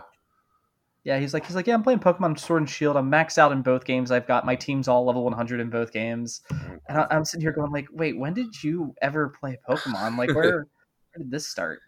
Yeah, 1.04 1.20
he's 1.20 1.34
like, 1.34 1.46
he's 1.46 1.56
like, 1.56 1.68
yeah, 1.68 1.74
I'm 1.74 1.84
playing 1.84 2.00
Pokemon 2.00 2.40
Sword 2.40 2.62
and 2.62 2.70
Shield. 2.70 2.96
I'm 2.96 3.12
maxed 3.12 3.38
out 3.38 3.52
in 3.52 3.62
both 3.62 3.84
games. 3.84 4.10
I've 4.10 4.26
got 4.28 4.46
my 4.46 4.56
teams 4.56 4.88
all 4.88 5.06
level 5.06 5.24
100 5.26 5.60
in 5.60 5.70
both 5.70 5.92
games, 5.92 6.42
and 6.88 6.98
I, 6.98 7.08
I'm 7.12 7.26
sitting 7.26 7.42
here 7.42 7.52
going 7.52 7.72
like, 7.72 7.88
wait, 7.92 8.18
when 8.18 8.34
did 8.34 8.64
you 8.64 8.96
ever 9.02 9.30
play 9.30 9.58
Pokemon? 9.68 10.18
Like, 10.18 10.34
where 10.34 10.52
where 11.14 11.18
did 11.18 11.30
this 11.30 11.48
start? 11.48 11.82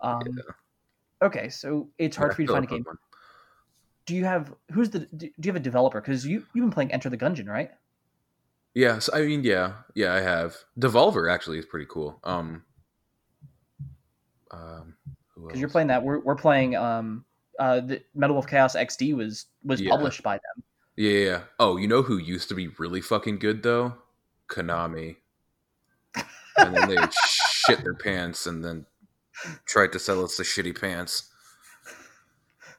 Um, 0.00 0.38
okay, 1.20 1.48
so 1.48 1.88
it's 1.98 2.16
hard 2.16 2.30
Yeah, 2.30 2.34
for 2.36 2.42
you 2.42 2.46
to 2.48 2.52
find 2.52 2.64
a 2.64 2.68
game. 2.68 2.84
Pokemon. 2.84 2.96
Do 4.06 4.14
you 4.14 4.24
have 4.24 4.54
who's 4.72 4.90
the? 4.90 5.00
Do 5.00 5.26
you 5.26 5.32
have 5.46 5.56
a 5.56 5.60
developer? 5.60 6.00
Because 6.00 6.24
you 6.26 6.44
you've 6.54 6.64
been 6.64 6.70
playing 6.70 6.92
Enter 6.92 7.08
the 7.10 7.18
Gungeon, 7.18 7.48
right? 7.48 7.70
Yeah, 8.74 9.00
so, 9.00 9.12
I 9.14 9.22
mean, 9.26 9.44
yeah, 9.44 9.74
yeah, 9.94 10.14
I 10.14 10.20
have. 10.20 10.56
Devolver 10.78 11.30
actually 11.30 11.58
is 11.58 11.66
pretty 11.66 11.86
cool. 11.88 12.18
Um, 12.24 12.64
um, 14.50 14.96
Because 15.36 15.60
you're 15.60 15.68
playing 15.68 15.88
that. 15.88 16.02
We're 16.02 16.20
we're 16.20 16.36
playing 16.36 16.74
um 16.76 17.24
uh 17.62 17.80
the 17.80 18.02
Metal 18.14 18.34
Wolf 18.34 18.46
Chaos 18.48 18.74
XD 18.74 19.14
was 19.14 19.46
was 19.64 19.80
Yeah. 19.80 19.90
published 19.90 20.22
by 20.22 20.34
them. 20.34 20.64
Yeah, 20.96 21.10
yeah, 21.10 21.24
yeah. 21.24 21.40
Oh, 21.58 21.76
you 21.76 21.86
know 21.86 22.02
who 22.02 22.18
used 22.18 22.48
to 22.48 22.54
be 22.54 22.68
really 22.78 23.00
fucking 23.00 23.38
good 23.38 23.62
though? 23.62 23.94
Konami. 24.48 25.16
and 26.56 26.74
then 26.74 26.88
they 26.88 26.96
shit 27.66 27.82
their 27.84 27.94
pants 27.94 28.46
and 28.46 28.64
then 28.64 28.84
tried 29.64 29.92
to 29.92 29.98
sell 29.98 30.24
us 30.24 30.36
the 30.36 30.42
shitty 30.42 30.78
pants. 30.78 31.28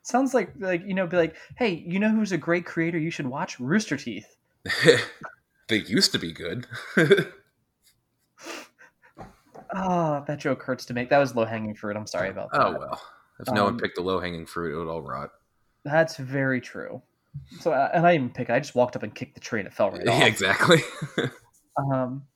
Sounds 0.03 0.33
like 0.33 0.51
like 0.59 0.83
you 0.85 0.93
know, 0.93 1.07
be 1.07 1.15
like, 1.17 1.35
hey, 1.57 1.83
you 1.87 1.97
know 1.97 2.09
who's 2.09 2.33
a 2.33 2.37
great 2.37 2.65
creator 2.65 2.97
you 2.99 3.09
should 3.09 3.27
watch? 3.27 3.59
Rooster 3.59 3.95
Teeth. 3.95 4.35
they 5.69 5.77
used 5.77 6.11
to 6.11 6.19
be 6.19 6.33
good. 6.33 6.67
oh, 9.73 10.23
that 10.27 10.39
joke 10.39 10.61
hurts 10.63 10.85
to 10.87 10.93
make. 10.93 11.09
That 11.09 11.19
was 11.19 11.35
low 11.35 11.45
hanging 11.45 11.73
fruit. 11.73 11.95
I'm 11.95 12.05
sorry 12.07 12.29
about 12.29 12.51
that. 12.51 12.61
Oh 12.61 12.71
well. 12.77 13.01
If 13.39 13.47
no 13.51 13.65
Um, 13.67 13.73
one 13.73 13.79
picked 13.79 13.95
the 13.95 14.01
low 14.03 14.19
hanging 14.19 14.45
fruit, 14.45 14.73
it 14.73 14.77
would 14.77 14.87
all 14.87 15.01
rot. 15.01 15.31
That's 15.83 16.17
very 16.17 16.61
true. 16.61 17.01
So, 17.59 17.71
uh, 17.73 17.89
and 17.93 18.05
I 18.05 18.11
didn't 18.13 18.25
even 18.25 18.33
pick 18.35 18.49
it. 18.49 18.53
I 18.53 18.59
just 18.59 18.75
walked 18.75 18.95
up 18.95 19.03
and 19.03 19.13
kicked 19.13 19.33
the 19.33 19.39
tree 19.41 19.59
and 19.59 19.67
it 19.67 19.73
fell 19.73 19.91
right 19.91 20.01
Yeah, 20.05 20.13
off. 20.13 20.27
exactly. 20.27 20.79
Um, 21.75 22.27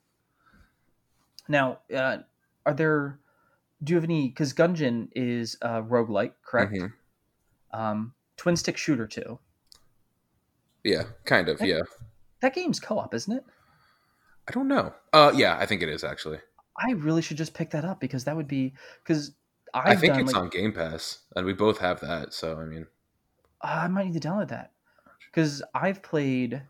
now, 1.48 1.78
uh, 1.95 2.18
are 2.66 2.74
there? 2.74 3.20
Do 3.84 3.91
you 3.93 3.98
have 3.98 4.04
any? 4.04 4.30
Because 4.30 4.52
Gungeon 4.52 5.10
is 5.16 5.56
a 5.62 5.82
roguelike, 5.84 6.34
correct? 6.43 6.74
Mhm. 6.74 6.93
Um, 7.72 8.14
twin 8.36 8.56
stick 8.56 8.78
shooter 8.78 9.06
too. 9.06 9.38
Yeah, 10.84 11.04
kind 11.26 11.50
of. 11.50 11.62
Yeah. 11.62 11.82
That 12.41 12.56
game's 12.56 12.80
co-op, 12.80 13.14
isn't 13.14 13.32
it? 13.38 13.43
I 14.48 14.52
don't 14.54 14.68
know. 14.68 14.93
Uh, 15.14 15.32
yeah, 15.36 15.58
I 15.60 15.68
think 15.68 15.84
it 15.84 15.89
is 15.89 16.04
actually. 16.04 16.39
I 16.76 16.91
really 16.93 17.22
should 17.22 17.38
just 17.38 17.54
pick 17.54 17.70
that 17.72 17.86
up 17.86 18.00
because 18.00 18.24
that 18.24 18.36
would 18.36 18.48
be 18.48 18.74
because 19.04 19.34
i 19.74 19.91
I've 19.91 19.99
think 19.99 20.13
done, 20.13 20.24
it's 20.24 20.34
like, 20.34 20.41
on 20.43 20.49
Game 20.49 20.74
Pass, 20.74 21.20
and 21.36 21.45
we 21.45 21.53
both 21.53 21.80
have 21.80 21.99
that. 22.01 22.34
So 22.34 22.57
I 22.59 22.65
mean, 22.65 22.88
I 23.61 23.88
might 23.88 24.07
need 24.07 24.22
to 24.22 24.28
download 24.28 24.49
that 24.49 24.72
because 25.26 25.61
I've 25.74 26.01
played. 26.01 26.61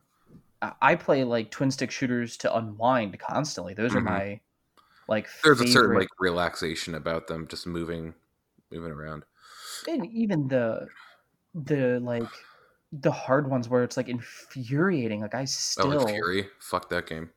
I- 0.62 0.74
I 0.82 0.96
play 0.96 1.24
like 1.24 1.52
twin 1.52 1.70
stick 1.72 1.92
shooters 1.92 2.36
to 2.38 2.56
unwind 2.56 3.18
constantly. 3.20 3.74
Those 3.76 3.94
are 3.96 4.02
Mhm. 4.02 4.06
my 4.06 4.42
like. 5.08 5.28
there's 5.44 5.62
a 5.62 5.68
certain 5.68 5.96
like 5.96 6.10
relaxation 6.20 6.96
about 6.96 7.28
them, 7.28 7.48
just 7.48 7.68
moving, 7.68 8.16
moving 8.72 8.92
around. 8.92 9.24
and 9.88 10.06
even 10.08 10.48
the 10.48 10.88
the 11.54 12.00
like 12.00 12.28
the 12.92 13.12
hard 13.12 13.50
ones 13.50 13.70
where 13.70 13.84
it's 13.84 13.98
like 13.98 14.08
infuriating. 14.10 15.22
Like 15.22 15.36
I 15.36 15.42
Oh, 15.42 15.46
still 15.46 15.92
and 15.92 16.02
Furi, 16.02 16.50
fuck 16.60 16.90
that 16.90 17.06
game. 17.06 17.30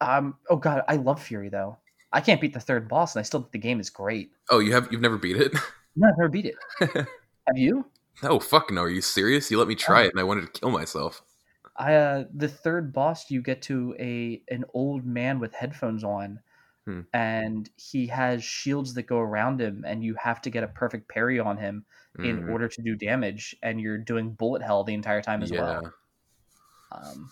um 0.00 0.36
oh 0.50 0.56
god, 0.56 0.82
I 0.88 0.96
love 0.96 1.20
Furi 1.20 1.50
though. 1.50 1.78
I 2.12 2.20
can't 2.20 2.40
beat 2.40 2.54
the 2.54 2.60
third 2.60 2.88
boss, 2.88 3.14
and 3.14 3.20
I 3.20 3.22
still 3.24 3.40
think 3.40 3.52
the 3.52 3.58
game 3.58 3.80
is 3.80 3.90
great. 3.90 4.30
Oh, 4.50 4.58
you 4.60 4.72
have 4.72 4.88
you've 4.90 5.00
never 5.02 5.18
beat 5.18 5.36
it? 5.36 5.52
No, 5.96 6.06
I've 6.08 6.16
never 6.18 6.28
beat 6.28 6.46
it. 6.46 6.54
Have 7.48 7.56
you? 7.58 7.84
no, 8.22 8.38
fuck 8.38 8.70
no. 8.70 8.82
Are 8.82 8.88
you 8.90 9.00
serious? 9.00 9.50
You 9.50 9.58
let 9.58 9.66
me 9.66 9.74
try 9.74 10.02
Oh. 10.02 10.04
it, 10.04 10.12
and 10.12 10.20
I 10.20 10.22
wanted 10.22 10.42
to 10.52 10.60
kill 10.60 10.70
myself. 10.70 11.22
I 11.76 11.94
uh 11.94 12.24
the 12.34 12.48
third 12.48 12.92
boss 12.92 13.30
you 13.30 13.42
get 13.42 13.62
to 13.62 13.96
a 13.98 14.42
an 14.48 14.64
old 14.74 15.04
man 15.06 15.40
with 15.40 15.52
headphones 15.54 16.04
on 16.04 16.40
Hmm. 16.84 17.00
and 17.12 17.68
he 17.76 18.06
has 18.08 18.44
shields 18.44 18.94
that 18.94 19.04
go 19.04 19.18
around 19.18 19.60
him 19.60 19.84
and 19.86 20.04
you 20.04 20.14
have 20.14 20.40
to 20.42 20.50
get 20.50 20.62
a 20.64 20.68
perfect 20.68 21.08
parry 21.08 21.38
on 21.40 21.56
him 21.56 21.84
in 22.22 22.38
Mm, 22.38 22.50
order 22.50 22.68
to 22.68 22.82
do 22.82 22.96
damage 22.96 23.56
and 23.62 23.80
you're 23.80 23.98
doing 23.98 24.30
bullet 24.32 24.62
hell 24.62 24.84
the 24.84 24.94
entire 24.94 25.22
time 25.22 25.42
as 25.42 25.50
yeah. 25.50 25.60
well. 25.60 25.92
Um 26.92 27.30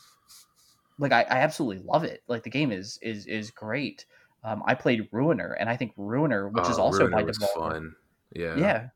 like 0.98 1.12
I, 1.12 1.22
I 1.22 1.38
absolutely 1.38 1.84
love 1.84 2.04
it. 2.04 2.22
Like 2.26 2.42
the 2.42 2.50
game 2.50 2.72
is 2.72 2.98
is 3.02 3.26
is 3.26 3.50
great. 3.50 4.06
Um 4.46 4.62
I 4.66 4.74
played 4.74 5.08
Ruiner 5.12 5.52
and 5.58 5.68
I 5.68 5.76
think 5.76 5.92
Ruiner, 5.96 6.48
which 6.48 6.68
is 6.68 6.78
Oh, 6.78 6.82
also 6.82 7.08
by 7.10 7.20
Ruiner 7.20 7.26
was 7.26 7.38
Devolver. 7.38 7.54
fun. 7.54 7.96
Yeah. 8.32 8.56
Yeah. 8.56 8.88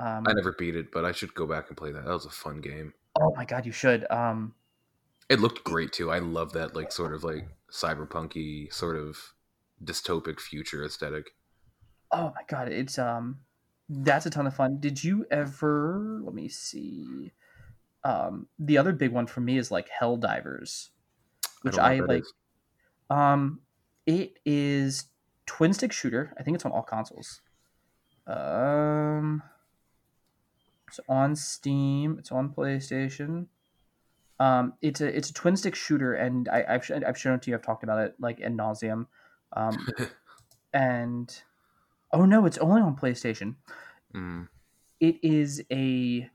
Um, 0.00 0.24
I 0.26 0.32
never 0.32 0.52
beat 0.52 0.74
it, 0.76 0.90
but 0.92 1.04
I 1.04 1.12
should 1.12 1.32
go 1.34 1.46
back 1.46 1.68
and 1.68 1.76
play 1.76 1.92
that. 1.92 2.04
That 2.04 2.12
was 2.12 2.26
a 2.26 2.30
fun 2.30 2.60
game. 2.60 2.94
oh 3.20 3.32
my 3.36 3.44
god, 3.44 3.66
you 3.66 3.72
should. 3.72 4.10
Um 4.10 4.54
It 5.28 5.40
looked 5.40 5.64
great 5.64 5.92
too. 5.92 6.10
I 6.10 6.18
love 6.18 6.52
that 6.52 6.74
like 6.76 6.92
sort 6.92 7.14
of 7.14 7.24
like 7.24 7.48
cyberpunky 7.70 8.72
sort 8.72 8.96
of 8.96 9.34
dystopic 9.82 10.40
future 10.40 10.84
aesthetic. 10.84 11.30
Oh 12.10 12.32
my 12.34 12.42
god, 12.48 12.68
it's 12.68 12.98
um 12.98 13.40
that's 13.88 14.26
a 14.26 14.30
ton 14.30 14.46
of 14.46 14.54
fun. 14.56 14.78
Did 14.80 15.02
you 15.04 15.26
ever 15.30 16.20
let 16.24 16.34
me 16.34 16.48
see. 16.48 17.32
Um 18.04 18.48
the 18.58 18.78
other 18.78 18.92
big 18.92 19.12
one 19.12 19.26
for 19.26 19.40
me 19.40 19.56
is 19.58 19.70
like 19.70 19.88
Helldivers, 20.00 20.90
which 21.62 21.76
don't 21.76 21.84
I, 21.84 22.00
like 22.00 22.22
is. 22.22 22.32
um 23.10 23.60
it 24.06 24.38
is 24.44 25.06
twin 25.46 25.72
stick 25.72 25.92
shooter. 25.92 26.34
I 26.38 26.42
think 26.42 26.54
it's 26.54 26.64
on 26.64 26.72
all 26.72 26.82
consoles. 26.82 27.40
Um 28.26 29.42
it's 30.88 31.00
on 31.08 31.34
Steam, 31.36 32.16
it's 32.18 32.30
on 32.32 32.50
PlayStation. 32.50 33.46
Um 34.38 34.74
it's 34.82 35.00
a 35.00 35.16
it's 35.16 35.30
a 35.30 35.34
twin 35.34 35.56
stick 35.56 35.74
shooter 35.74 36.14
and 36.14 36.48
I 36.48 36.64
I've, 36.68 36.84
sh- 36.84 36.92
I've 37.06 37.18
shown 37.18 37.34
it 37.34 37.42
to 37.42 37.50
you. 37.50 37.56
I've 37.56 37.62
talked 37.62 37.84
about 37.84 37.98
it 38.00 38.14
like 38.18 38.40
in 38.40 38.56
nauseum. 38.56 39.06
Um 39.54 39.86
and 40.72 41.42
oh 42.12 42.24
no, 42.24 42.46
it's 42.46 42.58
only 42.58 42.80
on 42.82 42.96
PlayStation. 42.96 43.56
Mm, 44.14 44.48
It 45.00 45.16
is 45.22 45.62
a 45.72 46.30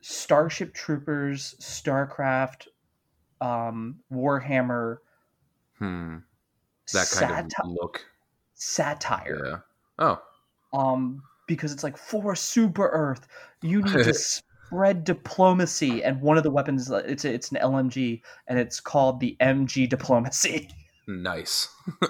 Starship 0.00 0.72
Troopers, 0.72 1.54
StarCraft, 1.60 2.68
um, 3.40 4.00
Warhammer 4.10 4.98
hmm. 5.78 6.16
That 6.92 7.08
kind 7.10 7.52
sati- 7.52 7.68
of 7.68 7.76
look. 7.80 8.04
satire. 8.54 9.64
Yeah. 9.98 10.16
Oh. 10.22 10.22
Um, 10.72 11.22
because 11.46 11.72
it's 11.72 11.82
like 11.82 11.96
for 11.96 12.34
Super 12.36 12.88
Earth, 12.88 13.26
you 13.62 13.82
need 13.82 14.04
to 14.04 14.14
spread 14.70 15.04
diplomacy, 15.04 16.02
and 16.04 16.20
one 16.20 16.36
of 16.36 16.44
the 16.44 16.50
weapons 16.50 16.90
uh, 16.90 17.02
it's 17.06 17.24
a, 17.24 17.32
it's 17.32 17.50
an 17.50 17.58
LMG, 17.60 18.22
and 18.46 18.58
it's 18.58 18.80
called 18.80 19.20
the 19.20 19.36
MG 19.40 19.88
diplomacy. 19.88 20.68
Nice. 21.08 21.68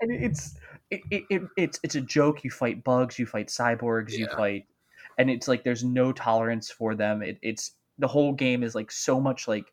and 0.00 0.12
it's 0.12 0.56
it, 0.90 1.00
it, 1.10 1.24
it 1.30 1.42
it's 1.56 1.80
it's 1.82 1.96
a 1.96 2.00
joke. 2.00 2.44
You 2.44 2.50
fight 2.50 2.84
bugs, 2.84 3.18
you 3.18 3.26
fight 3.26 3.48
cyborgs, 3.48 4.12
you 4.12 4.28
fight, 4.28 4.66
and 5.18 5.28
it's 5.28 5.48
like 5.48 5.64
there's 5.64 5.82
no 5.82 6.12
tolerance 6.12 6.70
for 6.70 6.94
them. 6.94 7.22
It, 7.22 7.38
it's 7.42 7.72
the 7.98 8.06
whole 8.06 8.32
game 8.32 8.62
is 8.62 8.74
like 8.74 8.92
so 8.92 9.20
much 9.20 9.48
like 9.48 9.66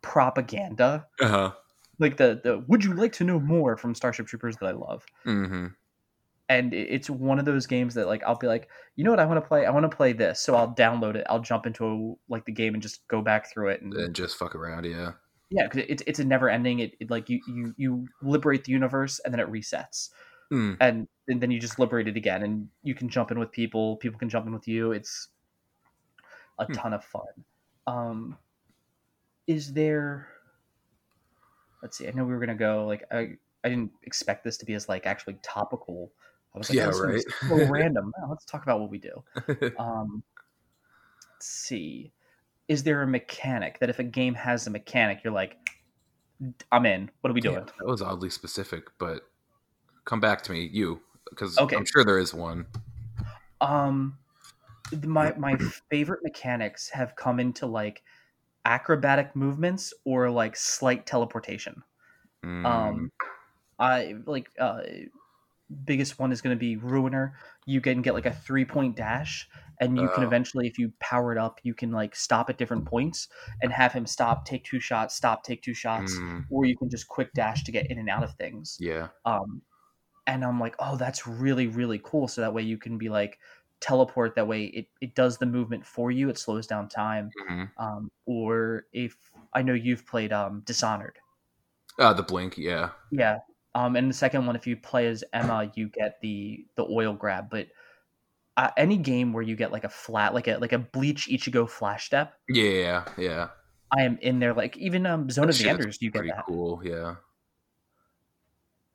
propaganda. 0.00 1.06
Uh 1.20 1.28
huh. 1.28 1.52
Like 1.98 2.16
the 2.16 2.40
the 2.42 2.58
would 2.68 2.84
you 2.84 2.94
like 2.94 3.12
to 3.14 3.24
know 3.24 3.40
more 3.40 3.76
from 3.76 3.94
Starship 3.94 4.26
Troopers 4.26 4.56
that 4.58 4.66
I 4.66 4.72
love, 4.72 5.06
hmm 5.24 5.76
and 6.48 6.74
it's 6.74 7.08
one 7.08 7.38
of 7.38 7.46
those 7.46 7.66
games 7.66 7.94
that 7.94 8.06
like 8.06 8.22
I'll 8.24 8.36
be 8.36 8.46
like, 8.46 8.68
you 8.96 9.04
know 9.04 9.10
what 9.10 9.20
I 9.20 9.24
want 9.24 9.42
to 9.42 9.48
play? 9.48 9.64
I 9.64 9.70
want 9.70 9.90
to 9.90 9.96
play 9.96 10.12
this, 10.12 10.40
so 10.40 10.54
I'll 10.54 10.74
download 10.74 11.14
it. 11.16 11.26
I'll 11.30 11.40
jump 11.40 11.66
into 11.66 12.18
like 12.28 12.44
the 12.44 12.52
game 12.52 12.74
and 12.74 12.82
just 12.82 13.06
go 13.08 13.22
back 13.22 13.50
through 13.50 13.68
it 13.70 13.80
and 13.82 13.96
And 13.96 14.14
just 14.14 14.36
fuck 14.36 14.54
around. 14.54 14.84
Yeah. 14.84 15.12
yeah, 15.50 15.64
because 15.64 15.84
it's 15.88 16.02
it's 16.06 16.18
a 16.18 16.24
never 16.24 16.48
ending. 16.48 16.80
It, 16.80 16.94
it 17.00 17.10
like 17.10 17.28
you 17.28 17.40
you 17.46 17.74
you 17.76 18.08
liberate 18.22 18.64
the 18.64 18.72
universe 18.72 19.20
and 19.20 19.32
then 19.32 19.40
it 19.40 19.48
resets 19.50 20.08
Mm. 20.52 20.78
and, 20.80 21.08
and 21.28 21.42
then 21.42 21.50
you 21.52 21.60
just 21.60 21.78
liberate 21.78 22.08
it 22.08 22.16
again 22.16 22.42
and 22.42 22.68
you 22.82 22.94
can 22.94 23.08
jump 23.08 23.30
in 23.32 23.38
with 23.40 23.52
people 23.52 23.96
people 23.98 24.18
can 24.18 24.28
jump 24.30 24.46
in 24.46 24.52
with 24.54 24.68
you 24.68 24.92
it's 24.92 25.28
a 26.58 26.66
Hmm. 26.66 26.76
ton 26.76 26.92
of 26.92 27.04
fun 27.04 27.44
um 27.86 28.38
is 29.46 29.72
there 29.72 30.28
let's 31.84 31.98
see 31.98 32.08
i 32.08 32.10
know 32.10 32.24
we 32.24 32.32
were 32.32 32.40
gonna 32.40 32.54
go 32.54 32.86
like 32.86 33.04
i 33.12 33.28
i 33.62 33.68
didn't 33.68 33.92
expect 34.02 34.42
this 34.42 34.56
to 34.56 34.64
be 34.64 34.74
as 34.74 34.88
like 34.88 35.06
actually 35.06 35.36
topical. 35.42 36.10
I 36.54 36.58
was 36.58 36.68
like 36.70 36.78
Yeah, 36.78 36.90
oh, 36.92 36.98
right. 36.98 37.24
so 37.48 37.66
random. 37.68 38.12
Let's 38.28 38.44
talk 38.44 38.62
about 38.62 38.80
what 38.80 38.90
we 38.90 38.98
do. 38.98 39.22
Um 39.78 40.22
let's 41.34 41.46
see. 41.46 42.12
Is 42.68 42.82
there 42.82 43.02
a 43.02 43.06
mechanic 43.06 43.78
that 43.80 43.90
if 43.90 43.98
a 43.98 44.04
game 44.04 44.34
has 44.34 44.66
a 44.66 44.70
mechanic 44.70 45.22
you're 45.22 45.32
like 45.32 45.56
i'm 46.72 46.86
in. 46.86 47.10
What 47.20 47.30
are 47.30 47.34
we 47.34 47.40
doing? 47.40 47.56
Yeah, 47.56 47.60
that 47.60 47.86
was 47.86 48.02
oddly 48.02 48.30
specific, 48.30 48.84
but 48.98 49.22
come 50.04 50.20
back 50.20 50.42
to 50.42 50.52
me, 50.52 50.68
you, 50.72 51.00
because 51.28 51.58
Okay. 51.58 51.76
I'm 51.76 51.86
sure 51.86 52.04
there 52.04 52.18
is 52.18 52.32
one. 52.32 52.66
Um, 53.60 54.18
my 55.04 55.34
my 55.36 55.58
favorite 55.90 56.20
mechanics 56.22 56.88
have 56.90 57.16
come 57.16 57.40
into 57.40 57.66
like 57.66 58.02
acrobatic 58.64 59.34
movements 59.36 59.92
or 60.04 60.30
like 60.30 60.56
slight 60.56 61.06
teleportation. 61.06 61.82
Mm, 62.44 62.66
Um, 62.66 63.12
I 63.78 64.14
like 64.26 64.50
uh, 64.58 64.82
biggest 65.84 66.18
one 66.18 66.32
is 66.32 66.40
going 66.40 66.54
to 66.56 66.60
be 66.60 66.76
Ruiner. 66.76 67.34
You 67.66 67.80
can 67.80 68.02
get 68.02 68.14
like 68.14 68.26
a 68.26 68.32
three 68.32 68.64
point 68.64 68.96
dash, 68.96 69.48
and 69.80 69.98
you 69.98 70.08
can 70.10 70.22
Oh. 70.22 70.26
eventually, 70.26 70.66
if 70.66 70.78
you 70.78 70.92
power 71.00 71.32
it 71.32 71.38
up, 71.38 71.60
you 71.62 71.74
can 71.74 71.90
like 71.90 72.14
stop 72.14 72.50
at 72.50 72.58
different 72.58 72.84
points 72.84 73.28
and 73.62 73.72
have 73.72 73.92
him 73.92 74.06
stop, 74.06 74.44
take 74.44 74.64
two 74.64 74.80
shots, 74.80 75.14
stop, 75.14 75.42
take 75.42 75.62
two 75.62 75.74
shots, 75.74 76.14
mm, 76.14 76.44
or 76.50 76.64
you 76.64 76.76
can 76.76 76.88
just 76.90 77.08
quick 77.08 77.32
dash 77.32 77.64
to 77.64 77.72
get 77.72 77.90
in 77.90 77.98
and 77.98 78.08
out 78.10 78.22
of 78.22 78.34
things 78.34 78.76
yeah. 78.80 79.08
um 79.24 79.62
and 80.26 80.44
i'm 80.44 80.58
like 80.60 80.74
oh 80.78 80.96
that's 80.96 81.26
really 81.26 81.66
really 81.66 82.00
cool 82.02 82.28
so 82.28 82.40
that 82.40 82.54
way 82.54 82.62
you 82.62 82.78
can 82.78 82.98
be 82.98 83.08
like 83.08 83.38
teleport 83.84 84.34
that 84.36 84.48
way 84.48 84.66
it, 84.66 84.88
it 85.02 85.14
does 85.14 85.38
the 85.38 85.46
movement 85.46 85.86
for 85.86 86.10
you 86.10 86.30
it 86.30 86.38
slows 86.38 86.66
down 86.66 86.88
time 86.88 87.34
hmm 87.36 87.64
um 87.78 88.10
or 88.26 88.86
if 88.92 89.30
i 89.54 89.62
know 89.62 89.74
you've 89.74 90.06
played 90.06 90.32
um 90.32 90.62
dishonored 90.62 91.18
Uh, 91.98 92.12
the 92.12 92.22
blink. 92.22 92.56
Yeah. 92.58 92.92
yeah 93.10 93.38
um 93.74 93.96
and 93.96 94.08
the 94.10 94.14
second 94.14 94.46
one 94.46 94.56
if 94.56 94.66
you 94.66 94.76
play 94.76 95.06
as 95.06 95.24
emma 95.32 95.70
you 95.74 95.88
get 95.88 96.20
the 96.20 96.66
the 96.76 96.84
oil 96.84 97.12
grab 97.12 97.50
but 97.50 97.68
uh, 98.56 98.70
any 98.76 98.98
game 98.98 99.32
where 99.32 99.42
you 99.42 99.56
get 99.56 99.72
like 99.72 99.84
a 99.84 99.90
flat 99.90 100.34
like 100.34 100.48
a 100.48 100.56
like 100.58 100.72
a 100.72 100.78
bleach 100.80 101.28
ichigo 101.28 101.68
flash 101.68 102.06
step 102.06 102.38
Yeah. 102.48 103.04
Yeah. 103.18 103.50
i 103.96 104.02
am 104.02 104.18
in 104.18 104.38
there 104.40 104.52
like 104.54 104.76
even 104.76 105.06
um 105.06 105.30
zone 105.30 105.48
of 105.50 105.56
the 105.58 105.68
enders 105.68 105.98
you 106.00 106.10
get 106.10 106.24
Pretty 106.24 106.28
that 106.28 106.44
cool. 106.46 106.80
Yeah. 106.84 107.16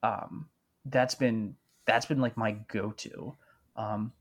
um 0.03 0.49
that's 0.85 1.15
been 1.15 1.55
that's 1.85 2.05
been 2.05 2.19
like 2.21 2.37
my 2.37 2.51
go-to. 2.51 3.35
Um, 3.75 4.13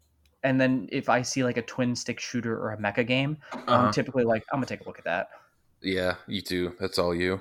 and 0.43 0.61
then 0.61 0.89
if 0.93 1.09
I 1.09 1.23
see 1.23 1.45
like 1.45 1.57
a 1.57 1.63
twin 1.63 1.95
stick 1.97 2.21
shooter 2.21 2.57
or 2.59 2.73
a 2.73 2.79
mecha 2.79 3.07
game, 3.07 3.39
Uh-huh. 3.53 3.73
I'm 3.75 3.93
typically 3.93 4.25
like 4.25 4.45
I'm 4.53 4.59
gonna 4.59 4.67
take 4.67 4.81
a 4.83 4.85
look 4.85 4.99
at 4.99 5.05
that. 5.05 5.29
Yeah, 5.81 6.15
you 6.27 6.41
too. 6.41 6.75
That's 6.81 6.99
all 6.99 7.15
you. 7.15 7.41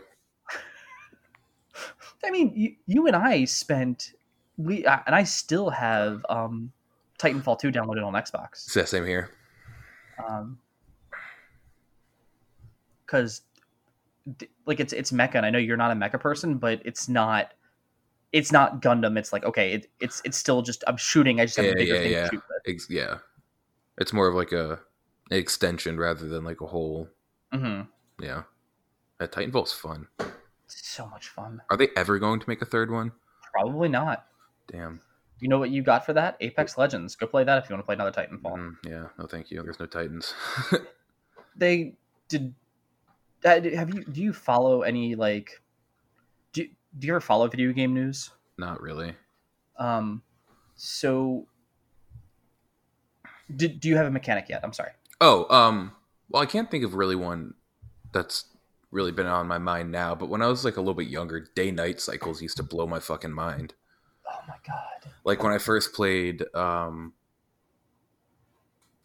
I 2.23 2.31
mean, 2.31 2.51
you, 2.55 2.75
you 2.85 3.07
and 3.07 3.15
I 3.15 3.45
spent 3.45 4.13
we 4.57 4.85
uh, 4.85 4.99
and 5.05 5.15
I 5.15 5.23
still 5.23 5.69
have 5.69 6.25
um, 6.29 6.71
Titanfall 7.19 7.59
2 7.59 7.71
downloaded 7.71 8.05
on 8.05 8.13
Xbox. 8.13 8.71
The 8.73 8.85
same 8.85 9.05
here. 9.05 9.29
Um, 10.27 10.57
because 13.05 13.41
like 14.65 14.79
it's 14.79 14.93
it's 14.93 15.11
mecha, 15.11 15.35
and 15.35 15.45
I 15.45 15.49
know 15.49 15.59
you're 15.59 15.77
not 15.77 15.91
a 15.91 15.95
mecha 15.95 16.19
person, 16.19 16.57
but 16.57 16.81
it's 16.85 17.07
not 17.07 17.53
it's 18.33 18.51
not 18.51 18.81
Gundam. 18.81 19.17
It's 19.17 19.31
like 19.33 19.43
okay, 19.45 19.73
it, 19.73 19.87
it's 19.99 20.21
it's 20.25 20.37
still 20.37 20.61
just 20.61 20.83
I'm 20.87 20.97
shooting. 20.97 21.39
I 21.39 21.45
just 21.45 21.57
have 21.57 21.65
Yeah, 21.65 21.71
a 21.71 21.75
bigger 21.75 21.95
yeah, 21.95 22.01
thing 22.01 22.11
yeah. 22.11 22.23
to 22.23 22.29
shoot 22.29 22.43
with. 22.49 22.73
Ex- 22.75 22.89
yeah, 22.89 23.17
it's 23.97 24.13
more 24.13 24.27
of 24.27 24.35
like 24.35 24.51
a 24.51 24.79
an 25.31 25.37
extension 25.37 25.97
rather 25.97 26.27
than 26.27 26.43
like 26.43 26.61
a 26.61 26.65
whole. 26.67 27.09
Mm-hmm. 27.53 28.23
Yeah, 28.23 28.43
that 29.19 29.31
Titanfall's 29.31 29.73
fun. 29.73 30.07
So 30.67 31.07
much 31.07 31.29
fun. 31.29 31.61
Are 31.69 31.77
they 31.77 31.89
ever 31.95 32.19
going 32.19 32.39
to 32.39 32.49
make 32.49 32.61
a 32.61 32.65
third 32.65 32.91
one? 32.91 33.11
Probably 33.53 33.87
not. 33.89 34.25
Damn. 34.71 34.99
You 35.39 35.47
know 35.49 35.59
what 35.59 35.69
you 35.69 35.83
got 35.83 36.05
for 36.05 36.13
that? 36.13 36.35
Apex 36.41 36.77
Legends. 36.77 37.15
Go 37.15 37.27
play 37.27 37.43
that 37.43 37.63
if 37.63 37.69
you 37.69 37.75
want 37.75 37.83
to 37.83 37.85
play 37.85 37.93
another 37.95 38.11
Titanfall. 38.11 38.57
Mm, 38.57 38.75
yeah. 38.85 39.07
No, 39.19 39.27
thank 39.27 39.51
you. 39.51 39.61
There's 39.63 39.79
no 39.79 39.85
Titans. 39.85 40.33
They 41.55 41.93
did. 42.29 42.53
uh, 43.43 43.61
Have 43.75 43.93
you? 43.93 44.03
Do 44.03 44.21
you 44.21 44.33
follow 44.33 44.81
any 44.83 45.15
like? 45.15 45.61
Do 46.93 46.99
Do 46.99 47.07
you 47.07 47.13
ever 47.13 47.21
follow 47.21 47.47
video 47.47 47.71
game 47.71 47.93
news? 47.93 48.31
Not 48.57 48.81
really. 48.81 49.15
Um, 49.77 50.21
so. 50.75 51.47
Did, 53.55 53.79
do 53.79 53.87
you 53.87 53.95
have 53.95 54.07
a 54.07 54.11
mechanic 54.11 54.49
yet? 54.49 54.61
I'm 54.63 54.73
sorry. 54.73 54.91
Oh, 55.21 55.53
um, 55.53 55.93
well, 56.29 56.43
I 56.43 56.45
can't 56.45 56.69
think 56.69 56.83
of 56.83 56.95
really 56.95 57.15
one 57.15 57.53
that's 58.11 58.45
really 58.91 59.11
been 59.11 59.25
on 59.25 59.47
my 59.47 59.57
mind 59.57 59.91
now. 59.91 60.15
But 60.15 60.29
when 60.29 60.41
I 60.41 60.47
was 60.47 60.65
like 60.65 60.77
a 60.77 60.81
little 60.81 60.93
bit 60.93 61.07
younger, 61.07 61.47
day 61.55 61.71
night 61.71 62.01
cycles 62.01 62.41
used 62.41 62.57
to 62.57 62.63
blow 62.63 62.87
my 62.87 62.99
fucking 62.99 63.31
mind. 63.31 63.73
Oh 64.29 64.39
my 64.47 64.55
god. 64.65 65.11
Like 65.23 65.43
when 65.43 65.53
I 65.53 65.57
first 65.57 65.93
played 65.93 66.43
um, 66.53 67.13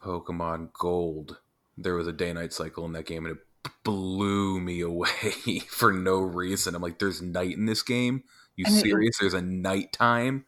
Pokemon 0.02 0.72
Gold, 0.72 1.38
there 1.78 1.94
was 1.94 2.06
a 2.06 2.12
day 2.12 2.32
night 2.32 2.52
cycle 2.52 2.84
in 2.84 2.92
that 2.92 3.06
game, 3.06 3.26
and 3.26 3.36
it 3.36 3.42
blew 3.84 4.60
me 4.60 4.80
away 4.80 5.60
for 5.68 5.92
no 5.92 6.20
reason. 6.20 6.74
I'm 6.74 6.82
like, 6.82 6.98
"There's 6.98 7.22
night 7.22 7.56
in 7.56 7.66
this 7.66 7.82
game? 7.82 8.24
You 8.56 8.64
And 8.66 8.76
it- 8.76 8.80
serious? 8.80 9.16
There's 9.18 9.34
a 9.34 9.42
nighttime 9.42 10.44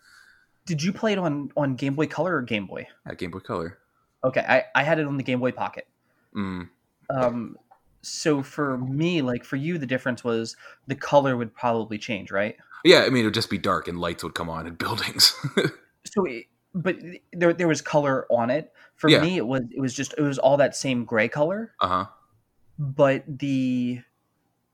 Did 0.66 0.82
you 0.82 0.92
play 0.92 1.12
it 1.12 1.18
on 1.18 1.50
on 1.56 1.74
Game 1.76 1.94
Boy 1.94 2.06
Color 2.06 2.36
or 2.36 2.42
Game 2.42 2.66
Boy? 2.66 2.86
at 3.06 3.18
Game 3.18 3.30
Boy 3.30 3.40
Color." 3.40 3.78
Okay, 4.24 4.44
I, 4.48 4.64
I 4.74 4.82
had 4.84 4.98
it 4.98 5.06
on 5.06 5.16
the 5.18 5.22
Game 5.22 5.40
Boy 5.40 5.52
Pocket. 5.52 5.86
Mm, 6.34 6.68
Um, 7.10 7.58
so 8.00 8.42
for 8.42 8.78
me, 8.78 9.20
like 9.22 9.44
for 9.44 9.56
you, 9.56 9.76
the 9.78 9.86
difference 9.86 10.24
was 10.24 10.56
the 10.86 10.94
color 10.94 11.36
would 11.36 11.54
probably 11.54 11.98
change, 11.98 12.30
right? 12.30 12.56
yeah, 12.84 13.00
I 13.06 13.10
mean, 13.10 13.22
it 13.22 13.26
would 13.26 13.34
just 13.34 13.50
be 13.50 13.58
dark 13.58 13.86
and 13.88 13.98
lights 13.98 14.22
would 14.24 14.34
come 14.34 14.48
on 14.50 14.66
in 14.66 14.74
buildings. 14.84 15.34
So, 16.04 16.24
it, 16.26 16.46
but 16.74 16.96
there 17.32 17.52
there 17.52 17.68
was 17.68 17.80
color 17.82 18.26
on 18.30 18.50
it. 18.50 18.72
For 18.96 19.08
Yeah. 19.10 19.20
me, 19.20 19.36
it 19.36 19.46
was 19.46 19.62
it 19.74 19.80
was 19.80 19.94
just 19.94 20.14
it 20.18 20.22
was 20.22 20.38
all 20.38 20.56
that 20.56 20.74
same 20.76 21.04
gray 21.04 21.28
color, 21.28 21.72
uh 21.80 21.88
huh. 21.88 22.06
But 22.78 23.24
the 23.26 24.00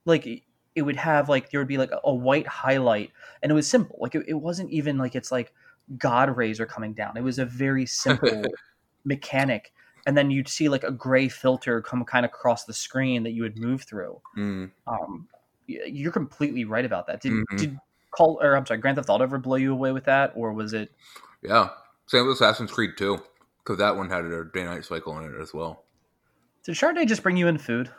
like 0.04 0.26
it 0.74 0.82
would 0.82 0.96
have 0.96 1.28
like 1.28 1.50
there 1.50 1.60
would 1.60 1.68
be 1.68 1.78
like 1.78 1.90
a 2.04 2.14
white 2.14 2.46
highlight, 2.46 3.10
and 3.42 3.50
it 3.50 3.54
was 3.54 3.66
simple. 3.66 3.98
Like 4.00 4.14
it, 4.14 4.24
it 4.28 4.34
wasn't 4.34 4.70
even 4.70 4.98
like 4.98 5.14
it's 5.14 5.32
like 5.32 5.52
God 5.98 6.36
rays 6.36 6.60
are 6.60 6.66
coming 6.66 6.92
down. 6.94 7.16
It 7.16 7.22
was 7.24 7.38
a 7.38 7.44
very 7.44 7.86
simple 7.86 8.44
mechanic. 9.04 9.72
And 10.06 10.16
then 10.16 10.30
you'd 10.30 10.48
see 10.48 10.68
like 10.68 10.84
a 10.84 10.90
gray 10.90 11.28
filter 11.28 11.82
come 11.82 12.04
kind 12.04 12.24
of 12.24 12.30
across 12.30 12.64
the 12.64 12.72
screen 12.72 13.22
that 13.24 13.32
you 13.32 13.42
would 13.42 13.58
move 13.58 13.82
through. 13.82 14.20
Mm. 14.36 14.70
Um, 14.86 15.28
you're 15.66 16.10
completely 16.10 16.64
right 16.64 16.84
about 16.84 17.06
that. 17.06 17.20
Did 17.20 17.32
Mhm. 17.32 17.58
did 17.58 17.78
call 18.10 18.38
or 18.42 18.56
I'm 18.56 18.64
sorry, 18.66 18.80
Grand 18.80 18.96
Theft 18.96 19.10
Auto 19.10 19.22
ever 19.24 19.38
blow 19.38 19.56
you 19.56 19.72
away 19.72 19.92
with 19.92 20.04
that, 20.04 20.32
or 20.34 20.52
was 20.52 20.72
it? 20.72 20.90
Yeah, 21.42 21.70
same 22.06 22.26
with 22.26 22.34
Assassin's 22.34 22.72
Creed 22.72 22.96
too, 22.96 23.22
because 23.58 23.78
that 23.78 23.96
one 23.96 24.08
had 24.08 24.24
a 24.24 24.44
day 24.44 24.64
night 24.64 24.84
cycle 24.84 25.18
in 25.18 25.34
it 25.34 25.40
as 25.40 25.52
well. 25.52 25.84
Did 26.64 26.74
Chardonnay 26.74 27.06
just 27.06 27.22
bring 27.22 27.36
you 27.36 27.48
in 27.48 27.58
food? 27.58 27.90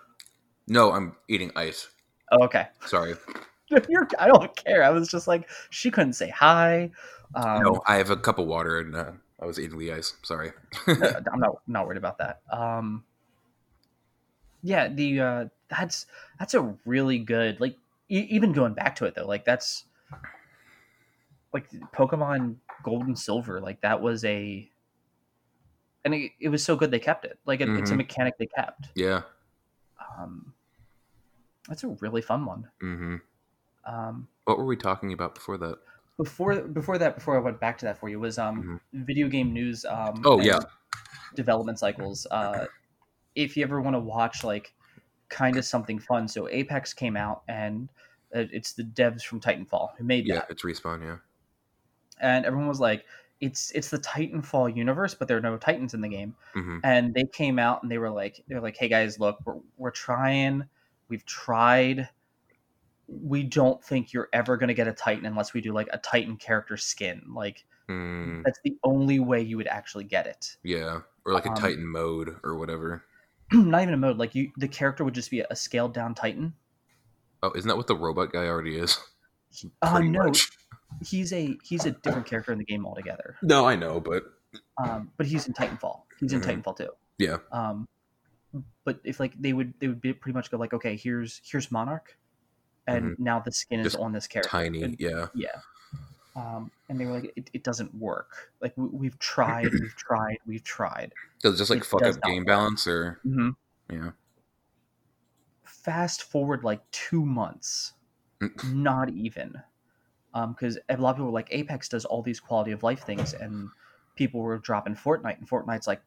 No, 0.67 0.91
I'm 0.91 1.15
eating 1.27 1.51
ice. 1.55 1.89
Oh, 2.31 2.43
okay. 2.45 2.67
Sorry. 2.85 3.15
You're, 3.89 4.07
I 4.19 4.27
don't 4.27 4.55
care. 4.55 4.83
I 4.83 4.89
was 4.89 5.07
just 5.07 5.27
like, 5.27 5.49
she 5.69 5.91
couldn't 5.91 6.13
say 6.13 6.29
hi. 6.29 6.91
Um, 7.35 7.63
no, 7.63 7.81
I 7.87 7.95
have 7.95 8.09
a 8.09 8.17
cup 8.17 8.39
of 8.39 8.47
water 8.47 8.79
and 8.79 8.95
uh, 8.95 9.11
I 9.41 9.45
was 9.45 9.59
eating 9.59 9.77
the 9.77 9.93
ice. 9.93 10.15
Sorry. 10.23 10.51
I'm 10.87 11.39
not 11.39 11.61
not 11.67 11.87
worried 11.87 11.97
about 11.97 12.17
that. 12.19 12.41
Um, 12.51 13.03
yeah, 14.61 14.87
the 14.89 15.19
uh, 15.19 15.45
that's 15.69 16.05
that's 16.39 16.53
a 16.53 16.75
really 16.85 17.17
good 17.19 17.59
like 17.59 17.77
e- 18.09 18.27
even 18.29 18.51
going 18.51 18.73
back 18.73 18.95
to 18.97 19.05
it 19.05 19.15
though, 19.15 19.25
like 19.25 19.45
that's 19.45 19.85
like 21.53 21.69
Pokemon 21.93 22.55
Gold 22.83 23.07
and 23.07 23.17
Silver, 23.17 23.59
like 23.59 23.81
that 23.81 24.01
was 24.01 24.23
a 24.25 24.69
and 26.05 26.13
it, 26.13 26.31
it 26.39 26.49
was 26.49 26.63
so 26.63 26.75
good 26.75 26.91
they 26.91 26.99
kept 26.99 27.25
it. 27.25 27.39
Like 27.45 27.61
it, 27.61 27.69
it's 27.69 27.91
a 27.91 27.93
Mhm. 27.93 27.97
mechanic 27.97 28.37
they 28.37 28.47
kept. 28.47 28.89
yeah. 28.95 29.21
Um, 30.17 30.53
that's 31.67 31.83
a 31.83 31.87
really 31.99 32.21
fun 32.21 32.45
one. 32.45 32.69
hmm 32.79 33.15
Um, 33.85 34.27
What 34.45 34.57
were 34.57 34.65
we 34.65 34.75
talking 34.77 35.13
about 35.13 35.35
before 35.35 35.57
that? 35.57 35.77
before 36.17 36.61
before 36.61 36.97
that, 36.97 37.15
before 37.15 37.35
I 37.35 37.39
went 37.39 37.59
back 37.59 37.77
to 37.79 37.85
that 37.85 37.97
for 37.99 38.09
you, 38.09 38.19
was 38.19 38.37
um 38.37 38.79
video 38.93 39.27
game 39.27 39.53
news. 39.53 39.85
Um, 39.85 40.15
Mm-hmm. 40.15 40.27
Oh, 40.27 40.39
yeah. 40.39 40.59
development 41.35 41.79
cycles. 41.79 42.27
Uh, 42.29 42.65
if 43.35 43.55
you 43.55 43.63
ever 43.63 43.79
want 43.81 43.95
to 43.95 43.99
watch 43.99 44.43
like 44.43 44.73
kind 45.29 45.57
of 45.57 45.63
something 45.65 45.99
fun, 45.99 46.27
so 46.27 46.49
Apex 46.49 46.93
came 46.93 47.15
out 47.15 47.43
and 47.47 47.87
uh, 48.35 48.43
it's 48.51 48.73
the 48.73 48.83
devs 48.83 49.23
from 49.23 49.39
Titanfall 49.39 49.89
who 49.97 50.03
made 50.03 50.27
Yeah, 50.27 50.35
that, 50.39 50.47
it's 50.49 50.63
respawn. 50.63 51.01
Yeah. 51.03 51.17
and 52.19 52.45
everyone 52.45 52.67
was 52.67 52.79
like, 52.81 53.05
"It's 53.41 53.71
it's 53.71 53.89
the 53.89 53.99
Titanfall 53.99 54.75
universe, 54.75 55.13
but 55.15 55.27
there 55.27 55.37
are 55.37 55.41
no 55.41 55.57
Titans 55.57 55.93
in 55.93 56.01
the 56.01 56.09
game." 56.09 56.35
hmm 56.53 56.79
And 56.83 57.13
they 57.13 57.25
came 57.25 57.59
out 57.59 57.83
and 57.83 57.91
they 57.91 57.97
were 57.99 58.09
like, 58.11 58.43
"They're 58.47 58.61
like, 58.61 58.77
hey 58.77 58.87
guys, 58.89 59.19
look, 59.19 59.39
we're 59.45 59.59
we're 59.77 59.91
trying, 59.91 60.65
we've 61.09 61.25
tried." 61.25 62.09
We 63.07 63.43
don't 63.43 63.83
think 63.83 64.13
you're 64.13 64.29
ever 64.33 64.57
going 64.57 64.69
to 64.69 64.73
get 64.73 64.87
a 64.87 64.93
Titan 64.93 65.25
unless 65.25 65.53
we 65.53 65.61
do 65.61 65.73
like 65.73 65.89
a 65.91 65.97
Titan 65.99 66.37
character 66.37 66.77
skin. 66.77 67.23
Like 67.33 67.65
Mm, 67.89 68.45
that's 68.45 68.59
the 68.63 68.77
only 68.83 69.19
way 69.19 69.41
you 69.41 69.57
would 69.57 69.67
actually 69.67 70.05
get 70.05 70.27
it. 70.27 70.57
yeah, 70.63 71.01
or 71.25 71.33
like 71.33 71.45
a 71.45 71.49
Um, 71.49 71.53
Titan 71.53 71.87
mode 71.87 72.39
or 72.43 72.55
whatever. 72.57 73.03
not 73.53 73.81
even 73.81 73.93
a 73.93 73.97
mode 73.97 74.17
like 74.17 74.33
you 74.35 74.51
the 74.57 74.67
character 74.67 75.03
would 75.03 75.13
just 75.13 75.29
be 75.31 75.41
a 75.41 75.55
scaled 75.55 75.93
down 75.93 76.15
titan 76.15 76.53
Oh, 77.43 77.51
isn't 77.53 77.67
that 77.67 77.77
what 77.77 77.87
the 77.87 77.95
robot 77.95 78.31
guy 78.31 78.45
already 78.47 78.77
is? 78.77 78.97
uh 79.81 80.01
no 80.01 80.29
much. 80.29 80.49
He's 81.05 81.31
a 81.33 81.57
he's 81.63 81.85
a 81.85 81.91
different 81.91 82.25
character 82.25 82.51
in 82.51 82.57
the 82.57 82.65
game 82.65 82.85
altogether 82.85 83.35
No, 83.41 83.65
I 83.67 83.75
know, 83.75 83.99
but 83.99 84.23
um 84.83 85.11
but 85.17 85.25
he's 85.25 85.47
in 85.47 85.53
titanfall 85.53 86.01
he's 86.19 86.33
in 86.33 86.41
Mhm. 86.41 86.61
titanfall 86.63 86.77
too 86.77 86.89
yeah. 87.17 87.37
um 87.51 87.87
but 88.83 88.99
if 89.03 89.19
like 89.19 89.33
they 89.41 89.53
would 89.53 89.73
they 89.79 89.87
would 89.87 90.01
be 90.01 90.11
pretty 90.13 90.35
much 90.35 90.51
go 90.51 90.57
like 90.57 90.73
okay 90.73 90.95
here's 90.97 91.39
here's 91.43 91.71
monarch 91.71 92.17
and 92.87 93.15
now 93.19 93.39
the 93.39 93.51
skin 93.51 93.79
is 93.79 93.93
Mm-hmm. 93.93 94.03
On 94.03 94.11
this 94.11 94.27
character 94.27 94.49
Tiny. 94.49 94.81
And- 94.83 94.95
Yeah. 94.99 95.27
yeah 95.33 95.61
um 96.35 96.71
and 96.89 96.99
they 96.99 97.05
were 97.05 97.13
like 97.13 97.31
it, 97.35 97.49
it 97.53 97.63
doesn't 97.63 97.93
work 97.95 98.51
like 98.61 98.73
we, 98.77 98.87
we've 98.87 99.19
tried 99.19 99.71
we've 99.71 99.95
tried 99.95 100.37
we've 100.45 100.63
tried 100.63 101.13
Does 101.41 101.55
it 101.55 101.57
just 101.57 101.69
like 101.69 101.79
It 101.79 101.85
fuck 101.85 102.03
up 102.03 102.21
game 102.23 102.39
work. 102.39 102.47
balance 102.47 102.87
or 102.87 103.19
mm-hmm. 103.25 103.49
yeah? 103.93 104.11
fast 105.63 106.23
forward 106.23 106.63
like 106.63 106.79
two 106.91 107.25
months, 107.25 107.93
not 108.65 109.09
even, 109.09 109.61
because 110.33 110.77
a 110.89 110.97
lot 110.97 111.11
of 111.11 111.15
people 111.17 111.27
were 111.27 111.31
like, 111.31 111.49
Apex 111.51 111.89
does 111.89 112.05
all 112.05 112.21
these 112.21 112.39
quality 112.39 112.71
of 112.71 112.83
life 112.83 113.03
things, 113.03 113.33
and 113.33 113.69
people 114.15 114.41
were 114.41 114.57
dropping 114.57 114.95
Fortnite, 114.95 115.37
and 115.37 115.49
Fortnite's 115.49 115.87
like, 115.87 116.01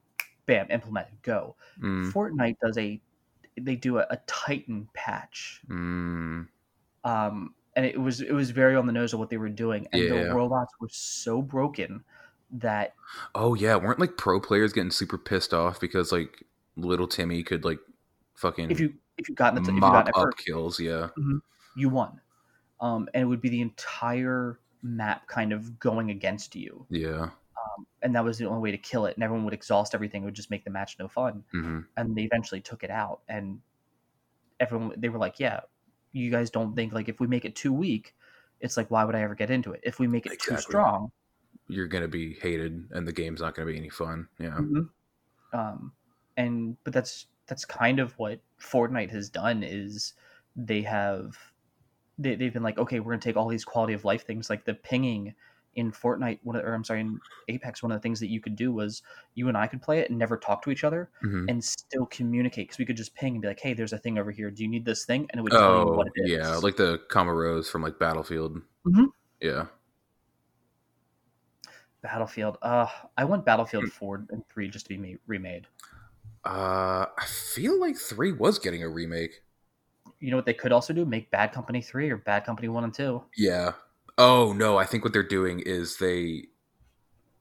bam, 0.47 0.67
implemented, 0.71 1.15
go. 1.23 1.57
Mm, 1.81 2.13
Fortnite 2.13 2.57
does 2.65 2.79
a, 2.79 3.01
they 3.61 3.77
do 3.77 3.99
a, 3.99 4.07
a 4.11 4.19
Titan 4.27 4.89
patch, 4.95 5.63
mm, 5.69 6.47
um, 7.05 7.55
and 7.77 7.87
it 7.87 8.01
was 8.01 8.21
it 8.21 8.33
was 8.33 8.51
very 8.51 8.77
on 8.77 8.87
the 8.87 8.93
nose 8.93 9.13
of 9.13 9.19
what 9.19 9.31
they 9.31 9.37
were 9.37 9.49
doing, 9.49 9.87
and 9.93 10.03
Yeah. 10.03 10.25
the 10.25 10.35
robots 10.35 10.73
were 10.81 10.89
so 10.91 11.43
broken 11.43 12.05
that 12.51 12.95
Oh 13.35 13.55
yeah, 13.55 13.77
weren't 13.77 13.99
like 13.99 14.17
pro 14.17 14.41
players 14.41 14.73
getting 14.73 14.91
super 14.91 15.19
pissed 15.19 15.53
off 15.53 15.81
because 15.81 16.13
like 16.13 16.45
little 16.77 17.07
Timmy 17.07 17.43
could 17.43 17.65
like 17.65 17.79
fucking 18.35 18.71
if 18.71 18.81
you 18.81 18.95
if 19.19 19.29
you 19.29 19.35
got 19.35 19.55
the, 19.55 19.61
if 19.61 19.69
you 19.69 19.81
got 19.81 20.17
up 20.17 20.37
kills? 20.37 20.81
Yeah. 20.81 21.09
you 21.77 21.89
won, 21.89 22.21
um, 22.85 23.09
and 23.15 23.23
it 23.23 23.27
would 23.27 23.41
be 23.41 23.49
the 23.49 23.63
entire 23.63 24.61
map 24.83 25.27
kind 25.29 25.53
of 25.53 25.79
going 25.81 26.11
against 26.11 26.55
you. 26.57 26.87
Yeah. 26.91 27.31
and 28.03 28.15
that 28.15 28.25
was 28.25 28.39
the 28.39 28.47
only 28.47 28.61
way 28.61 28.71
to 28.71 28.79
kill 28.79 29.07
it 29.07 29.17
and 29.17 29.25
everyone 29.25 29.45
would 29.45 29.55
exhaust 29.55 29.95
everything 29.95 30.23
it 30.23 30.27
would 30.27 30.35
just 30.35 30.51
make 30.51 30.65
the 30.65 30.71
match 30.71 30.99
no 30.99 31.09
fun 31.09 31.45
hmm 31.53 31.81
and 31.97 32.17
they 32.17 32.23
eventually 32.25 32.61
took 32.61 32.83
it 32.85 32.91
out 32.91 33.23
and 33.29 33.61
everyone 34.61 34.93
they 34.97 35.09
were 35.09 35.19
like 35.19 35.41
yeah 35.41 35.61
you 36.13 36.31
guys 36.31 36.51
don't 36.51 36.75
think 36.75 36.93
like 36.93 37.09
if 37.09 37.21
we 37.21 37.27
make 37.27 37.45
it 37.45 37.57
too 37.57 37.73
weak 37.73 38.15
it's 38.61 38.77
like 38.77 38.91
why 38.91 39.05
would 39.05 39.15
I 39.15 39.21
ever 39.23 39.35
get 39.35 39.51
into 39.51 39.73
it 39.73 39.81
if 39.83 39.99
we 39.99 40.07
make 40.07 40.27
it 40.27 40.33
Exactly. 40.33 40.57
too 40.57 40.63
strong? 40.63 41.11
You're 41.69 41.89
gonna 41.89 42.09
be 42.09 42.35
hated, 42.35 42.89
and 42.93 43.07
the 43.07 43.13
game's 43.13 43.41
not 43.41 43.55
gonna 43.55 43.71
be 43.71 43.77
any 43.77 43.91
fun. 43.91 44.29
Yeah. 44.39 44.59
Mhm. 44.59 44.91
Um, 45.53 45.93
and 46.37 46.77
but 46.85 46.93
that's 46.93 47.27
that's 47.47 47.65
kind 47.65 48.01
of 48.01 48.19
what 48.19 48.41
Fortnite 48.61 49.11
has 49.11 49.31
done 49.31 49.63
is 49.63 50.15
they 50.57 50.83
have 50.83 51.53
they, 52.19 52.35
they've 52.37 52.53
been 52.53 52.63
like 52.63 52.79
okay 52.79 53.01
we're 53.01 53.13
gonna 53.13 53.21
take 53.21 53.37
all 53.37 53.49
these 53.49 53.65
quality 53.65 53.93
of 53.95 54.05
life 54.05 54.27
things 54.27 54.51
like 54.51 54.65
the 54.65 54.75
pinging 54.75 55.35
in 55.75 55.91
Fortnite 55.91 56.39
one 56.45 56.57
of, 56.57 56.65
or 56.65 56.75
I'm 56.75 56.85
sorry 56.85 57.01
in 57.01 57.21
Apex 57.49 57.83
one 57.83 57.91
of 57.93 57.99
the 57.99 58.03
things 58.03 58.21
that 58.21 58.31
you 58.31 58.41
could 58.41 58.57
do 58.57 58.73
was 58.73 59.03
you 59.35 59.49
and 59.49 59.57
I 59.57 59.67
could 59.67 59.83
play 59.83 59.99
it 60.01 60.09
and 60.11 60.19
never 60.19 60.37
talk 60.39 60.63
to 60.63 60.71
each 60.71 60.85
other 60.85 61.11
Mhm. 61.25 61.51
and 61.51 61.65
still 61.65 62.07
communicate 62.07 62.69
because 62.69 62.79
we 62.79 62.87
could 62.87 62.97
just 62.97 63.15
ping 63.15 63.35
and 63.35 63.43
be 63.43 63.49
like 63.49 63.61
hey 63.61 63.75
there's 63.75 63.93
a 63.93 63.99
thing 63.99 64.19
over 64.19 64.31
here 64.31 64.51
do 64.51 64.63
you 64.63 64.69
need 64.69 64.85
this 64.85 65.05
thing 65.05 65.27
and 65.31 65.39
it 65.41 65.43
would 65.43 65.57
tell 65.57 65.75
you 65.75 65.87
Oh, 65.87 65.97
what 65.97 66.07
it 66.07 66.13
is 66.23 66.31
yeah, 66.31 66.57
like 66.57 66.77
the 66.77 67.01
commo 67.11 67.35
rose 67.37 67.69
from 67.71 67.83
like 67.83 67.99
Battlefield. 67.99 68.63
Mhm. 68.87 69.09
Yeah. 69.41 69.67
Battlefield 72.03 72.59
uh 72.63 72.87
I 73.17 73.25
want 73.25 73.45
Battlefield 73.47 73.89
4 73.89 74.27
and 74.31 74.45
3 74.53 74.69
just 74.69 74.87
to 74.87 74.89
be 74.91 74.99
ma- 74.99 75.19
remade 75.27 75.67
Uh, 76.45 77.07
I 77.17 77.25
feel 77.27 77.81
like 77.81 77.97
three 77.97 78.33
was 78.33 78.59
getting 78.59 78.83
a 78.83 78.89
remake. 78.89 79.44
You 80.25 80.31
know 80.31 80.37
what 80.39 80.47
they 80.47 80.55
could 80.55 80.73
also 80.73 80.95
do 80.95 81.05
make 81.05 81.31
Bad 81.31 81.53
Company 81.53 81.83
3 81.83 82.11
or 82.11 82.17
Bad 82.17 82.47
Company 82.47 82.69
1 82.69 82.85
and 82.85 82.95
2 82.95 83.23
Yeah. 83.37 83.73
Oh 84.17 84.55
no, 84.55 84.79
I 84.79 84.87
think 84.87 85.05
what 85.05 85.13
they're 85.13 85.23
doing 85.23 85.61
is 85.61 85.99
they, 85.99 86.47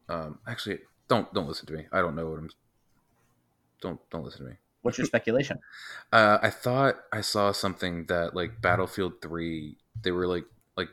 um, 0.09 0.39
actually 0.45 0.79
don't 1.07 1.33
don't 1.33 1.47
listen 1.47 1.65
to 1.67 1.73
me. 1.73 1.85
I 1.93 2.01
don't 2.01 2.13
know 2.13 2.29
what 2.29 2.39
I'm. 2.39 2.49
Don't 3.81 3.99
don't 4.09 4.25
listen 4.25 4.43
to 4.43 4.51
me. 4.51 4.57
what's 4.81 4.97
your 4.97 5.05
speculation 5.13 5.59
Uh, 6.11 6.39
I 6.41 6.49
thought 6.49 6.95
I 7.13 7.21
saw 7.21 7.53
something 7.53 8.07
that 8.07 8.35
like 8.35 8.61
Battlefield 8.61 9.21
Three, 9.21 9.77
they 10.01 10.11
were 10.11 10.27
like 10.27 10.45
like 10.75 10.89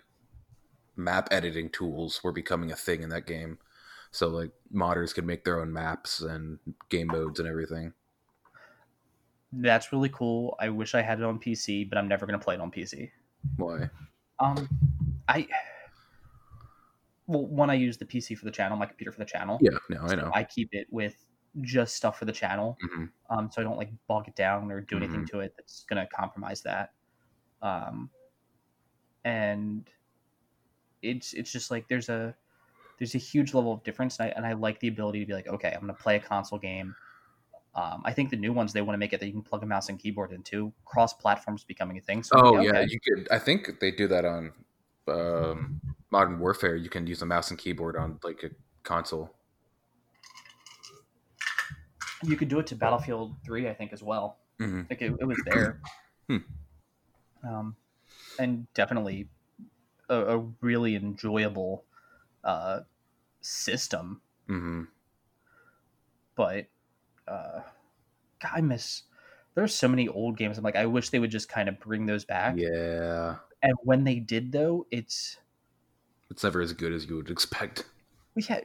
map 0.97 1.29
editing 1.33 1.71
tools 1.71 2.23
were 2.23 2.33
becoming 2.33 2.71
a 2.71 2.77
thing 2.77 3.03
in 3.03 3.09
that 3.09 3.27
game. 3.27 3.59
So 4.13 4.29
like 4.29 4.53
modders 4.73 5.13
could 5.13 5.27
make 5.27 5.45
their 5.45 5.61
own 5.61 5.73
maps 5.73 6.21
and 6.21 6.61
game 6.89 7.09
modes 7.09 7.41
and 7.41 7.49
everything. 7.49 7.95
That's 9.53 9.93
really 9.93 10.09
cool. 10.09 10.57
I 10.61 10.69
wish 10.69 10.95
I 10.95 11.03
had 11.03 11.19
it 11.19 11.25
on 11.25 11.39
PC, 11.39 11.85
but 11.85 11.99
I'm 11.99 12.09
never 12.09 12.27
going 12.27 12.39
to 12.39 12.45
play 12.45 12.55
it 12.55 12.61
on 12.61 12.71
PC. 12.71 13.11
Why? 13.57 13.91
Um, 14.39 14.69
I 15.29 15.49
well, 17.27 17.47
one 17.47 17.71
I 17.71 17.75
use 17.75 17.97
the 17.97 18.05
PC 18.05 18.35
for 18.35 18.45
the 18.45 18.51
channel, 18.51 18.77
my 18.77 18.87
computer 18.87 19.13
for 19.13 19.19
the 19.19 19.25
channel. 19.25 19.59
Yeah, 19.61 19.79
no, 19.89 20.01
I 20.03 20.15
know. 20.17 20.31
I 20.35 20.45
keep 20.45 20.71
it 20.73 20.87
with 20.91 21.25
just 21.63 21.97
stuff 21.97 22.19
for 22.19 22.25
the 22.25 22.33
channel, 22.33 22.77
hmm 22.81 23.07
um, 23.29 23.49
so 23.53 23.61
I 23.61 23.65
don't 23.65 23.77
like 23.77 23.91
bog 24.09 24.27
it 24.27 24.35
down 24.35 24.73
or 24.73 24.81
do 24.81 24.97
anything 24.97 25.25
to 25.27 25.39
it 25.39 25.55
that's 25.57 25.85
going 25.89 26.05
to 26.05 26.09
compromise 26.13 26.63
that. 26.63 26.93
Um, 27.63 28.11
and 29.25 29.89
it's 31.03 31.33
it's 31.33 31.53
just 31.53 31.71
like 31.71 31.89
there's 31.89 32.09
a 32.09 32.35
there's 32.99 33.15
a 33.15 33.19
huge 33.19 33.55
level 33.55 33.73
of 33.73 33.83
difference, 33.85 34.19
and 34.19 34.29
I 34.29 34.33
and 34.33 34.47
I 34.47 34.55
like 34.55 34.81
the 34.81 34.89
ability 34.89 35.21
to 35.21 35.27
be 35.27 35.33
like, 35.33 35.47
okay, 35.47 35.73
I'm 35.73 35.81
going 35.81 35.95
to 35.95 36.03
play 36.03 36.17
a 36.17 36.21
console 36.21 36.59
game. 36.59 36.95
Um, 37.75 38.03
I 38.05 38.13
think 38.13 38.31
the 38.31 38.37
new 38.37 38.53
ones 38.53 38.73
they 38.73 38.83
want 38.83 38.95
to 38.95 38.99
make 38.99 39.13
it 39.13 39.21
that 39.21 39.27
you 39.27 39.33
can 39.33 39.43
plug 39.43 39.63
a 39.63 39.67
mouse 39.67 39.89
and 39.89 39.99
keyboard 39.99 40.33
into. 40.33 40.73
Cross 40.85 41.15
platforms 41.15 41.65
becoming 41.65 41.99
a 41.99 42.01
thing. 42.01 42.23
So 42.23 42.33
Oh 42.33 42.59
yeah, 42.59 42.81
okay. 42.81 42.87
you 42.87 42.99
could. 43.01 43.29
I 43.31 43.39
think 43.39 43.81
they 43.81 43.91
do 43.91 44.07
that 44.09 44.25
on 44.25 44.53
um, 45.09 45.73
Modern 46.11 46.39
Warfare. 46.39 46.77
You 46.77 46.89
can 46.91 47.07
use 47.07 47.23
a 47.23 47.27
mouse 47.27 47.51
and 47.51 47.59
keyboard 47.59 47.97
on 47.97 48.21
like 48.23 48.43
a 48.45 48.51
console. 48.85 49.35
you 52.23 52.37
could 52.37 52.49
do 52.49 52.59
it 52.59 52.67
to 52.69 52.77
Battlefield 52.77 53.37
Three, 53.45 53.69
I 53.69 53.75
think, 53.75 53.93
as 53.93 54.03
well. 54.03 54.39
hmm 54.59 54.83
Like 54.89 55.03
it, 55.03 55.13
it 55.21 55.25
was 55.25 55.41
there, 55.45 55.81
Hmm. 56.29 56.39
um, 57.43 57.77
and 58.39 58.73
definitely 58.75 59.29
a, 60.09 60.39
a 60.39 60.39
really 60.61 60.97
enjoyable 60.97 61.85
uh, 62.45 62.83
system. 63.43 64.23
hmm 64.49 64.83
But 66.35 66.69
uh, 67.31 67.63
God, 68.43 68.53
I 68.55 68.61
miss. 68.63 69.05
There's 69.55 69.75
so 69.75 69.89
many 69.89 70.09
old 70.09 70.37
games. 70.37 70.59
I'm 70.59 70.65
like, 70.65 70.77
I 70.77 70.87
wish 70.87 71.11
they 71.11 71.19
would 71.19 71.31
just 71.31 71.49
kind 71.49 71.69
of 71.69 71.81
bring 71.81 72.07
those 72.07 72.25
back. 72.25 72.57
Yeah, 72.57 73.37
And 73.63 73.75
when 73.83 74.05
they 74.05 74.19
did, 74.21 74.53
though, 74.53 74.87
it's 74.91 75.39
it's 76.31 76.45
never 76.45 76.61
as 76.61 76.73
good 76.73 76.93
as 76.93 77.07
you 77.07 77.17
would 77.17 77.31
expect. 77.31 77.85
we 78.35 78.43
had. 78.43 78.65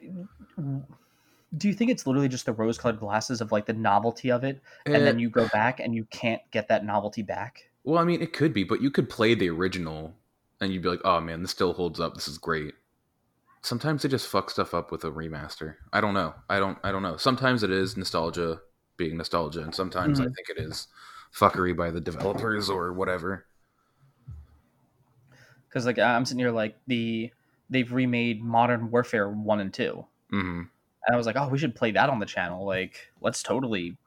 Do 1.57 1.68
you 1.68 1.74
think 1.74 1.89
it's 1.91 2.05
literally 2.05 2.28
just 2.28 2.45
the 2.45 2.53
rose-colored 2.53 2.99
glasses 2.99 3.39
of 3.41 3.51
like 3.51 3.66
the 3.66 3.74
novelty 3.74 4.32
of 4.32 4.43
it, 4.43 4.61
and 4.91 4.93
Eh, 4.93 4.99
then 5.07 5.20
you 5.20 5.30
go 5.30 5.47
back 5.47 5.80
and 5.80 5.95
you 5.95 6.05
can't 6.05 6.41
get 6.51 6.68
that 6.70 6.84
novelty 6.86 7.22
back? 7.24 7.70
well, 7.84 7.99
I 7.99 8.03
mean, 8.03 8.22
it 8.22 8.34
could 8.34 8.53
be, 8.53 8.63
but 8.63 8.82
you 8.82 8.89
could 8.91 9.09
play 9.09 9.34
the 9.36 9.49
original, 9.49 10.16
and 10.59 10.74
you'd 10.74 10.82
be 10.82 10.89
like, 10.89 11.01
"Oh 11.05 11.22
man, 11.22 11.41
this 11.41 11.51
still 11.51 11.74
holds 11.74 11.99
up. 11.99 12.16
This 12.16 12.28
is 12.28 12.38
great." 12.38 12.74
Sometimes 13.66 14.03
they 14.03 14.09
just 14.09 14.28
fuck 14.28 14.49
stuff 14.51 14.74
up 14.74 14.91
with 14.91 15.03
a 15.03 15.11
remaster. 15.11 15.76
I 15.91 15.99
don't 15.99 16.13
know. 16.13 16.36
I 16.49 16.59
don't. 16.59 16.78
I 16.84 16.91
don't 16.91 17.01
know. 17.03 17.18
Sometimes 17.18 17.63
it 17.63 17.72
is 17.72 17.97
nostalgia 17.97 18.61
being 18.97 19.18
nostalgia, 19.18 19.61
and 19.61 19.74
sometimes 19.74 20.20
I 20.20 20.26
Mhm. 20.26 20.36
think 20.36 20.49
it 20.49 20.57
is 20.57 20.88
fuckery 21.34 21.76
by 21.76 21.91
the 21.91 21.99
developers 21.99 22.70
or 22.70 22.93
whatever. 22.93 23.45
because 25.68 25.86
like 25.86 25.99
I'm 25.99 26.26
sitting 26.26 26.39
here 26.39 26.51
like 26.51 26.78
the 26.88 27.32
they've 27.70 27.91
remade 27.91 28.41
Modern 28.41 28.91
Warfare 28.91 29.30
one 29.30 29.59
and 29.59 29.74
two, 29.74 30.05
hmm 30.30 30.63
and 31.07 31.13
I 31.13 31.18
was 31.18 31.28
like, 31.28 31.36
oh, 31.36 31.49
we 31.49 31.57
should 31.59 31.76
play 31.76 31.91
that 31.91 32.09
on 32.09 32.20
the 32.20 32.26
channel. 32.26 32.66
Like, 32.66 33.11
let's 33.22 33.43
totally. 33.43 33.97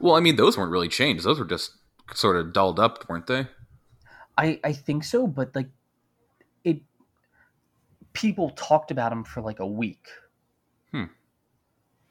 Well, 0.00 0.16
I 0.16 0.20
mean, 0.20 0.36
those 0.36 0.56
weren't 0.58 0.72
really 0.72 0.88
changed. 0.88 1.24
Those 1.24 1.38
were 1.38 1.44
just 1.44 1.72
sort 2.14 2.36
of 2.36 2.52
dulled 2.52 2.80
up, 2.80 3.08
weren't 3.08 3.26
they? 3.26 3.46
I 4.38 4.60
I 4.64 4.72
think 4.72 5.04
so, 5.04 5.26
but 5.26 5.54
like 5.54 5.68
people 8.12 8.50
talked 8.50 8.90
about 8.90 9.10
them 9.10 9.24
for 9.24 9.40
like 9.40 9.60
a 9.60 9.66
week, 9.66 10.06
Hmm. 10.92 11.04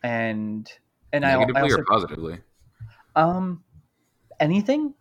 and 0.03 0.71
and 1.13 1.25
I, 1.25 1.33
I 1.33 1.37
Negatively 1.39 1.61
also 1.63 1.77
or 1.77 1.85
positively? 1.85 2.39
um 3.15 3.63
anything 4.39 4.93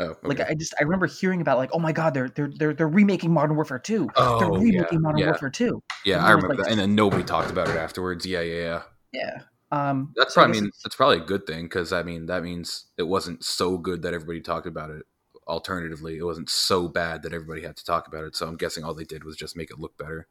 Oh, 0.00 0.06
okay. 0.06 0.26
like 0.26 0.40
I 0.40 0.54
just 0.54 0.74
I 0.80 0.82
remember 0.82 1.06
hearing 1.06 1.40
about 1.40 1.56
like 1.56 1.70
oh 1.72 1.78
my 1.78 1.92
god 1.92 2.14
they're 2.14 2.28
they're 2.28 2.50
they're, 2.58 2.74
they're 2.74 2.88
remaking 2.88 3.32
Modern 3.32 3.54
Warfare 3.54 3.78
two. 3.78 4.08
they're 4.16 4.24
oh, 4.26 4.56
yeah, 4.60 4.78
remaking 4.78 5.00
Modern 5.02 5.18
yeah, 5.18 5.26
Warfare 5.26 5.50
two. 5.50 5.80
yeah. 6.04 6.16
and 6.16 6.26
I 6.26 6.30
remember 6.32 6.56
like- 6.56 6.64
that, 6.64 6.70
and 6.72 6.80
then 6.80 6.96
nobody 6.96 7.22
talked 7.22 7.50
about 7.50 7.68
it 7.68 7.76
afterwards. 7.76 8.26
Yeah, 8.26 8.40
yeah, 8.40 8.54
yeah. 8.60 8.82
Yeah. 9.12 9.38
Um, 9.70 10.12
That's 10.16 10.34
so 10.34 10.40
I 10.40 10.44
probably. 10.44 10.58
I 10.58 10.62
mean, 10.62 10.70
that's 10.82 10.96
probably 10.96 11.16
a 11.18 11.24
good 11.24 11.46
thing 11.46 11.66
because 11.66 11.92
I 11.92 12.02
mean 12.02 12.26
that 12.26 12.42
means 12.42 12.86
it 12.98 13.04
wasn't 13.04 13.44
so 13.44 13.78
good 13.78 14.02
that 14.02 14.12
everybody 14.14 14.40
talked 14.40 14.66
about 14.66 14.90
it. 14.90 15.04
Alternatively, 15.46 16.16
it 16.18 16.24
wasn't 16.24 16.50
so 16.50 16.88
bad 16.88 17.22
that 17.22 17.32
everybody 17.32 17.62
had 17.62 17.76
to 17.76 17.84
talk 17.84 18.08
about 18.08 18.24
it. 18.24 18.34
So 18.34 18.48
I'm 18.48 18.56
guessing 18.56 18.82
all 18.82 18.94
they 18.94 19.04
did 19.04 19.22
was 19.22 19.36
just 19.36 19.56
make 19.56 19.70
it 19.70 19.78
look 19.78 19.96
better. 19.96 20.26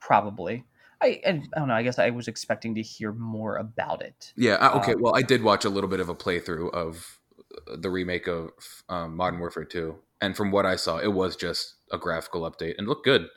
Probably. 0.00 0.64
I, 1.00 1.20
I 1.26 1.32
don't 1.56 1.68
know. 1.68 1.74
I 1.74 1.82
guess 1.82 1.98
I 1.98 2.10
was 2.10 2.26
expecting 2.26 2.74
to 2.74 2.82
hear 2.82 3.12
more 3.12 3.56
about 3.56 4.02
it. 4.02 4.32
Yeah. 4.36 4.56
Okay. 4.76 4.94
Um, 4.94 5.02
well, 5.02 5.14
I 5.14 5.22
did 5.22 5.42
watch 5.42 5.64
a 5.64 5.68
little 5.70 5.88
bit 5.90 6.00
of 6.00 6.08
a 6.08 6.14
playthrough 6.14 6.72
of 6.72 7.20
uh, 7.68 7.76
the 7.76 7.88
remake 7.90 8.26
of 8.26 8.50
um, 8.88 9.16
Modern 9.16 9.38
Warfare 9.38 9.64
2, 9.64 9.96
and 10.20 10.36
from 10.36 10.50
what 10.50 10.66
I 10.66 10.76
saw, 10.76 10.98
it 10.98 11.12
was 11.12 11.36
just 11.36 11.76
a 11.92 11.98
graphical 11.98 12.42
update 12.50 12.74
and 12.78 12.88
looked 12.88 13.04
good. 13.04 13.28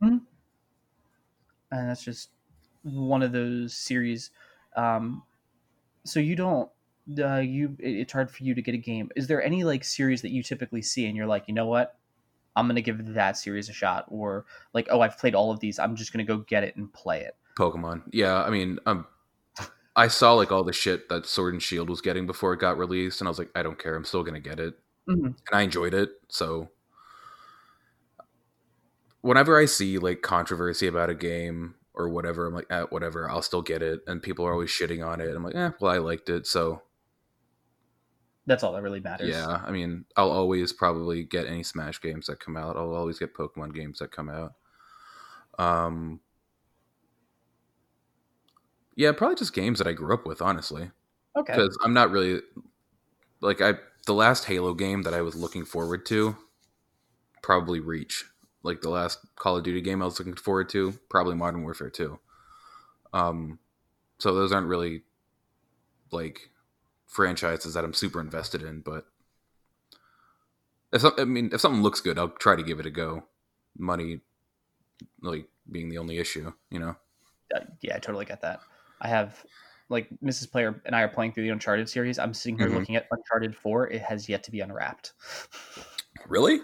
and 0.00 0.20
that's 1.70 2.04
just 2.04 2.30
one 2.82 3.22
of 3.22 3.32
those 3.32 3.74
series. 3.74 4.30
Um, 4.76 5.22
so 6.04 6.20
you 6.20 6.36
don't, 6.36 6.70
uh, 7.18 7.36
you 7.38 7.76
it- 7.78 7.96
it's 8.00 8.12
hard 8.12 8.30
for 8.30 8.44
you 8.44 8.54
to 8.54 8.62
get 8.62 8.74
a 8.74 8.78
game. 8.78 9.10
Is 9.16 9.26
there 9.26 9.42
any 9.42 9.64
like 9.64 9.84
series 9.84 10.22
that 10.22 10.30
you 10.30 10.42
typically 10.42 10.82
see 10.82 11.06
and 11.06 11.16
you're 11.16 11.26
like, 11.26 11.44
you 11.48 11.54
know 11.54 11.66
what, 11.66 11.98
I'm 12.56 12.66
gonna 12.68 12.80
give 12.80 13.14
that 13.14 13.36
series 13.36 13.68
a 13.68 13.72
shot, 13.72 14.04
or 14.08 14.46
like, 14.72 14.88
oh, 14.90 15.00
I've 15.00 15.18
played 15.18 15.34
all 15.34 15.50
of 15.50 15.60
these, 15.60 15.78
I'm 15.78 15.96
just 15.96 16.12
gonna 16.12 16.24
go 16.24 16.38
get 16.38 16.64
it 16.64 16.76
and 16.76 16.92
play 16.92 17.22
it. 17.22 17.36
Pokemon. 17.58 18.02
Yeah, 18.12 18.42
I 18.42 18.50
mean, 18.50 18.78
um, 18.86 19.06
I 19.96 20.08
saw 20.08 20.32
like 20.34 20.50
all 20.50 20.64
the 20.64 20.72
shit 20.72 21.08
that 21.08 21.26
Sword 21.26 21.54
and 21.54 21.62
Shield 21.62 21.88
was 21.88 22.00
getting 22.00 22.26
before 22.26 22.52
it 22.52 22.60
got 22.60 22.78
released, 22.78 23.20
and 23.20 23.28
I 23.28 23.30
was 23.30 23.38
like, 23.38 23.50
I 23.54 23.62
don't 23.62 23.78
care. 23.78 23.94
I'm 23.94 24.04
still 24.04 24.22
gonna 24.24 24.40
get 24.40 24.58
it, 24.58 24.74
Mhm. 25.08 25.26
and 25.26 25.36
I 25.52 25.62
enjoyed 25.62 25.94
it. 25.94 26.10
So, 26.28 26.70
whenever 29.20 29.58
I 29.58 29.64
see 29.66 29.98
like 29.98 30.22
controversy 30.22 30.86
about 30.86 31.10
a 31.10 31.14
game 31.14 31.76
or 31.94 32.08
whatever, 32.08 32.46
I'm 32.46 32.54
like, 32.54 32.66
eh, 32.70 32.82
whatever. 32.90 33.30
I'll 33.30 33.42
still 33.42 33.62
get 33.62 33.82
it, 33.82 34.00
and 34.06 34.22
people 34.22 34.44
are 34.46 34.52
always 34.52 34.70
shitting 34.70 35.06
on 35.06 35.20
it. 35.20 35.34
I'm 35.34 35.44
like, 35.44 35.54
eh, 35.54 35.70
well, 35.80 35.92
I 35.92 35.98
liked 35.98 36.28
it, 36.28 36.46
so 36.46 36.82
That's 38.46 38.62
all 38.62 38.72
that 38.72 38.82
really 38.82 39.00
matters. 39.00 39.30
yeah. 39.30 39.62
I 39.64 39.70
mean, 39.70 40.04
I'll 40.16 40.30
always 40.30 40.72
probably 40.72 41.24
get 41.24 41.46
any 41.46 41.62
Smash 41.62 42.00
games 42.00 42.26
that 42.26 42.40
come 42.40 42.56
out. 42.56 42.76
I'll 42.76 42.94
always 42.94 43.18
get 43.18 43.34
Pokemon 43.34 43.74
games 43.74 43.98
that 44.00 44.10
come 44.12 44.28
out. 44.28 44.52
Um. 45.58 46.20
Yeah, 48.96 49.12
probably 49.12 49.36
just 49.36 49.54
games 49.54 49.78
that 49.78 49.88
I 49.88 49.92
grew 49.92 50.14
up 50.14 50.26
with, 50.26 50.40
honestly. 50.40 50.90
Okay. 51.36 51.52
because 51.52 51.76
I'm 51.82 51.92
not 51.94 52.10
really 52.10 52.40
like 53.40 53.60
I 53.60 53.74
the 54.06 54.14
last 54.14 54.44
Halo 54.44 54.74
game 54.74 55.02
that 55.02 55.14
I 55.14 55.22
was 55.22 55.34
looking 55.34 55.64
forward 55.64 56.06
to 56.06 56.36
probably 57.42 57.80
Reach. 57.80 58.24
Like 58.62 58.80
the 58.80 58.88
last 58.90 59.18
Call 59.36 59.56
of 59.56 59.64
Duty 59.64 59.80
game 59.80 60.00
I 60.00 60.04
was 60.06 60.18
looking 60.18 60.36
forward 60.36 60.68
to, 60.70 60.94
probably 61.10 61.34
Modern 61.34 61.62
Warfare 61.62 61.90
2. 61.90 62.18
Um 63.12 63.58
so 64.18 64.32
those 64.34 64.52
aren't 64.52 64.68
really 64.68 65.02
like 66.12 66.50
franchises 67.14 67.74
that 67.74 67.84
I'm 67.84 67.94
super 67.94 68.20
invested 68.20 68.62
in, 68.62 68.80
but 68.80 69.06
if 70.92 71.00
some, 71.00 71.14
I 71.16 71.24
mean 71.24 71.50
if 71.52 71.60
something 71.60 71.82
looks 71.82 72.00
good, 72.00 72.18
I'll 72.18 72.28
try 72.28 72.56
to 72.56 72.62
give 72.62 72.80
it 72.80 72.86
a 72.86 72.90
go. 72.90 73.24
Money 73.78 74.20
like 75.22 75.48
being 75.70 75.88
the 75.88 75.98
only 75.98 76.18
issue. 76.18 76.52
You 76.70 76.80
know. 76.80 76.96
Uh, 77.54 77.60
yeah, 77.82 77.96
I 77.96 77.98
totally 77.98 78.24
get 78.24 78.40
that. 78.42 78.60
I 79.00 79.08
have 79.08 79.44
like 79.88 80.08
Mrs. 80.22 80.50
Player 80.50 80.80
and 80.86 80.94
I 80.96 81.02
are 81.02 81.08
playing 81.08 81.32
through 81.32 81.44
the 81.44 81.50
Uncharted 81.50 81.88
series. 81.88 82.18
I'm 82.18 82.34
sitting 82.34 82.56
here 82.58 82.68
Mhm. 82.68 82.74
looking 82.74 82.96
at 82.96 83.06
Uncharted 83.10 83.54
Four. 83.56 83.88
It 83.90 84.02
has 84.02 84.28
yet 84.28 84.42
to 84.44 84.50
be 84.50 84.60
unwrapped. 84.60 85.12
Really? 86.28 86.60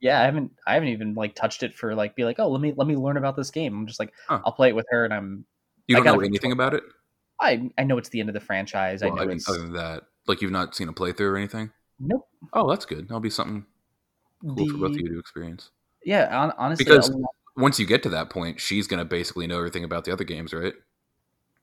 Yeah, 0.00 0.20
I 0.20 0.24
haven't 0.24 0.52
I 0.66 0.74
haven't 0.74 0.90
even 0.90 1.14
like 1.14 1.34
touched 1.34 1.62
it 1.62 1.72
for 1.74 1.94
like 1.94 2.14
be 2.14 2.24
like 2.24 2.38
oh 2.38 2.48
let 2.48 2.60
me 2.60 2.74
let 2.76 2.86
me 2.86 2.94
learn 2.96 3.16
about 3.16 3.36
this 3.36 3.50
game. 3.50 3.74
I'm 3.74 3.86
just 3.86 3.98
like 3.98 4.12
Huh. 4.28 4.40
I'll 4.44 4.52
play 4.52 4.68
it 4.68 4.76
with 4.76 4.86
her 4.90 5.04
and 5.04 5.14
I'm 5.14 5.44
You 5.86 5.96
don't 5.96 6.04
know 6.04 6.20
anything 6.20 6.52
about 6.52 6.74
it? 6.74 6.84
I 7.40 7.70
I 7.78 7.84
know 7.84 7.98
it's 7.98 8.08
the 8.08 8.20
end 8.20 8.28
of 8.28 8.34
the 8.34 8.40
franchise. 8.40 9.02
I 9.02 9.08
know 9.10 9.18
I 9.18 9.26
mean, 9.26 9.36
it's 9.36 9.48
other 9.48 9.58
than 9.58 9.72
that, 9.74 10.04
like 10.26 10.42
you've 10.42 10.50
not 10.50 10.74
seen 10.74 10.88
a 10.88 10.92
playthrough 10.92 11.20
or 11.32 11.36
anything. 11.36 11.70
nope. 12.00 12.28
Oh, 12.52 12.68
that's 12.68 12.84
good. 12.84 13.08
That'll 13.08 13.20
be 13.20 13.30
something 13.30 13.64
cool 14.42 14.68
for 14.68 14.76
both 14.78 14.90
of 14.90 14.96
you 15.00 15.08
to 15.08 15.18
experience. 15.18 15.70
Yeah, 16.04 16.30
hon- 16.30 16.54
honestly, 16.58 16.84
Because- 16.84 17.10
lot- 17.10 17.30
Once 17.56 17.80
you 17.80 17.86
get 17.86 18.04
to 18.04 18.08
that 18.10 18.30
point, 18.30 18.60
she's 18.60 18.86
gonna 18.86 19.04
basically 19.04 19.46
know 19.48 19.58
everything 19.58 19.82
about 19.84 20.04
the 20.04 20.12
other 20.12 20.22
games, 20.24 20.54
right? 20.54 20.74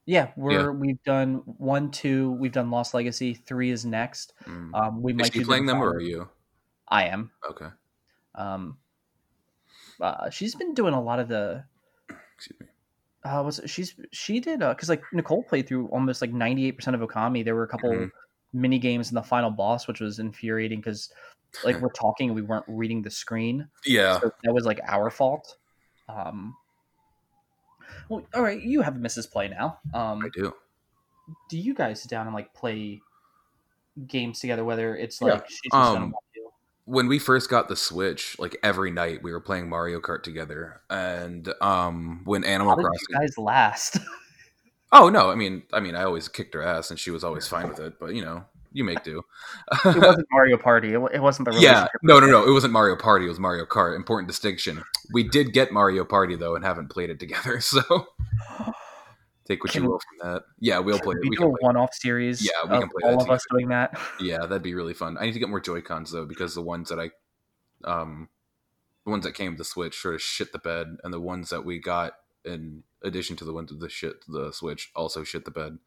yeah, 0.06 0.32
we're 0.36 0.72
we've 0.72 1.02
done 1.04 1.36
one, 1.58 1.90
two, 1.90 2.32
we've 2.34 2.52
done 2.52 2.70
Lost 2.70 2.94
Legacy. 2.94 3.34
Three 3.34 3.72
is 3.72 3.86
next. 3.86 4.34
Mm. 4.44 4.74
Um, 4.76 5.02
we 5.02 5.14
might 5.14 5.28
Is 5.28 5.32
do 5.32 5.40
the 5.40 5.46
playing 5.46 5.66
them, 5.66 5.82
or 5.82 5.92
are 5.92 6.02
you? 6.02 6.28
I 6.90 7.06
am. 7.06 7.32
Okay. 7.50 7.68
Um, 8.36 8.78
uh, 10.02 10.30
she's 10.30 10.54
been 10.54 10.74
doing 10.74 10.94
a 10.94 11.02
lot 11.02 11.20
of 11.20 11.28
the. 11.30 11.64
Excuse 12.36 12.60
me. 12.60 12.68
Uh, 13.26 13.42
was 13.44 13.58
it, 13.60 13.68
she's 13.70 13.96
she 14.12 14.40
did 14.40 14.60
because 14.60 14.88
like 14.88 15.02
Nicole 15.12 15.42
played 15.44 15.68
through 15.68 15.88
almost 15.88 16.22
like 16.22 16.32
ninety 16.32 16.68
eight 16.68 16.74
percent 16.78 16.96
of 16.96 17.02
Okami. 17.02 17.44
There 17.44 17.56
were 17.56 17.64
a 17.64 17.68
couple 17.68 17.90
Mhm. 17.92 18.12
mini 18.54 18.78
games 18.80 19.10
in 19.10 19.16
the 19.16 19.24
final 19.24 19.50
boss, 19.50 19.88
which 19.88 20.00
was 20.00 20.20
infuriating 20.20 20.80
because 20.80 21.12
like 21.64 21.80
we're 21.82 21.90
talking, 21.92 22.34
we 22.36 22.42
weren't 22.44 22.66
reading 22.68 23.02
the 23.02 23.10
screen. 23.10 23.68
Yeah. 23.86 24.20
So 24.20 24.32
that 24.44 24.54
was 24.54 24.66
like 24.66 24.80
our 24.88 25.10
fault. 25.10 25.58
Um, 26.08 26.56
well, 28.10 28.28
all 28.36 28.44
right, 28.44 28.62
you 28.62 28.82
have 28.82 28.96
a 28.96 29.00
Mrs. 29.00 29.32
Play 29.32 29.48
now. 29.48 29.80
Um, 29.94 30.24
I 30.24 30.30
do. 30.34 30.54
do 31.50 31.58
you 31.58 31.74
guys 31.74 32.02
sit 32.02 32.12
down 32.12 32.28
and 32.28 32.36
like 32.36 32.54
play 32.54 33.02
games 34.08 34.40
together? 34.40 34.64
Whether 34.64 34.96
it's 34.96 35.20
Yeah. 35.20 35.28
like 35.34 35.50
she's 35.50 35.60
just 35.64 35.72
gonna 35.72 36.06
Um. 36.06 36.16
When 36.86 37.08
we 37.08 37.20
first 37.20 37.50
got 37.50 37.68
the 37.68 37.76
Switch, 37.76 38.38
like 38.40 38.56
every 38.64 38.92
night 38.92 39.22
we 39.24 39.32
were 39.32 39.40
playing 39.42 39.70
Mario 39.70 40.00
Kart 40.00 40.24
together, 40.24 40.82
and 40.90 41.52
um, 41.62 42.22
when 42.26 42.44
Animal 42.44 42.76
Crossing. 42.76 42.92
guys 43.12 43.38
last? 43.38 43.98
Oh 44.92 45.10
no, 45.10 45.30
I 45.30 45.36
mean, 45.36 45.64
I 45.74 45.82
mean, 45.82 45.94
I 45.94 46.04
always 46.04 46.30
kicked 46.30 46.54
her 46.54 46.62
ass, 46.62 46.90
and 46.90 46.98
she 46.98 47.12
was 47.12 47.24
always 47.24 47.48
fine 47.48 47.68
with 47.68 47.80
it. 47.80 48.00
But 48.00 48.16
you 48.16 48.24
know, 48.24 48.46
you 48.72 48.86
make 48.86 49.04
do. 49.04 49.24
it 49.84 50.02
wasn't 50.02 50.28
Mario 50.32 50.58
Party. 50.58 50.94
It, 50.94 51.02
it 51.14 51.22
wasn't 51.22 51.50
the 51.50 51.58
yeah, 51.60 51.88
no, 52.02 52.20
no, 52.20 52.28
no. 52.28 52.48
It 52.48 52.52
wasn't 52.52 52.72
Mario 52.72 52.96
Party. 52.96 53.26
It 53.26 53.30
was 53.30 53.40
Mario 53.40 53.66
Kart. 53.66 53.96
Important 53.96 54.30
distinction. 54.30 54.84
We 55.12 55.24
did 55.24 55.52
get 55.54 55.74
Mario 55.74 56.06
Party 56.06 56.38
though, 56.38 56.56
and 56.56 56.64
haven't 56.64 56.90
played 56.90 57.10
it 57.10 57.20
together. 57.20 57.60
So 57.66 58.08
take 59.48 59.64
what 59.64 59.72
Can- 59.74 59.84
you 59.84 59.90
will 59.92 60.00
from 60.00 60.30
that. 60.32 60.44
Yeah, 60.60 60.80
we'll 60.80 61.00
play. 61.00 61.16
We 61.22 61.30
We 61.30 61.38
do 61.38 61.46
a 61.46 61.50
one-off 61.50 61.94
series. 61.94 62.44
Yeah, 62.44 62.70
we 62.70 62.78
of 62.78 62.82
can 62.82 62.90
play 62.90 63.12
all 63.12 63.22
of 63.22 63.30
us 63.30 63.44
doing 63.52 63.70
that. 63.70 64.00
Yeah, 64.20 64.40
that'd 64.40 64.64
be 64.64 64.74
really 64.74 64.94
fun. 64.94 65.18
I 65.18 65.26
need 65.26 65.34
to 65.34 65.40
get 65.40 65.50
more 65.50 65.60
Joy 65.60 65.82
Cons 65.82 66.12
though, 66.12 66.26
because 66.26 66.56
the 66.56 66.62
ones 66.62 66.90
that 66.90 67.00
I, 67.00 67.12
um, 67.84 68.30
the 69.06 69.12
ones 69.12 69.24
that 69.26 69.34
came 69.34 69.52
with 69.52 69.58
the 69.60 69.66
Switch 69.66 70.00
sort 70.02 70.16
of 70.16 70.22
shit 70.22 70.52
the 70.52 70.60
bed, 70.60 70.98
and 71.04 71.14
the 71.14 71.20
ones 71.20 71.50
that 71.50 71.64
we 71.64 71.80
got 71.80 72.14
in 72.44 72.84
addition 73.04 73.36
to 73.36 73.46
the 73.46 73.54
ones 73.54 73.72
with 73.72 73.82
the 73.82 73.90
shit 73.90 74.26
the 74.28 74.52
Switch 74.52 74.92
also 74.96 75.24
shit 75.24 75.46
the 75.46 75.52
bed. 75.52 75.78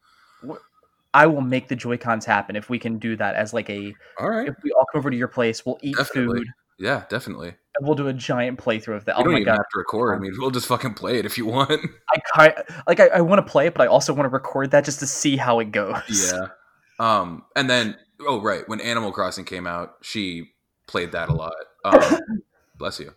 I 1.13 1.25
will 1.25 1.41
make 1.41 1.67
the 1.67 1.75
Joy 1.75 1.97
Cons 1.97 2.23
happen 2.23 2.55
if 2.55 2.69
we 2.69 2.77
can 2.77 2.99
do 2.99 3.15
that 3.15 3.35
as 3.35 3.53
like 3.53 3.69
a. 3.69 3.93
All 4.19 4.29
right. 4.29 4.47
If 4.47 4.55
we 4.63 4.71
all 4.71 4.85
come 4.91 4.99
over 4.99 5.09
to 5.09 5.17
your 5.17 5.27
place, 5.27 5.65
we'll 5.65 5.79
eat 5.81 5.97
Definitely. 5.97 6.39
food 6.39 6.47
Yeah, 6.79 7.03
definitely. 7.09 7.49
and 7.77 7.85
we'll 7.87 7.95
do 7.95 8.07
a 8.07 8.13
giant 8.13 8.57
playthrough 8.59 8.95
of 8.95 9.05
that. 9.05 9.17
You 9.17 9.21
Oh 9.21 9.23
don't 9.25 9.33
my 9.33 9.39
even 9.39 9.51
god! 9.53 9.57
have 9.57 9.69
to 9.73 9.77
record. 9.79 10.15
I 10.15 10.19
mean, 10.19 10.33
we'll 10.37 10.49
just 10.51 10.67
fucking 10.67 10.93
play 10.93 11.19
it 11.19 11.25
if 11.25 11.37
you 11.37 11.45
want. 11.45 11.71
I 12.09 12.19
kind 12.35 12.53
like 12.87 12.99
I, 12.99 13.07
I 13.07 13.21
want 13.21 13.45
to 13.45 13.51
play 13.51 13.67
it, 13.67 13.73
but 13.73 13.83
I 13.83 13.87
also 13.87 14.13
want 14.13 14.25
to 14.25 14.29
record 14.29 14.71
that 14.71 14.85
just 14.85 14.99
to 14.99 15.07
see 15.07 15.35
how 15.37 15.59
it 15.59 15.71
goes. 15.71 16.31
yeah. 16.33 16.47
Um, 16.99 17.43
and 17.55 17.69
then 17.69 17.97
oh 18.21 18.41
right, 18.41 18.67
when 18.67 18.79
Animal 18.81 19.11
Crossing 19.11 19.45
came 19.45 19.67
out, 19.67 19.95
she 20.01 20.51
played 20.87 21.11
that 21.11 21.29
a 21.29 21.33
lot. 21.33 21.53
Um, 21.85 22.01
bless 22.77 22.99
you. 22.99 23.13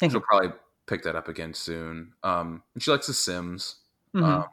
Thank 0.00 0.12
She'll 0.12 0.20
you. 0.20 0.26
probably 0.28 0.50
pick 0.86 1.02
that 1.04 1.14
up 1.16 1.28
again 1.28 1.54
soon. 1.54 2.12
Um, 2.22 2.62
and 2.74 2.82
she 2.82 2.90
likes 2.90 3.06
The 3.06 3.14
Sims. 3.14 3.76
Mhm. 4.14 4.24
Um, 4.24 4.44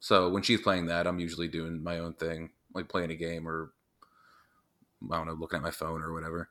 so 0.00 0.28
when 0.30 0.42
she's 0.42 0.60
playing 0.60 0.86
that, 0.86 1.06
I'm 1.06 1.18
usually 1.18 1.48
doing 1.48 1.82
my 1.82 1.98
own 1.98 2.14
thing, 2.14 2.50
like 2.74 2.88
playing 2.88 3.10
a 3.10 3.16
game 3.16 3.46
or 3.48 3.72
I 5.10 5.16
don't 5.16 5.26
know, 5.26 5.34
looking 5.34 5.56
at 5.58 5.62
my 5.62 5.70
phone 5.70 6.02
or 6.02 6.12
whatever. 6.12 6.48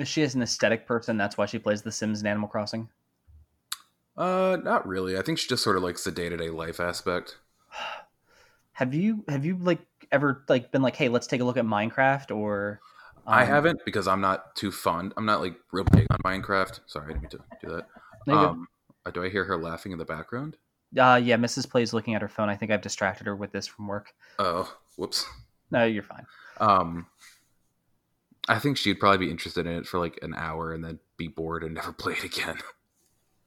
Is 0.00 0.08
she 0.08 0.22
is 0.22 0.34
an 0.34 0.40
aesthetic 0.40 0.86
person? 0.86 1.18
That's 1.18 1.36
why 1.36 1.44
she 1.44 1.58
plays 1.58 1.82
The 1.82 1.92
Sims 1.92 2.20
and 2.20 2.28
Animal 2.28 2.48
Crossing. 2.48 2.88
Uh, 4.16 4.56
not 4.64 4.88
really. 4.88 5.18
I 5.18 5.22
think 5.22 5.38
she 5.38 5.46
just 5.46 5.62
sort 5.62 5.76
of 5.76 5.82
likes 5.82 6.04
the 6.04 6.10
day 6.10 6.30
to 6.30 6.36
day 6.38 6.48
life 6.48 6.80
aspect. 6.80 7.36
Have 8.72 8.94
you 8.94 9.22
have 9.28 9.44
you 9.44 9.58
like 9.60 9.80
ever 10.10 10.42
like 10.48 10.72
been 10.72 10.80
like, 10.80 10.96
hey, 10.96 11.10
let's 11.10 11.26
take 11.26 11.42
a 11.42 11.44
look 11.44 11.58
at 11.58 11.66
Minecraft 11.66 12.34
or? 12.34 12.80
I 13.26 13.42
um, 13.42 13.48
haven't 13.48 13.84
because 13.84 14.08
I'm 14.08 14.22
not 14.22 14.56
too 14.56 14.72
fond. 14.72 15.12
I'm 15.18 15.26
not 15.26 15.42
like 15.42 15.54
real 15.70 15.84
big 15.84 16.06
on 16.10 16.18
Minecraft. 16.24 16.80
Sorry, 16.86 17.04
I 17.04 17.08
didn't 17.08 17.22
mean 17.22 17.30
to 17.30 17.40
do 17.60 17.74
that. 17.74 17.86
No. 18.26 18.38
Um, 18.38 18.68
uh, 19.04 19.10
do 19.10 19.22
I 19.22 19.28
hear 19.28 19.44
her 19.44 19.58
laughing 19.58 19.92
in 19.92 19.98
the 19.98 20.06
background? 20.06 20.56
Uh, 20.98 21.20
yeah, 21.22 21.36
Mrs. 21.36 21.68
Plays 21.68 21.92
looking 21.92 22.14
at 22.14 22.22
her 22.22 22.28
phone. 22.28 22.48
I 22.48 22.56
think 22.56 22.72
I've 22.72 22.80
distracted 22.80 23.26
her 23.26 23.36
with 23.36 23.52
this 23.52 23.66
from 23.66 23.86
work. 23.86 24.14
Oh, 24.38 24.74
whoops. 24.96 25.26
No, 25.70 25.84
you're 25.84 26.02
fine. 26.02 26.24
Um, 26.58 27.06
I 28.50 28.58
think 28.58 28.76
she'd 28.76 29.00
probably 29.00 29.26
be 29.26 29.30
interested 29.30 29.66
in 29.66 29.72
it 29.72 29.86
for 29.86 29.98
like 29.98 30.18
an 30.22 30.34
hour 30.34 30.72
and 30.72 30.84
then 30.84 30.98
be 31.16 31.28
bored 31.28 31.62
and 31.64 31.74
never 31.76 31.92
play 31.92 32.14
it 32.14 32.24
again. 32.24 32.58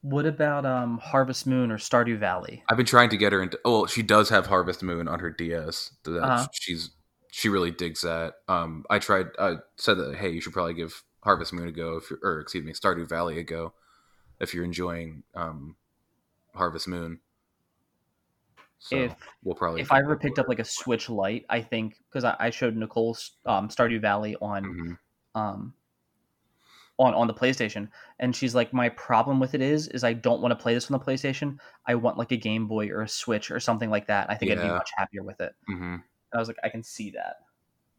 What 0.00 0.26
about 0.26 0.66
um 0.66 0.98
Harvest 0.98 1.46
Moon 1.46 1.70
or 1.70 1.78
Stardew 1.78 2.18
Valley? 2.18 2.62
I've 2.68 2.76
been 2.76 2.86
trying 2.86 3.10
to 3.10 3.16
get 3.16 3.32
her 3.32 3.42
into. 3.42 3.58
Oh, 3.64 3.86
she 3.86 4.02
does 4.02 4.28
have 4.30 4.46
Harvest 4.46 4.82
Moon 4.82 5.08
on 5.08 5.20
her 5.20 5.30
DS. 5.30 5.92
That 6.04 6.22
Uh-huh. 6.22 6.46
she's 6.52 6.90
she 7.30 7.48
really 7.48 7.70
digs 7.70 8.02
that. 8.02 8.34
Um, 8.48 8.84
I 8.90 8.98
tried. 8.98 9.26
I 9.38 9.56
said 9.76 9.98
that 9.98 10.16
hey, 10.16 10.30
you 10.30 10.40
should 10.40 10.52
probably 10.52 10.74
give 10.74 11.02
Harvest 11.22 11.52
Moon 11.52 11.68
a 11.68 11.72
go, 11.72 11.96
if 11.96 12.10
you're, 12.10 12.18
or 12.22 12.40
excuse 12.40 12.64
me, 12.64 12.72
Stardew 12.72 13.08
Valley 13.08 13.38
a 13.38 13.42
go, 13.42 13.72
if 14.40 14.52
you're 14.54 14.64
enjoying 14.64 15.22
um, 15.34 15.76
Harvest 16.54 16.86
Moon. 16.86 17.20
So 18.78 18.96
If- 18.96 19.14
we'll 19.42 19.54
probably 19.54 19.80
If 19.80 19.90
I 19.92 20.00
ever 20.00 20.16
picked 20.16 20.38
up 20.38 20.48
like 20.48 20.58
a 20.58 20.64
Switch 20.64 21.08
Lite, 21.08 21.46
I 21.48 21.60
think 21.62 21.96
because 22.08 22.24
I, 22.24 22.36
I 22.38 22.50
showed 22.50 22.76
Nicole 22.76 23.16
um, 23.46 23.68
Stardew 23.68 24.00
Valley 24.00 24.36
on 24.42 24.64
Mhm. 24.64 24.98
um 25.40 25.74
on 26.98 27.12
on 27.14 27.26
the 27.26 27.34
PlayStation, 27.34 27.88
and 28.20 28.36
she's 28.36 28.54
like, 28.54 28.72
my 28.72 28.88
problem 28.90 29.40
with 29.40 29.54
it 29.54 29.60
is 29.60 29.88
is 29.88 30.04
I 30.04 30.12
don't 30.12 30.40
want 30.40 30.52
to 30.52 30.62
play 30.62 30.74
this 30.74 30.90
on 30.90 30.98
the 30.98 31.04
PlayStation. 31.04 31.58
I 31.86 31.94
want 31.96 32.18
like 32.18 32.30
a 32.30 32.36
Game 32.36 32.68
Boy 32.68 32.88
or 32.90 33.02
a 33.02 33.08
Switch 33.08 33.50
or 33.50 33.58
something 33.58 33.90
like 33.90 34.06
that. 34.06 34.30
I 34.30 34.36
think 34.36 34.52
I'd 34.52 34.62
be 34.62 34.68
much 34.68 34.90
happier 34.96 35.22
with 35.24 35.40
it. 35.40 35.54
Mhm. 35.68 35.94
And 35.94 36.02
I 36.32 36.38
was 36.38 36.46
like, 36.48 36.58
I 36.62 36.68
can 36.68 36.82
see 36.82 37.10
that. 37.12 37.36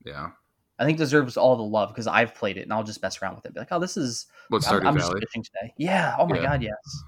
yeah. 0.05 0.31
I 0.77 0.83
think 0.83 0.97
deserves 0.97 1.37
all 1.37 1.55
the 1.55 1.63
love 1.63 1.87
because 1.89 2.05
I've 2.05 2.35
played 2.35 2.57
it 2.57 2.63
and 2.63 2.73
I'll 2.73 2.83
just 2.83 3.01
mess 3.01 3.21
around 3.21 3.35
with 3.35 3.45
it. 3.45 3.53
Be 3.53 3.61
like, 3.61 3.69
oh, 3.71 3.79
this 3.79 3.95
is 3.95 4.25
What 4.49 4.67
I'm, 4.67 4.81
Stardew 4.81 4.85
I'm 4.87 4.97
Valley? 4.97 5.21
today. 5.31 5.73
Yeah. 5.77 6.15
Oh 6.19 6.27
my 6.27 6.35
Yeah. 6.35 6.41
god, 6.43 6.61
yes. 6.63 7.03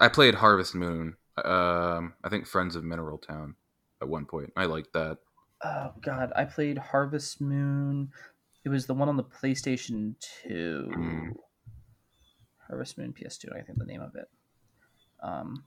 I 0.00 0.08
played 0.08 0.34
Harvest 0.34 0.74
Moon. 0.74 1.16
Um, 1.46 2.14
I 2.24 2.28
think 2.28 2.46
Friends 2.46 2.76
of 2.76 2.84
Mineral 2.84 3.18
Town 3.18 3.54
at 4.02 4.08
one 4.08 4.24
point. 4.26 4.52
I 4.56 4.64
liked 4.66 4.92
that. 4.94 5.18
Oh 5.64 5.92
god, 6.00 6.32
I 6.36 6.44
played 6.44 6.78
Harvest 6.78 7.40
Moon. 7.40 8.10
It 8.64 8.68
was 8.68 8.86
the 8.86 8.94
one 8.94 9.08
on 9.08 9.16
the 9.16 9.24
PlayStation 9.24 10.14
Two. 10.42 10.90
Mm. 10.96 11.30
Harvest 12.68 12.98
Moon 12.98 13.12
PS2. 13.18 13.56
I 13.56 13.62
think 13.62 13.78
the 13.78 13.84
name 13.86 14.02
of 14.02 14.14
it. 14.14 14.28
Um, 15.22 15.64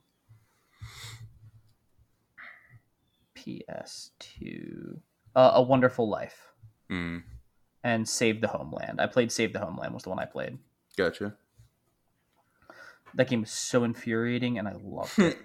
PS2. 3.36 4.98
Uh, 5.34 5.50
A 5.54 5.62
Wonderful 5.62 6.08
Life 6.08 6.48
Mm, 6.90 7.22
and 7.82 8.06
Save 8.06 8.40
the 8.42 8.48
Homeland. 8.48 9.00
I 9.00 9.06
played 9.06 9.32
Save 9.32 9.52
the 9.54 9.60
Homeland 9.60 9.94
was 9.94 10.02
the 10.02 10.10
one 10.10 10.18
I 10.18 10.26
played. 10.26 10.58
gotcha. 10.96 11.34
That 13.14 13.28
game 13.28 13.40
was 13.42 13.50
so 13.50 13.84
infuriating, 13.84 14.58
and 14.58 14.68
I 14.68 14.74
loved 14.82 15.18
it. 15.18 15.38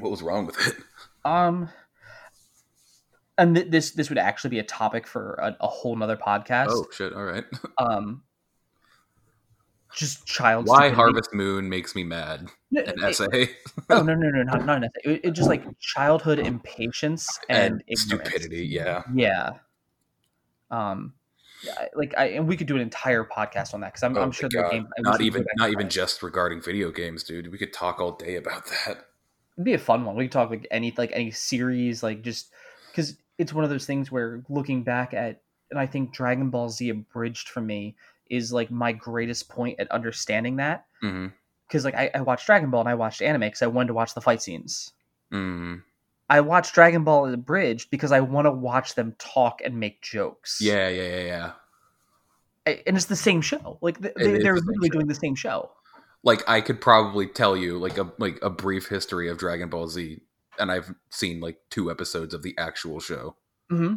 What 0.00 0.10
was 0.10 0.22
wrong 0.22 0.46
with 0.46 0.66
it? 0.66 0.76
um, 1.24 1.68
and 3.36 3.54
th- 3.54 3.70
this 3.70 3.92
this 3.92 4.08
would 4.08 4.18
actually 4.18 4.50
be 4.50 4.58
a 4.58 4.64
topic 4.64 5.06
for 5.06 5.34
a, 5.34 5.56
a 5.60 5.68
whole 5.68 5.94
nother 5.96 6.16
podcast. 6.16 6.68
Oh 6.70 6.86
shit! 6.92 7.12
All 7.12 7.24
right. 7.24 7.44
Um, 7.78 8.22
just 9.94 10.26
child. 10.26 10.66
Why 10.66 10.76
stupidity. 10.76 10.96
Harvest 10.96 11.34
Moon 11.34 11.68
makes 11.68 11.94
me 11.94 12.04
mad? 12.04 12.48
No, 12.70 12.82
An 12.82 12.88
it- 12.88 13.04
essay 13.04 13.50
No, 13.88 14.02
no, 14.02 14.14
no, 14.16 14.28
no, 14.30 14.42
not 14.42 14.66
not 14.66 14.76
an 14.78 14.84
essay. 14.84 15.14
It, 15.14 15.20
it 15.24 15.30
just 15.32 15.48
like 15.48 15.64
childhood 15.80 16.38
impatience 16.38 17.26
and, 17.48 17.82
and 17.88 17.98
stupidity. 17.98 18.66
Yeah. 18.66 19.02
Yeah. 19.14 19.52
Um, 20.70 21.14
like 21.94 22.14
I 22.16 22.26
and 22.30 22.46
we 22.46 22.56
could 22.56 22.66
do 22.66 22.76
an 22.76 22.82
entire 22.82 23.24
podcast 23.24 23.74
on 23.74 23.80
that 23.80 23.88
because 23.92 24.02
I'm, 24.02 24.16
Oh 24.16 24.22
I'm 24.22 24.30
sure 24.32 24.48
there 24.52 24.66
are 24.66 24.70
games. 24.70 24.86
Not 24.98 25.20
even 25.22 25.44
not 25.56 25.70
even 25.70 25.88
just 25.88 26.22
regarding 26.22 26.60
video 26.60 26.90
games, 26.90 27.22
dude. 27.24 27.50
We 27.50 27.58
could 27.58 27.72
talk 27.72 27.98
all 28.00 28.12
day 28.12 28.36
about 28.36 28.66
that. 28.66 29.06
It'd 29.58 29.64
be 29.64 29.74
a 29.74 29.78
fun 29.78 30.04
one. 30.04 30.14
We 30.14 30.24
could 30.24 30.32
talk 30.32 30.50
like 30.50 30.66
any 30.70 30.94
like 30.96 31.10
any 31.12 31.32
series, 31.32 32.02
like 32.02 32.22
just 32.22 32.52
because 32.90 33.16
it's 33.38 33.52
one 33.52 33.64
of 33.64 33.70
those 33.70 33.86
things 33.86 34.10
where 34.10 34.42
looking 34.48 34.84
back 34.84 35.12
at, 35.12 35.40
and 35.70 35.78
I 35.80 35.86
think 35.86 36.12
Dragon 36.14 36.48
Ball 36.50 36.68
Z 36.70 36.88
abridged 36.88 37.48
for 37.48 37.60
me 37.60 37.96
is 38.30 38.52
like 38.52 38.70
my 38.70 38.92
greatest 38.92 39.48
point 39.48 39.80
at 39.80 39.90
understanding 39.90 40.56
that. 40.56 40.86
because 41.66 41.84
like 41.84 41.96
I, 41.96 42.10
I 42.14 42.20
watched 42.20 42.46
Dragon 42.46 42.70
Ball 42.70 42.80
and 42.80 42.88
I 42.88 42.94
watched 42.94 43.20
anime 43.20 43.40
because 43.40 43.62
I 43.62 43.66
wanted 43.66 43.88
to 43.88 43.94
watch 43.94 44.14
the 44.14 44.20
fight 44.20 44.40
scenes. 44.42 44.92
Mm. 45.32 45.82
I 46.30 46.40
watched 46.40 46.74
Dragon 46.74 47.04
Ball 47.04 47.32
abridged 47.32 47.90
because 47.90 48.12
I 48.12 48.20
want 48.20 48.46
to 48.46 48.50
watch 48.52 48.94
them 48.94 49.16
talk 49.18 49.60
and 49.64 49.80
make 49.80 50.02
jokes. 50.02 50.60
Yeah, 50.60 50.88
yeah, 50.88 51.02
yeah, 51.02 51.24
yeah. 51.24 51.52
I- 52.66 52.82
and 52.86 52.96
it's 52.96 53.06
the 53.06 53.16
same 53.16 53.40
show. 53.40 53.78
Like 53.80 54.00
th- 54.00 54.14
they, 54.14 54.24
they're 54.38 54.54
the 54.54 54.60
literally 54.60 54.88
show. 54.88 54.92
doing 54.92 55.06
the 55.08 55.14
same 55.14 55.34
show. 55.34 55.70
Like 56.24 56.42
I 56.48 56.60
could 56.60 56.80
probably 56.80 57.26
tell 57.26 57.56
you 57.56 57.78
like 57.78 57.98
a 57.98 58.12
like 58.18 58.38
a 58.42 58.50
brief 58.50 58.88
history 58.88 59.28
of 59.28 59.38
Dragon 59.38 59.68
Ball 59.68 59.88
Z, 59.88 60.20
and 60.58 60.70
I've 60.70 60.92
seen 61.10 61.40
like 61.40 61.58
two 61.70 61.90
episodes 61.90 62.34
of 62.34 62.42
the 62.42 62.54
actual 62.58 63.00
show. 63.00 63.36
hmm 63.70 63.94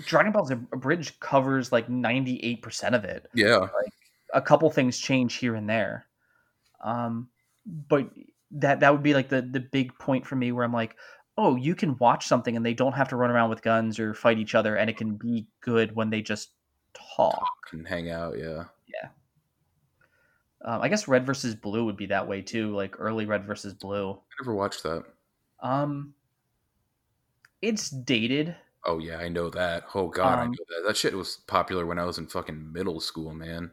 Dragon 0.00 0.32
Ball 0.32 0.48
abridged 0.72 1.18
covers 1.20 1.72
like 1.72 1.88
ninety 1.88 2.38
eight 2.44 2.62
percent 2.62 2.94
of 2.94 3.04
it. 3.04 3.28
Yeah, 3.34 3.68
a 4.34 4.42
couple 4.42 4.70
things 4.70 4.98
change 4.98 5.34
here 5.34 5.54
and 5.54 5.68
there. 5.68 6.06
Um, 6.82 7.28
but 7.88 8.10
that 8.52 8.80
that 8.80 8.92
would 8.92 9.02
be 9.02 9.14
like 9.14 9.28
the 9.28 9.42
the 9.42 9.60
big 9.60 9.96
point 9.98 10.26
for 10.26 10.36
me 10.36 10.52
where 10.52 10.64
I'm 10.64 10.72
like, 10.72 10.96
oh, 11.36 11.56
you 11.56 11.74
can 11.74 11.96
watch 11.98 12.26
something 12.26 12.56
and 12.56 12.64
they 12.64 12.74
don't 12.74 12.92
have 12.92 13.08
to 13.08 13.16
run 13.16 13.30
around 13.30 13.50
with 13.50 13.62
guns 13.62 13.98
or 13.98 14.14
fight 14.14 14.38
each 14.38 14.54
other, 14.54 14.76
and 14.76 14.90
it 14.90 14.96
can 14.96 15.16
be 15.16 15.46
good 15.60 15.94
when 15.94 16.10
they 16.10 16.22
just 16.22 16.50
talk. 16.94 17.48
and 17.72 17.86
hang 17.86 18.10
out. 18.10 18.38
Yeah, 18.38 18.64
yeah, 18.86 19.08
Um, 20.64 20.82
I 20.82 20.88
guess 20.88 21.08
Red 21.08 21.24
versus 21.26 21.54
Blue 21.54 21.84
would 21.84 21.96
be 21.96 22.06
that 22.06 22.26
way 22.28 22.42
too, 22.42 22.74
like 22.74 22.98
early 22.98 23.26
Red 23.26 23.44
versus 23.46 23.74
Blue. 23.74 24.12
I 24.12 24.42
never 24.42 24.54
watched 24.54 24.82
that. 24.84 25.04
Um, 25.60 26.14
it's 27.62 27.90
dated. 27.90 28.56
Oh 28.84 28.98
yeah, 28.98 29.18
I 29.18 29.28
know 29.28 29.50
that. 29.50 29.84
Oh 29.94 30.08
god, 30.08 30.38
I 30.40 30.44
Um, 30.44 30.50
know 30.50 30.64
that. 30.68 30.82
That 30.86 30.96
shit 30.96 31.14
was 31.14 31.36
popular 31.46 31.86
when 31.86 31.98
I 31.98 32.04
was 32.04 32.18
in 32.18 32.26
fucking 32.26 32.72
middle 32.72 32.98
school, 33.00 33.32
man. 33.34 33.72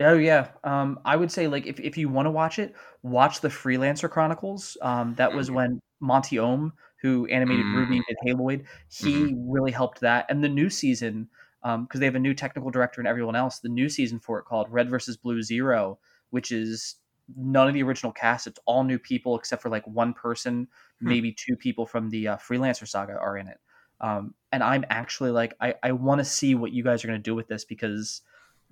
Oh 0.00 0.14
yeah. 0.14 0.50
Um, 0.64 1.00
I 1.04 1.16
would 1.16 1.30
say 1.30 1.46
like 1.48 1.66
if, 1.66 1.78
if 1.78 1.96
you 1.96 2.08
want 2.08 2.26
to 2.26 2.30
watch 2.30 2.58
it, 2.58 2.74
watch 3.02 3.40
the 3.40 3.48
Freelancer 3.48 4.10
Chronicles. 4.10 4.76
Um, 4.82 5.14
that 5.14 5.32
was 5.32 5.48
Mhm. 5.48 5.54
when 5.54 5.80
Monty 6.00 6.38
Oum, 6.38 6.72
who 7.00 7.26
animated 7.26 7.68
Ruby 7.70 8.00
Mm. 8.00 8.04
and 8.08 8.16
Haloid, 8.24 8.66
he 8.88 9.34
really 9.38 9.70
helped 9.70 10.00
that. 10.00 10.26
And 10.28 10.42
the 10.42 10.48
new 10.48 10.70
season, 10.70 11.30
um, 11.62 11.84
because 11.84 12.00
they 12.00 12.06
have 12.06 12.16
a 12.16 12.18
new 12.20 12.34
technical 12.34 12.70
director 12.70 13.00
and 13.00 13.06
everyone 13.08 13.36
else, 13.36 13.60
the 13.60 13.68
new 13.68 13.88
season 13.88 14.18
for 14.18 14.38
it 14.40 14.44
called 14.44 14.70
Red 14.70 14.90
versus 14.90 15.16
Blue 15.16 15.42
Zero, 15.42 16.00
which 16.32 16.50
is 16.50 16.96
none 17.36 17.68
of 17.68 17.74
the 17.74 17.82
original 17.82 18.12
cast. 18.12 18.46
It's 18.46 18.58
all 18.66 18.82
new 18.84 18.98
people 18.98 19.38
except 19.38 19.62
for 19.62 19.68
like 19.70 19.86
one 19.86 20.12
person, 20.12 20.66
Hmm. 21.00 21.08
maybe 21.08 21.32
two 21.32 21.56
people 21.56 21.86
from 21.86 22.10
the 22.10 22.28
uh, 22.28 22.36
Freelancer 22.36 22.86
saga 22.86 23.12
are 23.14 23.36
in 23.38 23.46
it. 23.48 23.58
Um, 24.00 24.34
and 24.50 24.62
I'm 24.62 24.84
actually 24.90 25.30
like, 25.30 25.54
I, 25.60 25.74
I 25.82 25.92
want 25.92 26.18
to 26.18 26.24
see 26.24 26.54
what 26.56 26.72
you 26.72 26.82
guys 26.82 27.04
are 27.04 27.08
going 27.08 27.18
to 27.18 27.22
do 27.22 27.34
with 27.36 27.46
this 27.48 27.64
because 27.64 28.22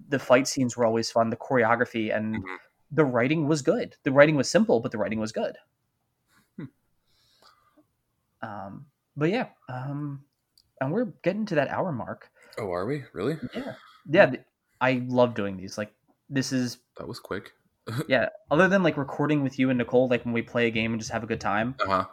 the 0.08 0.18
fight 0.18 0.48
scenes 0.48 0.76
were 0.76 0.84
always 0.84 1.10
fun, 1.10 1.30
the 1.30 1.36
choreography 1.36 2.14
and 2.14 2.36
Mhm. 2.42 2.56
the 2.90 3.04
writing 3.04 3.46
was 3.46 3.62
good. 3.62 3.96
The 4.02 4.10
writing 4.12 4.34
was 4.36 4.50
simple, 4.50 4.80
but 4.80 4.90
the 4.90 4.98
writing 4.98 5.20
was 5.20 5.30
good. 5.32 5.56
Hmm. 6.56 6.64
Um, 8.42 8.86
but 9.16 9.30
yeah, 9.30 9.48
um, 9.68 10.24
and 10.80 10.92
we're 10.92 11.12
getting 11.22 11.46
to 11.46 11.54
that 11.56 11.68
hour 11.68 11.92
mark. 11.92 12.30
Oh, 12.58 12.72
are 12.72 12.86
we 12.86 13.04
really? 13.12 13.38
Yeah, 13.54 13.74
yeah. 14.08 14.26
th- 14.26 14.42
I 14.80 15.02
love 15.06 15.34
doing 15.34 15.56
these. 15.56 15.76
Like, 15.78 15.92
this 16.30 16.52
is 16.52 16.78
That 16.96 17.08
was 17.08 17.18
quick. 17.20 17.52
yeah. 18.08 18.28
Other 18.50 18.68
than 18.68 18.82
like 18.82 18.96
recording 18.96 19.42
with 19.42 19.58
you 19.58 19.68
and 19.70 19.78
Nicole, 19.78 20.08
like 20.08 20.24
when 20.24 20.32
we 20.32 20.42
play 20.42 20.66
a 20.66 20.70
game 20.70 20.92
and 20.92 21.00
just 21.00 21.10
have 21.10 21.22
a 21.22 21.26
good 21.26 21.40
time, 21.40 21.74
Uh 21.80 21.86
huh. 21.86 22.04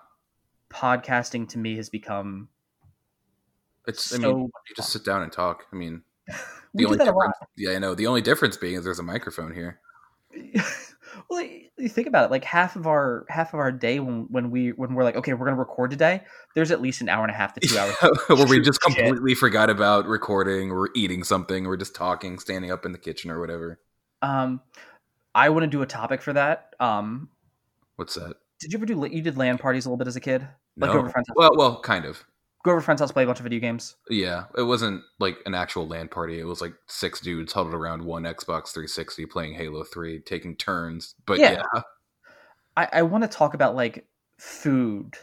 podcasting 0.70 1.48
to 1.50 1.58
me 1.58 1.76
has 1.78 1.90
become 1.90 2.50
It's. 3.88 4.14
I 4.14 4.18
mean, 4.18 4.38
you 4.40 4.76
just 4.76 4.92
sit 4.92 5.06
down 5.06 5.22
and 5.22 5.32
talk. 5.32 5.66
I 5.72 5.76
mean, 5.76 6.02
we 6.74 6.84
do 6.84 6.88
only 6.88 6.98
that 6.98 7.08
a 7.08 7.12
lot. 7.12 7.28
difference. 7.28 7.36
Yeah, 7.56 7.72
I 7.72 7.80
know. 7.80 7.96
The 7.96 8.08
only 8.08 8.22
difference 8.22 8.58
being 8.58 8.76
is 8.76 8.84
there's 8.84 9.00
a 9.00 9.04
microphone 9.04 9.54
here. 9.54 9.80
well, 11.30 11.42
you 11.78 11.90
think 11.90 12.08
about 12.08 12.26
it. 12.26 12.32
Like 12.32 12.44
half 12.44 12.76
of 12.76 12.86
our 12.88 13.26
half 13.30 13.54
of 13.54 13.60
our 13.60 13.72
day 13.72 14.00
when 14.00 14.28
when 14.30 14.52
we 14.52 14.70
when 14.72 14.94
we're 14.94 15.04
like, 15.04 15.16
okay, 15.16 15.34
we're 15.34 15.46
gonna 15.46 15.58
record 15.58 15.92
today. 15.92 16.22
There's 16.56 16.72
at 16.72 16.82
least 16.82 17.02
an 17.02 17.10
hour 17.10 17.24
and 17.24 17.32
a 17.32 17.36
half 17.36 17.54
to 17.54 17.60
two 17.60 17.78
hours. 17.78 17.96
Where 18.28 18.48
we 18.48 18.60
just 18.60 18.80
shit. 18.88 18.96
completely 18.96 19.36
forgot 19.36 19.70
about 19.70 20.06
recording 20.06 20.72
or 20.72 20.90
eating 20.96 21.24
something 21.24 21.66
or 21.66 21.78
just 21.78 21.96
talking, 21.96 22.40
standing 22.40 22.72
up 22.72 22.86
in 22.86 22.92
the 22.92 22.98
kitchen 22.98 23.32
or 23.32 23.40
whatever. 23.40 23.80
Um, 24.22 24.62
I 25.36 25.50
want 25.50 25.64
to 25.64 25.68
do 25.68 25.82
a 25.82 25.86
topic 25.86 26.22
for 26.22 26.34
that. 26.34 26.74
Um, 26.80 27.30
What's 27.96 28.16
that? 28.16 28.36
did 28.60 28.74
you 28.74 28.80
ever 28.80 28.86
do 28.88 29.08
you 29.12 29.22
did 29.22 29.38
LAN 29.38 29.58
parties 29.58 29.86
a 29.86 29.90
little 29.90 29.98
bit 29.98 30.08
as 30.08 30.16
a 30.16 30.20
kid? 30.20 30.42
Like 30.78 30.90
No. 30.90 30.94
go 30.94 31.00
over 31.00 31.10
friends' 31.10 31.28
house, 31.28 31.36
Well, 31.36 31.52
well, 31.56 31.80
kind 31.82 32.06
of. 32.06 32.24
go 32.64 32.72
over 32.72 32.82
friends' 32.82 33.02
house, 33.02 33.12
play 33.12 33.24
a 33.24 33.26
bunch 33.28 33.40
of 33.40 33.44
video 33.44 33.60
games. 33.60 33.96
Yeah, 34.10 34.46
it 34.58 34.64
wasn't 34.64 35.02
like 35.20 35.38
an 35.46 35.54
actual 35.54 35.88
LAN 35.88 36.08
party. 36.08 36.40
It 36.40 36.44
was 36.46 36.62
like 36.62 36.74
six 36.88 37.20
dudes 37.20 37.54
huddled 37.54 37.74
around 37.76 38.04
one 38.04 38.24
Xbox 38.24 38.74
360 38.74 39.26
playing 39.28 39.54
Halo 39.54 39.84
3, 39.84 40.20
taking 40.22 40.56
turns. 40.56 41.14
But 41.26 41.40
Yeah. 41.40 41.62
yeah, 41.74 41.82
I, 42.76 42.88
I 42.94 43.02
want 43.04 43.24
to 43.24 43.28
talk 43.28 43.54
about 43.54 43.76
like 43.76 44.08
food 44.40 45.16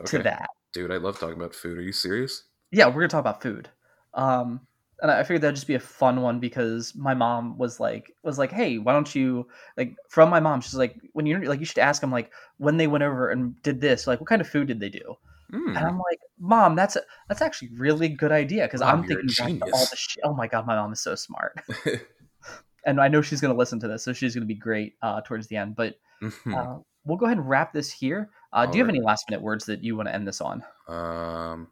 okay. 0.00 0.18
to 0.18 0.22
that. 0.24 0.48
dude, 0.74 0.90
I 0.90 0.96
love 0.96 1.18
talking 1.18 1.36
about 1.36 1.54
food. 1.54 1.78
Are 1.78 1.82
you 1.82 1.92
serious? 1.92 2.44
Yeah, 2.70 2.86
we're 2.86 2.94
gonna 3.02 3.08
talk 3.08 3.20
about 3.20 3.42
food. 3.42 3.68
Um, 4.14 4.60
and 5.02 5.10
I 5.10 5.22
figured 5.24 5.42
that'd 5.42 5.56
just 5.56 5.66
be 5.66 5.74
a 5.74 5.80
fun 5.80 6.22
one 6.22 6.38
because 6.38 6.94
my 6.94 7.12
mom 7.12 7.58
was 7.58 7.80
like, 7.80 8.14
was 8.22 8.38
like, 8.38 8.52
hey, 8.52 8.78
why 8.78 8.92
don't 8.92 9.14
you 9.14 9.48
like 9.76 9.96
from 10.08 10.30
my 10.30 10.40
mom? 10.40 10.60
She's 10.60 10.74
like, 10.76 10.96
when 11.12 11.26
you 11.26 11.38
like, 11.40 11.58
you 11.60 11.66
should 11.66 11.78
ask 11.78 12.00
them 12.00 12.12
like 12.12 12.32
when 12.58 12.76
they 12.76 12.86
went 12.86 13.02
over 13.04 13.28
and 13.28 13.60
did 13.62 13.80
this, 13.80 14.06
like 14.06 14.20
what 14.20 14.28
kind 14.28 14.40
of 14.40 14.48
food 14.48 14.68
did 14.68 14.80
they 14.80 14.88
do? 14.88 15.16
Mm. 15.52 15.76
And 15.76 15.78
I'm 15.78 15.98
like, 15.98 16.18
mom, 16.38 16.76
that's 16.76 16.96
a, 16.96 17.02
that's 17.28 17.42
actually 17.42 17.68
a 17.68 17.80
really 17.80 18.08
good 18.08 18.32
idea 18.32 18.62
because 18.62 18.80
I'm 18.80 19.02
thinking 19.04 19.60
all 19.74 19.86
the 19.90 19.96
shit. 19.96 20.22
Oh 20.24 20.34
my 20.34 20.46
god, 20.46 20.66
my 20.66 20.76
mom 20.76 20.92
is 20.92 21.00
so 21.00 21.14
smart, 21.14 21.60
and 22.86 23.00
I 23.00 23.08
know 23.08 23.22
she's 23.22 23.40
gonna 23.40 23.54
listen 23.54 23.80
to 23.80 23.88
this, 23.88 24.04
so 24.04 24.12
she's 24.12 24.34
gonna 24.34 24.46
be 24.46 24.54
great 24.54 24.94
uh, 25.02 25.20
towards 25.22 25.48
the 25.48 25.56
end. 25.56 25.76
But 25.76 25.96
Mhm. 26.22 26.54
uh, 26.56 26.82
we'll 27.04 27.18
go 27.18 27.26
ahead 27.26 27.38
and 27.38 27.48
wrap 27.48 27.72
this 27.72 27.90
here. 27.90 28.30
Uh, 28.52 28.66
do 28.66 28.78
you 28.78 28.84
have 28.84 28.88
any 28.88 29.00
last 29.00 29.28
minute 29.28 29.42
words 29.42 29.64
that 29.66 29.82
you 29.82 29.96
want 29.96 30.08
to 30.08 30.14
end 30.14 30.28
this 30.28 30.40
on? 30.40 30.62
um, 30.88 31.68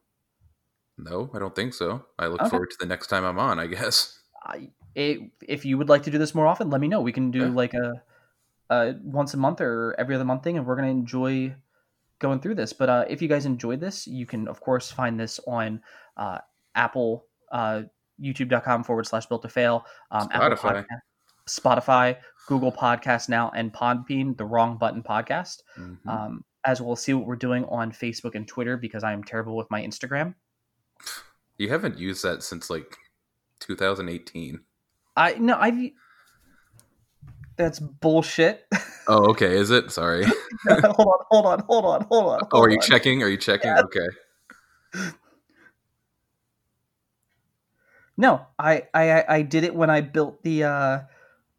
no, 1.04 1.30
I 1.34 1.38
don't 1.38 1.54
think 1.54 1.74
so. 1.74 2.04
I 2.18 2.26
look 2.26 2.40
Okay. 2.40 2.50
forward 2.50 2.70
to 2.70 2.76
the 2.80 2.86
next 2.86 3.06
time 3.08 3.24
I'm 3.24 3.38
on. 3.38 3.58
I 3.58 3.66
guess. 3.66 4.18
I, 4.44 4.70
it, 4.94 5.20
if 5.46 5.64
you 5.64 5.78
would 5.78 5.88
like 5.88 6.02
to 6.04 6.10
do 6.10 6.18
this 6.18 6.34
more 6.34 6.46
often, 6.46 6.70
let 6.70 6.80
me 6.80 6.88
know. 6.88 7.00
We 7.00 7.12
can 7.12 7.30
do 7.30 7.40
Yeah. 7.40 7.48
like 7.48 7.74
a, 7.74 8.02
a 8.70 8.94
once 9.02 9.34
a 9.34 9.36
month 9.36 9.60
or 9.60 9.94
every 9.98 10.14
other 10.14 10.24
month 10.24 10.42
thing, 10.44 10.56
and 10.56 10.66
we're 10.66 10.76
gonna 10.76 10.88
enjoy 10.88 11.54
going 12.18 12.40
through 12.40 12.54
this. 12.56 12.72
But 12.72 12.88
uh, 12.88 13.04
if 13.08 13.22
you 13.22 13.28
guys 13.28 13.46
enjoyed 13.46 13.80
this, 13.80 14.06
you 14.06 14.26
can 14.26 14.48
of 14.48 14.60
course 14.60 14.90
find 14.90 15.18
this 15.18 15.40
on 15.46 15.80
uh, 16.16 16.38
Apple, 16.74 17.26
uh, 17.52 17.82
YouTube.com 18.20 18.84
forward 18.84 19.06
slash 19.06 19.26
built 19.26 19.42
to 19.42 19.48
fail, 19.48 19.84
um, 20.10 20.28
Apple 20.32 20.56
Spotify. 20.56 20.84
Podcast, 20.84 21.00
Spotify, 21.48 22.16
Google 22.46 22.72
Podcast 22.72 23.28
now, 23.28 23.50
and 23.54 23.72
Podbean, 23.72 24.36
the 24.36 24.44
Wrong 24.44 24.76
Button 24.76 25.02
Podcast. 25.02 25.62
Mhm. 25.78 26.06
Um, 26.06 26.44
as 26.64 26.82
we'll 26.82 26.94
see 26.96 27.14
what 27.14 27.26
we're 27.26 27.36
doing 27.36 27.64
on 27.66 27.90
Facebook 27.90 28.34
and 28.34 28.46
Twitter 28.46 28.76
because 28.76 29.02
I 29.02 29.12
am 29.14 29.24
terrible 29.24 29.56
with 29.56 29.70
my 29.70 29.80
Instagram. 29.82 30.34
You 31.58 31.68
haven't 31.68 31.98
used 31.98 32.22
that 32.24 32.42
since 32.42 32.70
like 32.70 32.96
2018. 33.60 34.60
I 35.16 35.34
no, 35.34 35.56
I've. 35.56 35.90
That's 37.56 37.78
bullshit. 37.78 38.66
Oh, 39.08 39.30
okay. 39.30 39.56
Is 39.56 39.70
it? 39.72 39.90
Sorry. 39.90 40.24
hold 40.68 41.08
on, 41.08 41.18
hold 41.30 41.46
on, 41.46 41.60
hold 41.66 41.84
on, 41.84 42.02
hold 42.04 42.26
on. 42.32 42.40
Oh, 42.52 42.60
are 42.60 42.68
you 42.70 42.76
on. 42.76 42.80
checking? 42.82 43.24
Are 43.24 43.28
you 43.28 43.38
checking? 43.38 43.72
Yeah. 43.72 43.80
Okay. 43.82 44.06
No, 48.16 48.46
I, 48.58 48.82
I 48.94 49.10
I- 49.22 49.34
I 49.36 49.42
did 49.42 49.64
it 49.64 49.74
when 49.74 49.90
I 49.90 50.00
built 50.02 50.42
the 50.44 50.64
uh 50.64 51.00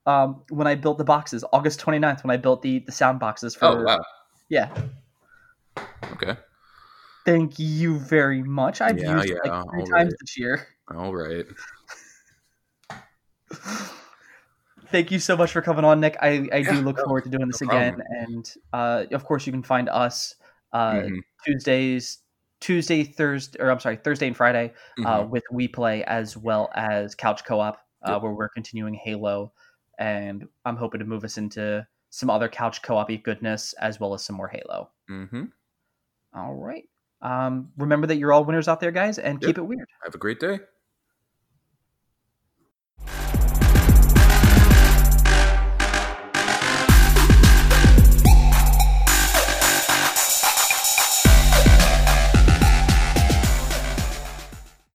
um 0.06 0.44
when 0.50 0.68
I 0.68 0.76
built 0.76 0.98
the 0.98 1.04
boxes, 1.04 1.44
August 1.52 1.82
29th, 1.82 2.24
when 2.24 2.32
I 2.32 2.38
built 2.38 2.62
the 2.62 2.80
the 2.80 2.92
sound 2.94 3.20
boxes 3.20 3.54
for 3.56 3.66
Oh, 3.66 3.84
wow. 3.84 4.02
yeah. 4.48 4.70
Okay. 6.14 6.38
Thank 7.26 7.60
you 7.60 8.00
very 8.00 8.42
much. 8.44 8.82
I've 8.82 8.98
Yeah, 9.00 9.16
used 9.16 9.30
it 9.30 9.38
like 9.44 9.64
three 9.72 9.84
times 9.86 9.92
right. 9.92 10.14
this 10.20 10.38
year. 10.38 10.68
All 10.94 11.14
right. 11.14 11.46
Thank 14.88 15.12
you 15.12 15.20
so 15.20 15.38
much 15.38 15.52
for 15.54 15.62
coming 15.62 15.86
on, 15.86 16.00
Nick. 16.00 16.18
I, 16.22 16.50
I 16.52 16.58
Yeah, 16.58 16.74
do 16.74 16.82
look 16.82 16.98
no- 16.98 17.04
forward 17.06 17.24
to 17.24 17.30
doing 17.30 17.48
this 17.48 17.62
no 17.62 17.68
again. 17.68 17.94
problem. 17.96 18.08
And 18.30 18.54
uh, 18.74 19.06
of 19.16 19.24
course, 19.26 19.46
you 19.46 19.54
can 19.54 19.64
find 19.64 19.88
us 19.90 20.36
uh, 20.74 20.94
Mhm, 20.94 21.20
Tuesdays, 21.46 22.20
Tuesday, 22.60 23.04
Thursday, 23.04 23.60
or 23.62 23.72
I'm 23.72 23.80
sorry, 23.80 23.98
Thursday 23.98 24.28
and 24.28 24.36
Friday 24.36 24.74
uh, 25.06 25.22
mhm. 25.24 25.30
with 25.30 25.44
We 25.52 25.68
Play 25.68 26.04
as 26.04 26.36
well 26.36 26.70
as 26.76 27.16
Couch 27.16 27.46
Co-op, 27.46 27.76
uh, 28.06 28.12
Yep. 28.14 28.22
where 28.24 28.32
we're 28.34 28.50
continuing 28.50 28.94
Halo, 28.96 29.54
and 29.98 30.48
I'm 30.66 30.76
hoping 30.76 31.00
to 31.00 31.06
move 31.06 31.24
us 31.24 31.38
into 31.38 31.86
some 32.10 32.30
other 32.30 32.50
Couch 32.50 32.82
Co-op 32.82 33.10
goodness 33.24 33.74
as 33.74 34.00
well 34.00 34.14
as 34.14 34.24
some 34.26 34.36
more 34.36 34.50
Halo. 34.50 34.92
Mhm. 35.10 35.52
All 36.34 36.54
right. 36.56 36.84
Um, 37.22 37.70
remember 37.78 38.08
that 38.08 38.18
you're 38.18 38.34
all 38.34 38.44
winners 38.44 38.68
out 38.68 38.80
there, 38.80 38.92
guys, 38.92 39.20
and 39.20 39.42
yep. 39.42 39.50
keep 39.50 39.58
it 39.58 39.64
weird. 39.64 39.88
Have 40.04 40.16
a 40.16 40.18
great 40.18 40.40
day. 40.40 40.60